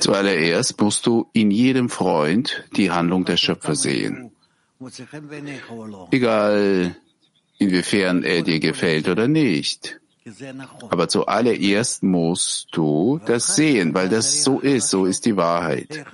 Zuallererst 0.00 0.80
musst 0.80 1.06
du 1.06 1.28
in 1.32 1.50
jedem 1.50 1.88
Freund 1.88 2.64
die 2.76 2.90
Handlung 2.90 3.24
der 3.24 3.36
Schöpfer 3.36 3.74
sehen. 3.74 4.30
Egal, 6.12 6.96
inwiefern 7.58 8.22
er 8.22 8.42
dir 8.42 8.60
gefällt 8.60 9.08
oder 9.08 9.26
nicht. 9.26 9.98
Aber 10.90 11.08
zuallererst 11.08 12.02
musst 12.02 12.68
du 12.72 13.20
das 13.24 13.54
sehen, 13.54 13.94
weil 13.94 14.08
das 14.08 14.42
so 14.42 14.58
ist, 14.58 14.90
so 14.90 15.06
ist 15.06 15.24
die 15.24 15.36
Wahrheit. 15.36 16.04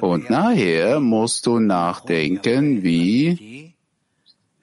Und 0.00 0.30
nachher 0.30 1.00
musst 1.00 1.46
du 1.46 1.58
nachdenken, 1.58 2.82
wie, 2.82 3.74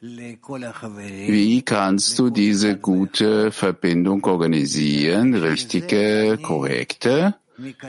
wie 0.05 1.61
kannst 1.61 2.19
du 2.19 2.29
diese 2.29 2.77
gute 2.77 3.53
Verbindung 3.53 4.25
organisieren, 4.25 5.33
richtige, 5.33 6.37
korrekte, 6.41 7.35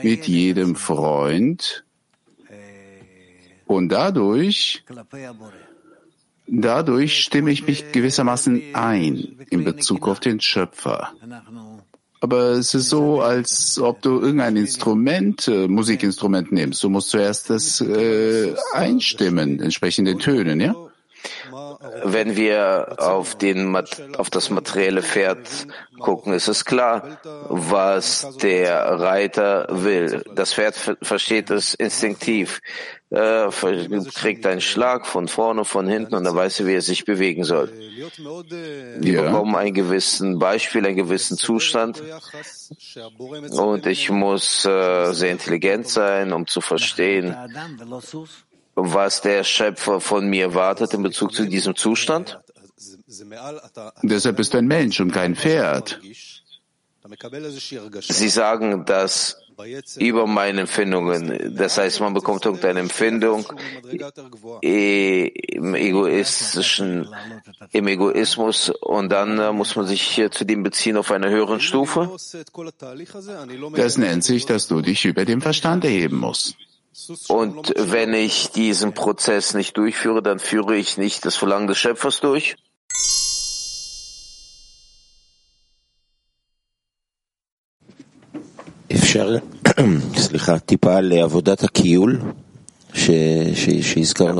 mit 0.01 0.25
jedem 0.25 0.77
Freund? 0.77 1.83
Und 3.65 3.89
dadurch 3.89 4.85
Dadurch 6.47 7.23
stimme 7.23 7.51
ich 7.51 7.67
mich 7.67 7.91
gewissermaßen 7.91 8.61
ein 8.73 9.39
in 9.49 9.65
Bezug 9.65 10.07
auf 10.07 10.19
den 10.21 10.39
Schöpfer. 10.39 11.11
Aber 12.21 12.51
es 12.51 12.73
ist 12.75 12.89
so, 12.89 13.21
als 13.21 13.77
ob 13.79 14.01
du 14.01 14.21
irgendein 14.21 14.55
Instrument, 14.55 15.47
äh, 15.47 15.67
Musikinstrument 15.67 16.51
nimmst. 16.51 16.83
Du 16.83 16.89
musst 16.89 17.09
zuerst 17.09 17.49
das 17.49 17.81
äh, 17.81 18.55
einstimmen, 18.73 19.59
entsprechend 19.59 20.21
Tönen, 20.21 20.61
ja? 20.61 20.75
Wenn 22.03 22.35
wir 22.35 22.95
auf, 22.97 23.35
den, 23.35 23.75
auf 24.17 24.29
das 24.29 24.49
materielle 24.49 25.01
Pferd 25.01 25.67
gucken, 25.99 26.33
ist 26.33 26.47
es 26.47 26.65
klar, 26.65 27.19
was 27.49 28.37
der 28.41 28.99
Reiter 28.99 29.67
will. 29.69 30.23
Das 30.33 30.53
Pferd 30.53 30.75
versteht 31.01 31.49
es 31.49 31.73
instinktiv, 31.73 32.61
äh, 33.09 33.47
kriegt 34.13 34.45
einen 34.45 34.61
Schlag 34.61 35.05
von 35.05 35.27
vorne, 35.27 35.63
von 35.63 35.87
hinten 35.87 36.15
und 36.15 36.23
dann 36.23 36.35
weiß 36.35 36.61
er, 36.61 36.65
wie 36.67 36.73
er 36.73 36.81
sich 36.81 37.05
bewegen 37.05 37.43
soll. 37.43 37.71
Wir 38.97 39.21
bekommen 39.21 39.55
ein 39.55 39.73
gewissen 39.73 40.39
Beispiel, 40.39 40.85
einen 40.85 40.95
gewissen 40.95 41.37
Zustand 41.37 42.01
und 43.51 43.85
ich 43.85 44.09
muss 44.09 44.65
äh, 44.65 45.13
sehr 45.13 45.31
intelligent 45.31 45.87
sein, 45.87 46.33
um 46.33 46.47
zu 46.47 46.61
verstehen, 46.61 47.35
was 48.75 49.21
der 49.21 49.43
Schöpfer 49.43 50.01
von 50.01 50.27
mir 50.27 50.53
wartet 50.53 50.93
in 50.93 51.03
Bezug 51.03 51.33
zu 51.33 51.45
diesem 51.45 51.75
Zustand? 51.75 52.39
Deshalb 54.03 54.37
bist 54.37 54.53
du 54.53 54.57
ein 54.57 54.67
Mensch 54.67 54.99
und 54.99 55.11
kein 55.11 55.35
Pferd. 55.35 55.99
Sie 58.01 58.29
sagen, 58.29 58.85
dass 58.85 59.37
über 59.97 60.27
meine 60.27 60.61
Empfindungen, 60.61 61.55
das 61.55 61.77
heißt, 61.77 62.01
man 62.01 62.13
bekommt 62.13 62.45
irgendeine 62.45 62.81
Empfindung 62.81 63.45
im 64.61 65.75
egoistischen, 65.75 67.07
im 67.71 67.87
Egoismus 67.87 68.69
und 68.69 69.09
dann 69.09 69.39
äh, 69.39 69.53
muss 69.53 69.75
man 69.75 69.87
sich 69.87 70.21
zu 70.31 70.45
dem 70.45 70.63
beziehen 70.63 70.97
auf 70.97 71.11
einer 71.11 71.29
höheren 71.29 71.61
Stufe. 71.61 72.09
Das 73.75 73.97
nennt 73.97 74.23
sich, 74.23 74.45
dass 74.45 74.67
du 74.67 74.81
dich 74.81 75.05
über 75.05 75.23
den 75.23 75.39
Verstand 75.41 75.85
erheben 75.85 76.17
musst. 76.17 76.57
Und 77.27 77.73
wenn 77.77 78.13
ich 78.13 78.51
diesen 78.51 78.93
Prozess 78.93 79.53
nicht 79.53 79.75
durchführe, 79.77 80.21
dann 80.23 80.39
führe 80.39 80.77
ich 80.77 80.97
nicht 80.97 81.25
das 81.25 81.35
Verlangen 81.35 81.67
des 81.67 81.77
Schöpfers 81.77 82.21
durch. 82.21 82.55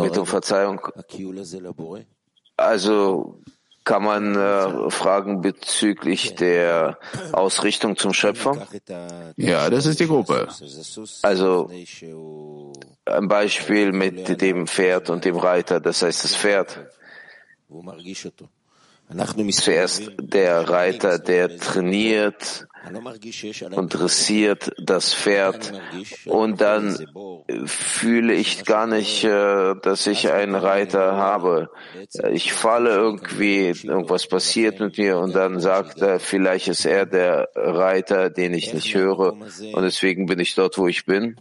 Bitte 0.04 0.22
um 0.22 0.28
Verzeihung. 0.28 0.80
Also 2.58 3.42
kann 3.86 4.04
man 4.04 4.36
äh, 4.36 4.90
fragen 4.90 5.42
bezüglich 5.42 6.36
der 6.36 6.98
Ausrichtung 7.32 7.96
zum 7.96 8.14
Schöpfer? 8.14 8.68
Ja, 9.38 9.70
das 9.70 9.86
ist 9.86 10.00
die 10.00 10.08
Gruppe. 10.08 10.48
Also 11.22 11.70
ein 13.06 13.28
Beispiel 13.28 13.92
mit 13.92 14.42
dem 14.42 14.68
Pferd 14.68 15.10
und 15.12 15.24
dem 15.24 15.38
Reiter, 15.38 15.80
das 15.80 16.02
heißt 16.02 16.24
das 16.24 16.36
Pferd. 16.36 16.88
Zuerst 19.52 20.12
der 20.20 20.68
Reiter, 20.68 21.20
der 21.20 21.58
trainiert, 21.58 22.68
und 23.72 23.94
dressiert 23.94 24.72
das 24.78 25.14
Pferd 25.14 25.74
und 26.26 26.62
dann 26.62 26.98
fühle 27.66 28.34
ich 28.34 28.66
gar 28.66 28.88
nicht, 28.88 29.24
äh, 29.24 29.76
dass 29.82 30.08
ich 30.08 30.32
einen 30.32 30.56
Reiter 30.56 31.14
habe. 31.14 31.70
Ich 32.32 32.54
falle 32.54 32.92
irgendwie, 32.92 33.68
irgendwas 33.70 34.28
passiert 34.28 34.80
mit 34.80 34.98
mir 34.98 35.18
und 35.18 35.34
dann 35.36 35.60
sagt 35.60 36.02
er, 36.02 36.20
vielleicht 36.20 36.68
ist 36.68 36.86
er 36.86 37.06
der 37.06 37.50
Reiter, 37.56 38.30
den 38.30 38.54
ich 38.54 38.74
nicht 38.74 38.94
höre 38.94 39.34
und 39.34 39.84
deswegen 39.84 40.26
bin 40.26 40.40
ich 40.40 40.56
dort, 40.56 40.78
wo 40.78 40.88
ich 40.88 41.06
bin. 41.06 41.36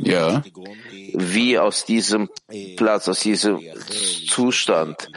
Ja. 0.00 0.42
Wie 1.14 1.58
aus 1.58 1.84
diesem 1.84 2.28
Platz, 2.76 3.08
aus 3.08 3.20
diesem 3.20 3.60
Zustand, 4.28 5.10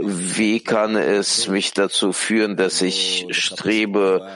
wie 0.00 0.60
kann 0.60 0.96
es 0.96 1.48
mich 1.48 1.72
dazu 1.72 2.12
führen, 2.12 2.56
dass 2.56 2.82
ich 2.82 3.26
strebe 3.30 4.26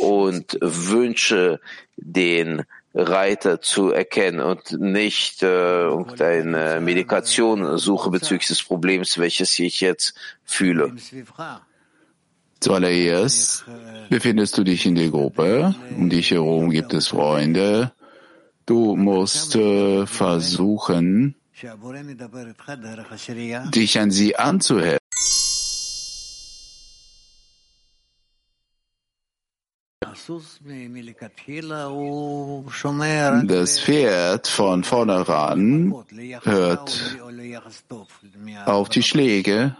und 0.00 0.23
wünsche, 0.30 1.60
den 1.96 2.62
Reiter 2.94 3.60
zu 3.60 3.90
erkennen 3.90 4.40
und 4.40 4.80
nicht 4.80 5.42
äh, 5.42 5.46
irgendeine 5.46 6.80
Medikation 6.80 7.76
suche 7.76 8.10
bezüglich 8.10 8.46
des 8.46 8.62
Problems, 8.62 9.18
welches 9.18 9.58
ich 9.58 9.80
jetzt 9.80 10.14
fühle. 10.44 10.94
Zuallererst 12.60 13.64
befindest 14.08 14.56
du 14.56 14.64
dich 14.64 14.86
in 14.86 14.94
der 14.94 15.08
Gruppe, 15.08 15.74
um 15.98 16.08
dich 16.08 16.30
herum 16.30 16.70
gibt 16.70 16.94
es 16.94 17.08
Freunde. 17.08 17.92
Du 18.64 18.96
musst 18.96 19.56
äh, 19.56 20.06
versuchen, 20.06 21.34
dich 23.74 23.98
an 23.98 24.10
sie 24.10 24.36
anzuhören. 24.36 24.98
Das 33.48 33.80
Pferd 33.80 34.46
von 34.48 34.84
vornherein 34.84 35.94
hört 36.42 37.16
auf 38.66 38.88
die 38.88 39.02
Schläge, 39.02 39.76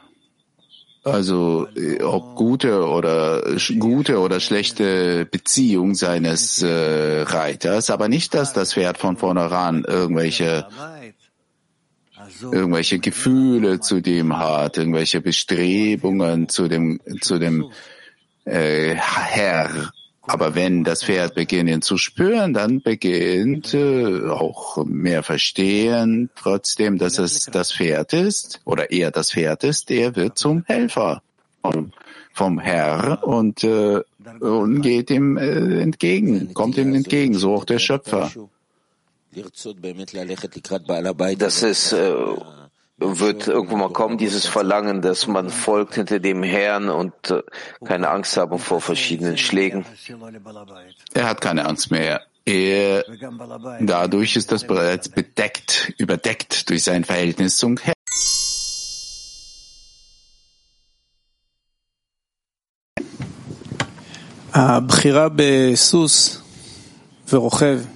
also 1.04 1.68
ob 2.02 2.34
gute 2.34 2.86
oder 2.86 3.42
gute 3.78 4.18
oder 4.18 4.40
schlechte 4.40 5.26
Beziehung 5.26 5.94
seines 5.94 6.62
äh, 6.62 7.22
Reiters, 7.22 7.90
aber 7.90 8.08
nicht, 8.08 8.32
dass 8.34 8.52
das 8.54 8.74
Pferd 8.74 8.96
von 8.98 9.16
vornherein 9.16 9.84
irgendwelche 9.86 10.66
irgendwelche 12.40 12.98
Gefühle 12.98 13.80
zu 13.80 14.00
dem 14.00 14.38
hat, 14.38 14.78
irgendwelche 14.78 15.20
Bestrebungen 15.20 16.48
zu 16.48 16.68
dem 16.68 17.00
zu 17.20 17.38
dem 17.38 17.70
äh, 18.44 18.94
Herr 18.94 19.92
aber 20.26 20.54
wenn 20.54 20.84
das 20.84 21.04
Pferd 21.04 21.34
beginnt 21.34 21.84
zu 21.84 21.98
spüren, 21.98 22.54
dann 22.54 22.80
beginnt 22.80 23.74
äh, 23.74 24.28
auch 24.28 24.84
mehr 24.84 25.22
verstehen, 25.22 26.30
trotzdem, 26.34 26.98
dass 26.98 27.18
es 27.18 27.46
das 27.46 27.72
Pferd 27.72 28.12
ist 28.12 28.60
oder 28.64 28.90
er 28.90 29.10
das 29.10 29.32
Pferd 29.32 29.64
ist, 29.64 29.90
der 29.90 30.16
wird 30.16 30.38
zum 30.38 30.64
Helfer 30.66 31.22
vom, 31.60 31.92
vom 32.32 32.58
Herr 32.58 33.26
und, 33.26 33.64
äh, 33.64 34.00
und 34.40 34.82
geht 34.82 35.10
ihm 35.10 35.36
äh, 35.36 35.80
entgegen, 35.80 36.54
kommt 36.54 36.78
ihm 36.78 36.94
entgegen, 36.94 37.34
so 37.34 37.54
auch 37.54 37.64
der 37.64 37.78
Schöpfer. 37.78 38.30
Das 41.36 41.62
ist 41.62 41.92
äh, 41.92 42.14
wird 42.97 43.49
irgendwann 43.49 43.80
mal 43.80 43.92
kommen, 43.92 44.18
dieses 44.18 44.47
Verlangen, 44.47 45.03
dass 45.03 45.26
man 45.26 45.51
folgt 45.51 45.95
hinter 45.95 46.20
dem 46.20 46.42
Herrn 46.42 46.88
und 46.88 47.12
äh, 47.30 47.42
keine 47.84 48.09
Angst 48.09 48.36
haben 48.36 48.59
vor 48.59 48.80
verschiedenen 48.80 49.36
Schlägen. 49.36 49.84
Er 51.12 51.28
hat 51.28 51.40
keine 51.40 51.66
Angst 51.66 51.90
mehr. 51.90 52.22
Er, 52.47 53.05
dadurch 53.80 54.36
ist 54.36 54.53
das 54.53 54.66
bereits 54.66 55.09
bedeckt, 55.09 55.95
überdeckt 55.99 56.68
durch 56.68 56.82
sein 56.82 57.05
Verhältnis 57.05 57.57
zum 57.57 57.78
Herrn. 57.78 57.95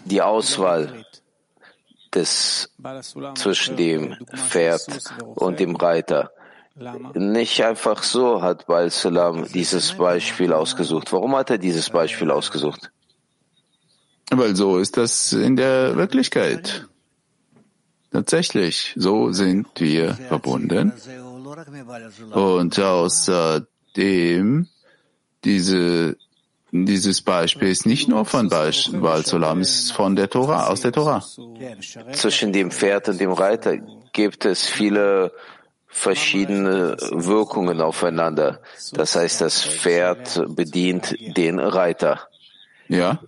die 0.07 0.23
Auswahl 0.23 1.05
des, 2.19 2.71
zwischen 3.35 3.77
dem 3.77 4.17
Pferd 4.35 4.87
und 5.35 5.61
dem 5.61 5.77
Reiter. 5.77 6.31
Nicht 7.15 7.63
einfach 7.65 8.03
so 8.03 8.43
hat 8.43 8.67
Baal 8.67 8.91
Salam 8.91 9.47
dieses 9.53 9.93
Beispiel 9.95 10.53
ausgesucht. 10.53 11.13
Warum 11.13 11.35
hat 11.37 11.51
er 11.51 11.59
dieses 11.59 11.91
Beispiel 11.91 12.31
ausgesucht? 12.31 12.91
Weil 14.31 14.55
so 14.55 14.79
ist 14.79 14.97
das 14.97 15.33
in 15.33 15.57
der 15.57 15.97
Wirklichkeit. 15.97 16.87
Tatsächlich, 18.13 18.95
so 18.97 19.33
sind 19.33 19.69
wir 19.77 20.15
verbunden. 20.15 20.93
Und 22.33 22.79
außerdem, 22.79 24.69
diese, 25.45 26.17
dieses 26.71 27.23
Beispiel 27.23 27.69
ist 27.69 27.87
nicht 27.87 28.09
nur 28.09 28.25
von 28.25 28.49
Baal 28.49 28.73
Salam, 28.73 29.61
es 29.61 29.79
ist 29.85 29.93
von 29.93 30.17
der 30.17 30.29
Tora, 30.29 30.67
aus 30.67 30.83
der 30.83 30.93
Tora. 30.93 31.25
Zwischen 32.13 32.53
dem 32.53 32.71
Pferd 32.71 33.09
und 33.09 33.21
dem 33.21 33.33
Reiter 33.33 33.79
gibt 34.13 34.45
es 34.45 34.67
viele 34.67 35.33
verschiedene 35.87 36.97
Wirkungen 37.11 37.81
aufeinander. 37.81 38.61
Das 38.93 39.17
heißt, 39.17 39.41
das 39.41 39.65
Pferd 39.65 40.45
bedient 40.55 41.17
den 41.37 41.59
Reiter. 41.59 42.29
Ja. 42.89 43.19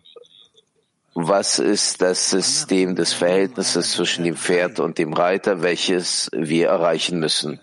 Was 1.15 1.59
ist 1.59 2.03
das 2.03 2.31
System 2.31 2.95
des 2.95 3.13
Verhältnisses 3.13 3.93
zwischen 3.93 4.25
dem 4.25 4.37
Pferd 4.37 4.79
und 4.79 4.99
dem 4.99 5.13
Reiter, 5.13 5.63
welches 5.63 6.31
wir 6.33 6.69
erreichen 6.69 7.19
müssen? 7.19 7.61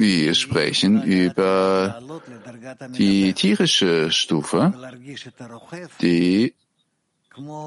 Wir 0.00 0.34
sprechen 0.34 1.02
über 1.02 2.00
die 2.96 3.34
tierische 3.34 4.10
Stufe, 4.10 4.72
die 6.00 6.54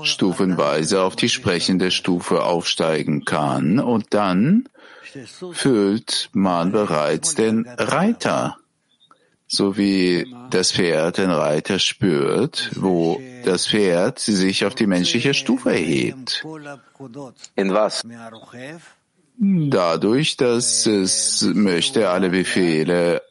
stufenweise 0.01 1.03
auf 1.03 1.15
die 1.15 1.29
sprechende 1.29 1.91
Stufe 1.91 2.43
aufsteigen 2.43 3.23
kann 3.23 3.79
und 3.79 4.15
dann 4.15 4.67
fühlt 5.51 6.31
man 6.34 6.71
bereits 6.71 7.36
den 7.36 7.67
Reiter, 7.67 8.57
so 9.45 9.77
wie 9.77 10.25
das 10.49 10.71
Pferd 10.71 11.19
den 11.19 11.29
Reiter 11.29 11.77
spürt, 11.77 12.71
wo 12.73 13.21
das 13.45 13.67
Pferd 13.67 14.17
sich 14.17 14.65
auf 14.65 14.73
die 14.73 14.88
menschliche 14.88 15.36
Stufe 15.36 15.69
erhebt. 15.69 16.43
In 17.55 17.73
was? 17.75 18.01
Dadurch, 19.38 20.38
dass 20.38 20.86
es 20.86 21.41
möchte 21.53 22.09
alle 22.09 22.29
Befehle 22.29 23.21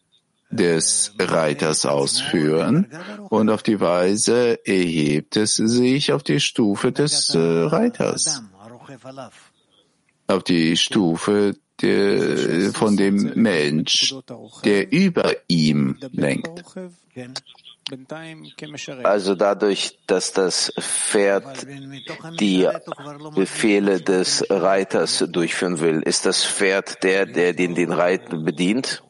des 0.50 1.14
Reiters 1.18 1.86
ausführen 1.86 2.86
und 3.30 3.48
auf 3.48 3.62
die 3.62 3.80
Weise 3.80 4.60
erhebt 4.66 5.36
es 5.36 5.56
sich 5.56 6.12
auf 6.12 6.22
die 6.22 6.40
Stufe 6.40 6.92
des 6.92 7.34
äh, 7.34 7.38
Reiters, 7.38 8.42
auf 10.26 10.44
die 10.44 10.76
Stufe 10.76 11.56
der, 11.80 12.72
von 12.74 12.96
dem 12.96 13.32
Mensch, 13.34 14.14
der 14.64 14.92
über 14.92 15.34
ihm 15.48 15.96
lenkt. 16.12 16.64
Also 19.02 19.34
dadurch, 19.34 19.98
dass 20.06 20.32
das 20.32 20.72
Pferd 20.78 21.66
die 22.38 22.68
Befehle 23.34 24.00
des 24.00 24.44
Reiters 24.48 25.24
durchführen 25.28 25.80
will, 25.80 26.00
ist 26.02 26.24
das 26.24 26.44
Pferd 26.44 27.02
der, 27.02 27.26
der 27.26 27.52
den, 27.52 27.74
den 27.74 27.92
Reiter 27.92 28.36
bedient? 28.36 29.02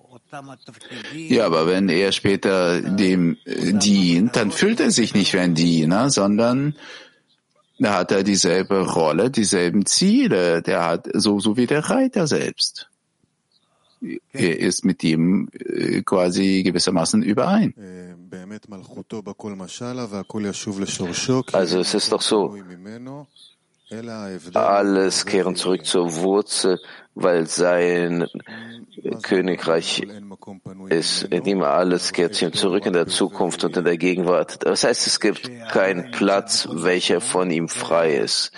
Ja, 1.15 1.45
aber 1.45 1.67
wenn 1.67 1.91
er 1.91 2.13
später 2.13 2.81
dem 2.81 3.37
dient, 3.45 4.35
dann 4.35 4.51
fühlt 4.51 4.81
er 4.81 4.91
sich 4.91 5.15
nicht 5.15 5.35
wie 5.35 5.39
ein 5.39 5.55
Diener, 5.55 6.09
sondern 6.09 6.75
da 7.79 7.95
hat 7.95 8.13
er 8.13 8.23
dieselbe 8.23 8.81
Rolle, 8.91 9.31
dieselben 9.31 9.85
Ziele. 9.85 10.63
Der 10.63 10.87
hat 10.87 11.09
so, 11.13 11.41
so 11.41 11.57
wie 11.57 11.67
der 11.67 11.91
Reiter 11.91 12.27
selbst. 12.27 12.89
Er 14.33 14.59
ist 14.59 14.85
mit 14.85 15.05
ihm 15.05 15.49
äh, 15.53 16.03
quasi 16.03 16.63
gewissermaßen 16.65 17.23
überein. 17.23 17.75
Also 21.53 21.79
es 21.79 21.95
ist 21.95 22.13
doch 22.13 22.23
so, 22.23 22.57
alles 24.55 25.27
kehren 25.27 25.55
zurück 25.55 25.85
zur 25.85 26.15
Wurzel, 26.17 26.81
weil 27.15 27.47
sein 27.47 28.27
Königreich 29.23 30.03
ist, 30.89 31.25
in 31.25 31.45
dem 31.45 31.63
alles 31.63 32.13
kehrt 32.13 32.35
sich 32.35 32.53
zurück 32.55 32.87
in 32.87 32.95
der 32.95 33.07
Zukunft 33.07 33.65
und 33.65 33.77
in 33.77 33.85
der 33.85 33.99
Gegenwart. 33.99 34.65
Das 34.65 34.85
heißt, 34.85 35.07
es 35.07 35.21
gibt 35.21 35.51
keinen 35.71 36.11
Platz, 36.11 36.69
welcher 36.71 37.21
von 37.21 37.51
ihm 37.51 37.69
frei 37.69 38.17
ist. 38.17 38.53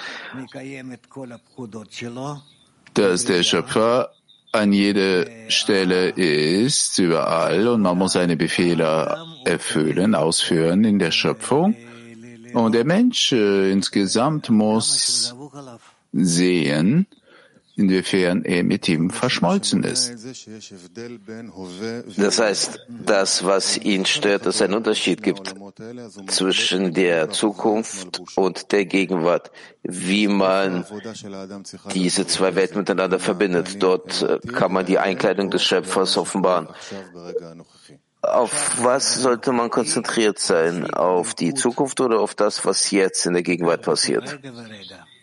Dass 2.95 3.25
der 3.25 3.43
Schöpfer 3.43 4.14
an 4.55 4.73
jeder 4.73 5.27
Stelle 5.49 6.11
ist, 6.11 6.99
überall, 6.99 7.67
und 7.69 7.83
man 7.83 7.99
muss 7.99 8.13
seine 8.13 8.37
Befehle 8.37 9.17
erfüllen, 9.45 10.15
ausführen 10.15 10.85
in 10.85 10.99
der 10.99 11.11
Schöpfung. 11.11 11.77
Und 12.53 12.75
der 12.75 12.85
Mensch 12.85 13.33
äh, 13.33 13.73
insgesamt 13.73 14.51
muss 14.51 15.35
sehen, 16.13 17.07
inwiefern 17.77 18.45
er 18.45 18.63
mit 18.63 18.89
ihm 18.89 19.11
verschmolzen 19.11 19.83
ist. 19.85 20.15
Das 22.17 22.39
heißt, 22.39 22.87
das, 22.89 23.45
was 23.45 23.79
ihn 23.79 24.07
stört, 24.07 24.47
dass 24.47 24.57
es 24.57 24.63
einen 24.63 24.75
Unterschied 24.75 25.23
gibt 25.23 25.55
zwischen 26.29 26.95
der 26.95 27.31
Zukunft 27.31 28.23
und 28.37 28.71
der 28.73 28.85
Gegenwart, 28.85 29.51
wie 29.83 30.29
man 30.29 30.85
diese 31.93 32.27
zwei 32.27 32.55
Welten 32.55 32.79
miteinander 32.79 33.19
verbindet. 33.19 33.83
Dort 33.83 34.23
äh, 34.23 34.39
kann 34.47 34.73
man 34.73 34.87
die 34.87 34.99
Einkleidung 34.99 35.51
des 35.51 35.63
Schöpfers 35.63 36.17
offenbaren. 36.17 36.69
Auf 38.23 38.83
was 38.83 39.21
sollte 39.21 39.53
man 39.53 39.69
konzentriert 39.69 40.39
sein? 40.39 40.91
Auf 40.91 41.35
die 41.35 41.53
Zukunft 41.53 42.01
oder 42.01 42.21
auf 42.21 42.35
das, 42.35 42.65
was 42.65 42.91
jetzt 42.91 43.27
in 43.27 43.35
der 43.35 43.43
Gegenwart 43.43 43.83
passiert? 43.83 44.39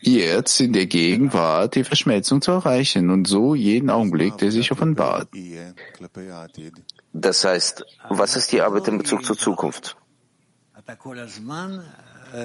Jetzt 0.01 0.59
in 0.59 0.73
der 0.73 0.87
Gegenwart 0.87 1.75
die 1.75 1.83
Verschmelzung 1.83 2.41
zu 2.41 2.51
erreichen 2.51 3.09
und 3.09 3.27
so 3.27 3.55
jeden 3.55 3.89
Augenblick, 3.89 4.37
der 4.37 4.51
sich 4.51 4.71
offenbart. 4.71 5.29
Das 7.13 7.43
heißt, 7.43 7.85
was 8.09 8.35
ist 8.35 8.51
die 8.51 8.61
Arbeit 8.61 8.87
in 8.87 8.97
Bezug 8.97 9.23
zur 9.23 9.37
Zukunft? 9.37 9.95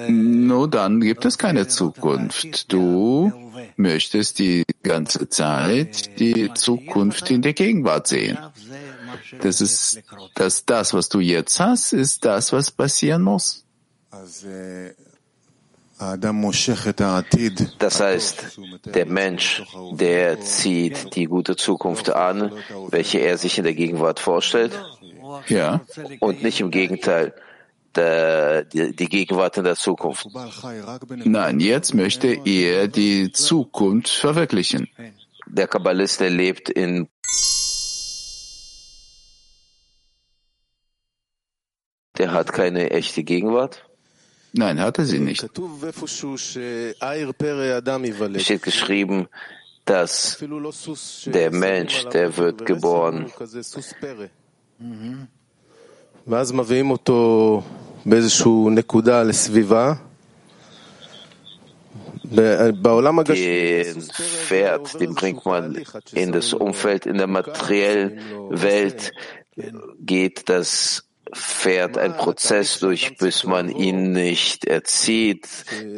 Nur 0.09 0.69
dann 0.69 0.99
gibt 0.99 1.25
es 1.25 1.37
keine 1.37 1.67
Zukunft. 1.67 2.71
Du 2.71 3.31
möchtest 3.77 4.39
die 4.39 4.63
ganze 4.83 5.29
Zeit 5.29 6.19
die 6.19 6.53
Zukunft 6.53 7.31
in 7.31 7.41
der 7.41 7.53
Gegenwart 7.53 8.07
sehen. 8.07 8.37
Das 9.41 9.61
ist, 9.61 10.01
dass 10.35 10.65
das, 10.65 10.93
was 10.93 11.09
du 11.09 11.19
jetzt 11.19 11.59
hast, 11.59 11.93
ist 11.93 12.25
das, 12.25 12.51
was 12.51 12.71
passieren 12.71 13.21
muss. 13.21 13.65
Das 17.79 17.99
heißt, 17.99 18.59
der 18.85 19.05
Mensch, 19.07 19.63
der 19.93 20.39
zieht 20.41 21.15
die 21.15 21.25
gute 21.25 21.55
Zukunft 21.55 22.11
an, 22.11 22.51
welche 22.89 23.17
er 23.19 23.37
sich 23.37 23.57
in 23.57 23.63
der 23.63 23.73
Gegenwart 23.73 24.19
vorstellt. 24.19 24.79
Ja. 25.47 25.81
Und 26.19 26.43
nicht 26.43 26.59
im 26.61 26.69
Gegenteil, 26.69 27.33
der, 27.95 28.63
die, 28.65 28.95
die 28.95 29.09
Gegenwart 29.09 29.57
in 29.57 29.63
der 29.63 29.75
Zukunft. 29.75 30.27
Nein, 31.09 31.59
jetzt 31.59 31.93
möchte 31.95 32.27
er 32.45 32.87
die 32.87 33.31
Zukunft 33.31 34.09
verwirklichen. 34.09 34.87
Der 35.47 35.67
Kabbalist, 35.67 36.19
der 36.19 36.29
lebt 36.29 36.69
in 36.69 37.07
der 42.17 42.33
hat 42.33 42.51
keine 42.51 42.91
echte 42.91 43.23
Gegenwart. 43.23 43.86
Nein, 44.57 44.79
hatte 44.79 45.05
sie 45.05 45.19
nicht. 45.19 45.43
Es 48.33 48.43
steht 48.43 48.63
geschrieben, 48.63 49.27
dass 49.85 50.43
der 51.25 51.51
Mensch, 51.51 52.05
der 52.05 52.35
wird 52.37 52.65
geboren. 52.65 53.31
Den 62.29 64.01
Pferd, 64.01 64.99
den 64.99 65.15
bringt 65.15 65.45
man 65.45 65.81
in 66.11 66.31
das 66.33 66.53
Umfeld, 66.53 67.05
in 67.05 67.17
der 67.17 67.27
materiellen 67.27 68.19
Welt. 68.49 69.13
geht 69.99 70.49
das 70.49 71.06
fährt 71.33 71.97
ein 71.97 72.15
Prozess 72.15 72.79
durch, 72.79 73.17
bis 73.17 73.43
man 73.43 73.69
ihn 73.69 74.11
nicht 74.11 74.65
erzieht, 74.65 75.47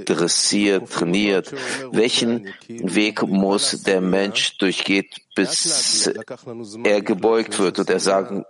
dressiert, 0.06 0.92
trainiert. 0.92 1.54
Welchen 1.92 2.54
Weg 2.68 3.24
muss 3.24 3.84
der 3.84 4.02
Mensch 4.02 4.58
durchgehen, 4.58 5.06
bis 5.36 6.12
er 6.84 7.02
gebeugt 7.02 7.60
wird 7.60 7.80
und 7.80 7.90
er 7.90 8.00
sagen, 8.00 8.46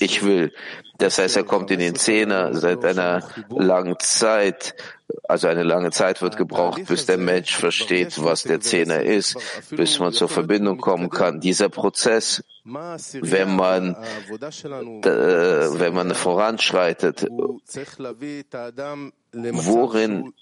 ich 0.00 0.24
will. 0.24 0.52
Das 0.98 1.18
heißt, 1.18 1.36
er 1.36 1.44
kommt 1.44 1.70
in 1.70 1.78
den 1.78 1.94
Zehner 1.94 2.54
seit 2.54 2.84
einer 2.84 3.22
langen 3.48 3.96
Zeit, 4.00 4.74
Also 5.26 5.48
eine 5.48 5.62
lange 5.62 5.90
Zeit 5.90 6.20
wird 6.20 6.36
gebraucht, 6.36 6.84
bis 6.86 7.06
der 7.06 7.16
Mensch 7.16 7.56
versteht, 7.56 8.22
was 8.22 8.42
der 8.42 8.60
Zehner 8.60 9.02
ist, 9.02 9.38
bis 9.70 9.98
man 9.98 10.12
zur 10.12 10.28
Verbindung 10.28 10.78
kommen 10.78 11.08
kann. 11.08 11.40
Dieser 11.40 11.70
Prozess, 11.70 12.44
wenn 12.64 13.56
man, 13.56 13.94
äh, 13.94 15.08
wenn 15.08 15.94
man 15.94 16.14
voranschreitet, 16.14 17.26
worin 19.32 20.32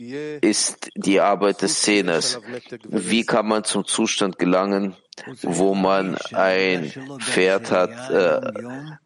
ist 0.40 0.90
die 0.96 1.20
Arbeit 1.20 1.62
des 1.62 1.82
Zehners? 1.82 2.40
Wie 2.88 3.24
kann 3.24 3.46
man 3.46 3.62
zum 3.64 3.84
Zustand 3.84 4.38
gelangen, 4.38 4.96
wo 5.42 5.74
man 5.74 6.16
ein 6.32 6.92
Pferd 7.20 7.70
hat, 7.70 8.10
äh, 8.10 8.40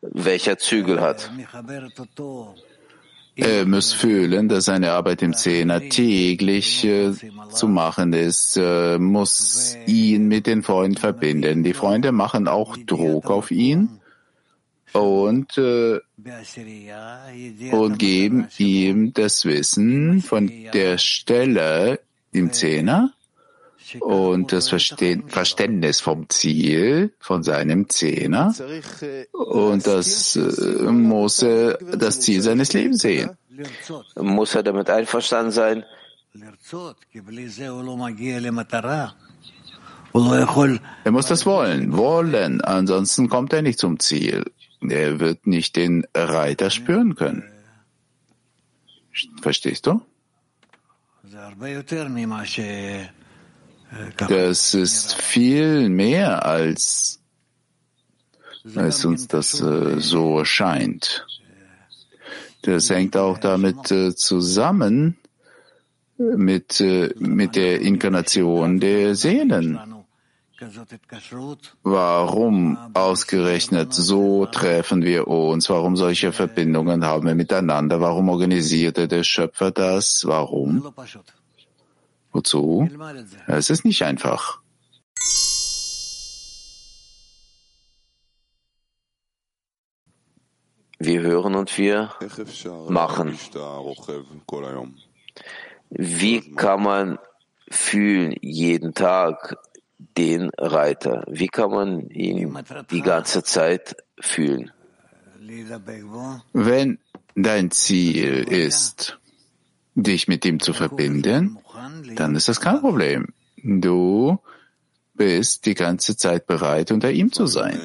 welcher 0.01 0.57
Zügel 0.59 1.01
hat? 1.01 1.31
Er 3.41 3.66
muss 3.66 3.93
fühlen, 3.93 4.49
dass 4.49 4.66
seine 4.66 4.93
Arbeit 4.93 5.22
im 5.22 5.34
Zehner 5.34 5.80
täglich 5.80 6.84
äh, 6.84 7.12
zu 7.51 7.68
machen 7.68 8.12
ist, 8.12 8.57
äh, 8.57 8.99
muss 8.99 9.76
ihn 9.86 10.28
mit 10.28 10.47
den 10.47 10.62
Freunden 10.62 10.97
verbinden. 10.97 11.64
Die 11.64 11.74
Freunde 11.74 12.12
machen 12.12 12.49
auch 12.49 12.76
Druck 12.76 13.30
auf 13.30 13.51
ihn 13.51 14.01
und, 14.93 15.57
äh, 15.59 16.01
und 17.70 17.99
geben 17.99 18.49
ihm 18.59 19.12
das 19.12 19.45
Wissen 19.45 20.20
von 20.20 20.51
der 20.72 20.99
Stelle 20.99 22.01
im 22.32 22.53
Zehner 22.53 23.12
und 24.01 24.53
das 24.53 24.68
Verständnis 24.68 26.01
vom 26.01 26.28
Ziel 26.28 27.12
von 27.18 27.43
seinem 27.43 27.88
Zehner 27.88 28.55
und 29.32 29.86
das 29.86 30.36
äh, 30.36 30.82
muss 30.91 31.43
er 31.43 31.78
das 31.78 32.20
Ziel 32.20 32.43
seines 32.43 32.72
Lebens 32.72 33.03
sehen. 33.03 33.30
Muss 34.16 34.55
er 34.55 34.62
damit 34.62 34.88
einverstanden 34.91 35.53
sein? 35.53 35.84
Er 41.05 41.12
muss 41.12 41.26
das 41.26 41.47
wollen, 41.47 41.97
wollen, 41.97 42.61
ansonsten 42.61 43.28
kommt 43.28 43.53
er 43.53 43.62
nicht 43.62 43.78
zum 43.78 43.99
Ziel. 44.01 44.45
Er 44.80 45.20
wird 45.20 45.47
nicht 45.47 45.76
den 45.76 46.07
Reiter 46.14 46.70
spüren 46.70 47.14
können. 47.14 47.45
Verstehst 49.43 49.86
du? 49.86 50.01
Das 54.28 54.74
ist 54.74 55.14
viel 55.14 55.88
mehr 55.88 56.45
als, 56.47 57.20
als 58.74 59.05
uns 59.05 59.26
das 59.28 59.61
äh, 59.61 60.01
so 60.01 60.45
scheint. 60.45 61.26
Das 62.62 62.91
hängt 62.91 63.16
auch 63.16 63.38
damit 63.38 63.91
äh, 63.91 64.14
zusammen 64.14 65.16
mit, 66.18 66.80
äh, 66.80 67.14
mit 67.18 67.57
der 67.57 67.80
Inkarnation 67.80 68.78
der 68.80 69.14
Seelen. 69.14 69.80
Warum 71.82 72.76
ausgerechnet 72.93 73.95
so 73.95 74.45
treffen 74.45 75.03
wir 75.03 75.26
uns? 75.26 75.70
Warum 75.70 75.97
solche 75.97 76.32
Verbindungen 76.32 77.05
haben 77.05 77.26
wir 77.26 77.34
miteinander? 77.34 78.01
Warum 78.03 78.28
organisierte 78.28 79.09
der 79.09 79.24
Schöpfer 79.24 79.70
das? 79.70 80.26
Warum? 80.26 80.93
Wozu? 82.33 82.89
Es 83.47 83.70
ist 83.70 83.85
nicht 83.85 84.03
einfach. 84.03 84.61
Wir 90.99 91.22
hören 91.22 91.55
und 91.55 91.76
wir 91.78 92.11
machen. 92.89 93.39
Wie 95.89 96.55
kann 96.55 96.83
man 96.83 97.18
fühlen 97.70 98.35
jeden 98.43 98.93
Tag 98.93 99.57
den 99.99 100.51
Reiter? 100.59 101.24
Wie 101.26 101.49
kann 101.49 101.70
man 101.70 102.11
ihn 102.11 102.57
die 102.91 103.01
ganze 103.01 103.43
Zeit 103.43 103.97
fühlen? 104.20 104.70
Wenn 106.53 106.99
dein 107.35 107.70
Ziel 107.70 108.45
ist, 108.45 109.18
dich 109.95 110.28
mit 110.28 110.45
ihm 110.45 110.61
zu 110.61 110.72
verbinden, 110.72 111.59
dann 112.16 112.35
ist 112.35 112.49
das 112.49 112.61
kein 112.61 112.81
Problem. 112.81 113.28
Du 113.62 114.39
bist 115.14 115.66
die 115.66 115.74
ganze 115.74 116.16
Zeit 116.16 116.47
bereit, 116.47 116.91
unter 116.91 117.11
ihm 117.11 117.33
zu 117.33 117.47
sein. 117.47 117.78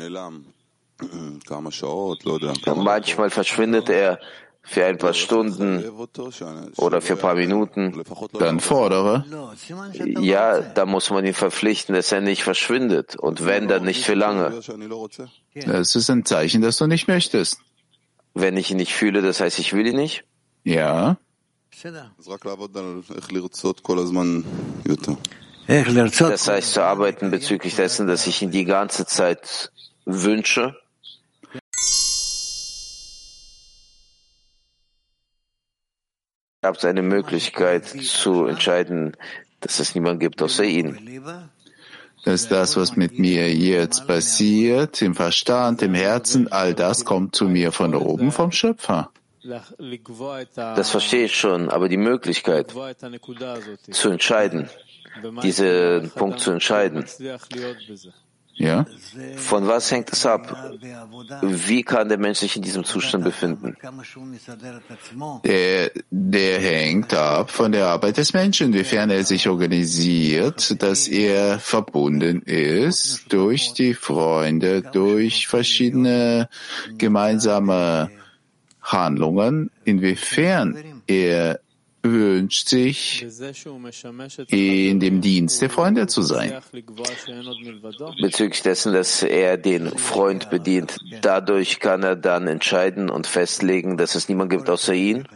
Manchmal 2.75 3.29
verschwindet 3.29 3.89
er 3.89 4.19
für 4.65 4.85
ein 4.85 4.97
paar 4.97 5.13
Stunden 5.13 5.83
oder 6.77 7.01
für 7.01 7.13
ein 7.13 7.19
paar 7.19 7.35
Minuten. 7.35 8.03
Dann 8.39 8.59
fordere. 8.59 9.25
Ja, 10.19 10.61
da 10.61 10.85
muss 10.85 11.11
man 11.11 11.25
ihn 11.25 11.33
verpflichten, 11.33 11.93
dass 11.93 12.11
er 12.11 12.21
nicht 12.21 12.43
verschwindet. 12.43 13.15
Und 13.15 13.45
wenn, 13.45 13.67
dann 13.67 13.83
nicht 13.83 14.03
für 14.03 14.15
lange. 14.15 14.59
Das 15.65 15.95
ist 15.95 16.09
ein 16.09 16.25
Zeichen, 16.25 16.61
dass 16.61 16.77
du 16.77 16.87
nicht 16.87 17.07
möchtest. 17.07 17.59
Wenn 18.33 18.57
ich 18.57 18.71
ihn 18.71 18.77
nicht 18.77 18.93
fühle, 18.93 19.21
das 19.21 19.39
heißt, 19.39 19.59
ich 19.59 19.73
will 19.73 19.87
ihn 19.87 19.95
nicht? 19.95 20.23
Ja. 20.63 21.17
Das 26.30 26.47
heißt, 26.47 26.71
zu 26.71 26.82
arbeiten 26.82 27.32
bezüglich 27.32 27.76
dessen, 27.76 28.07
dass 28.07 28.28
ich 28.28 28.41
ihn 28.41 28.51
die 28.51 28.63
ganze 28.63 29.05
Zeit 29.05 29.71
wünsche. 30.05 30.76
Gab 36.61 36.78
es 36.78 36.86
eine 36.86 37.01
Möglichkeit 37.01 37.86
zu 37.86 38.45
entscheiden, 38.45 39.17
dass 39.59 39.80
es 39.80 39.95
niemand 39.95 40.21
gibt 40.21 40.41
außer 40.41 40.63
ihn? 40.63 41.21
Dass 42.23 42.47
das, 42.47 42.78
was 42.78 42.95
mit 42.95 43.19
mir 43.19 43.53
jetzt 43.53 44.07
passiert, 44.07 45.01
im 45.01 45.13
Verstand, 45.13 45.82
im 45.82 45.93
Herzen, 45.93 46.51
all 46.51 46.73
das 46.73 47.03
kommt 47.03 47.36
zu 47.36 47.49
mir 47.49 47.73
von 47.73 47.93
oben 47.95 48.32
vom 48.32 48.51
Schöpfer. 48.53 49.11
Das 50.55 50.89
verstehe 50.89 51.25
ich 51.25 51.35
schon, 51.35 51.69
aber 51.69 51.89
die 51.89 51.97
Möglichkeit 51.97 52.73
zu 53.91 54.09
entscheiden, 54.09 54.69
diesen 55.43 56.09
Punkt 56.11 56.39
zu 56.39 56.51
entscheiden, 56.51 57.05
ja? 58.57 58.85
Von 59.35 59.67
was 59.67 59.91
hängt 59.91 60.13
es 60.13 60.25
ab? 60.25 60.73
Wie 61.41 61.83
kann 61.83 62.07
der 62.07 62.17
Mensch 62.17 62.39
sich 62.39 62.55
in 62.55 62.61
diesem 62.61 62.85
Zustand 62.85 63.25
befinden? 63.25 63.75
Der, 65.43 65.91
der 66.09 66.59
hängt 66.59 67.13
ab 67.13 67.51
von 67.51 67.73
der 67.73 67.87
Arbeit 67.87 68.15
des 68.15 68.31
Menschen, 68.33 68.73
wiefern 68.73 69.09
er 69.09 69.25
sich 69.25 69.49
organisiert, 69.49 70.81
dass 70.81 71.09
er 71.09 71.59
verbunden 71.59 72.41
ist 72.43 73.25
durch 73.27 73.73
die 73.73 73.93
Freunde, 73.93 74.81
durch 74.81 75.47
verschiedene 75.47 76.47
gemeinsame 76.97 78.09
Handlungen, 78.86 79.71
inwiefern 79.83 81.01
er 81.07 81.59
wünscht 82.03 82.69
sich, 82.69 83.25
in 84.49 84.99
dem 84.99 85.21
Dienst 85.21 85.61
der 85.61 85.69
Freunde 85.71 86.07
zu 86.07 86.21
sein. 86.21 86.53
Bezüglich 88.21 88.61
dessen, 88.61 88.93
dass 88.93 89.23
er 89.23 89.57
den 89.57 89.89
Freund 89.97 90.49
bedient, 90.51 90.97
dadurch 91.21 91.79
kann 91.79 92.03
er 92.03 92.15
dann 92.15 92.47
entscheiden 92.47 93.09
und 93.09 93.25
festlegen, 93.27 93.97
dass 93.97 94.13
es 94.13 94.29
niemand 94.29 94.51
gibt 94.51 94.69
außer 94.69 94.93
ihn? 94.93 95.27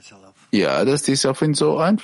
Ja, 0.51 0.83
dass 0.85 1.03
dies 1.03 1.25
auf 1.25 1.41
ihn 1.41 1.53
so 1.53 1.77
ein, 1.77 1.97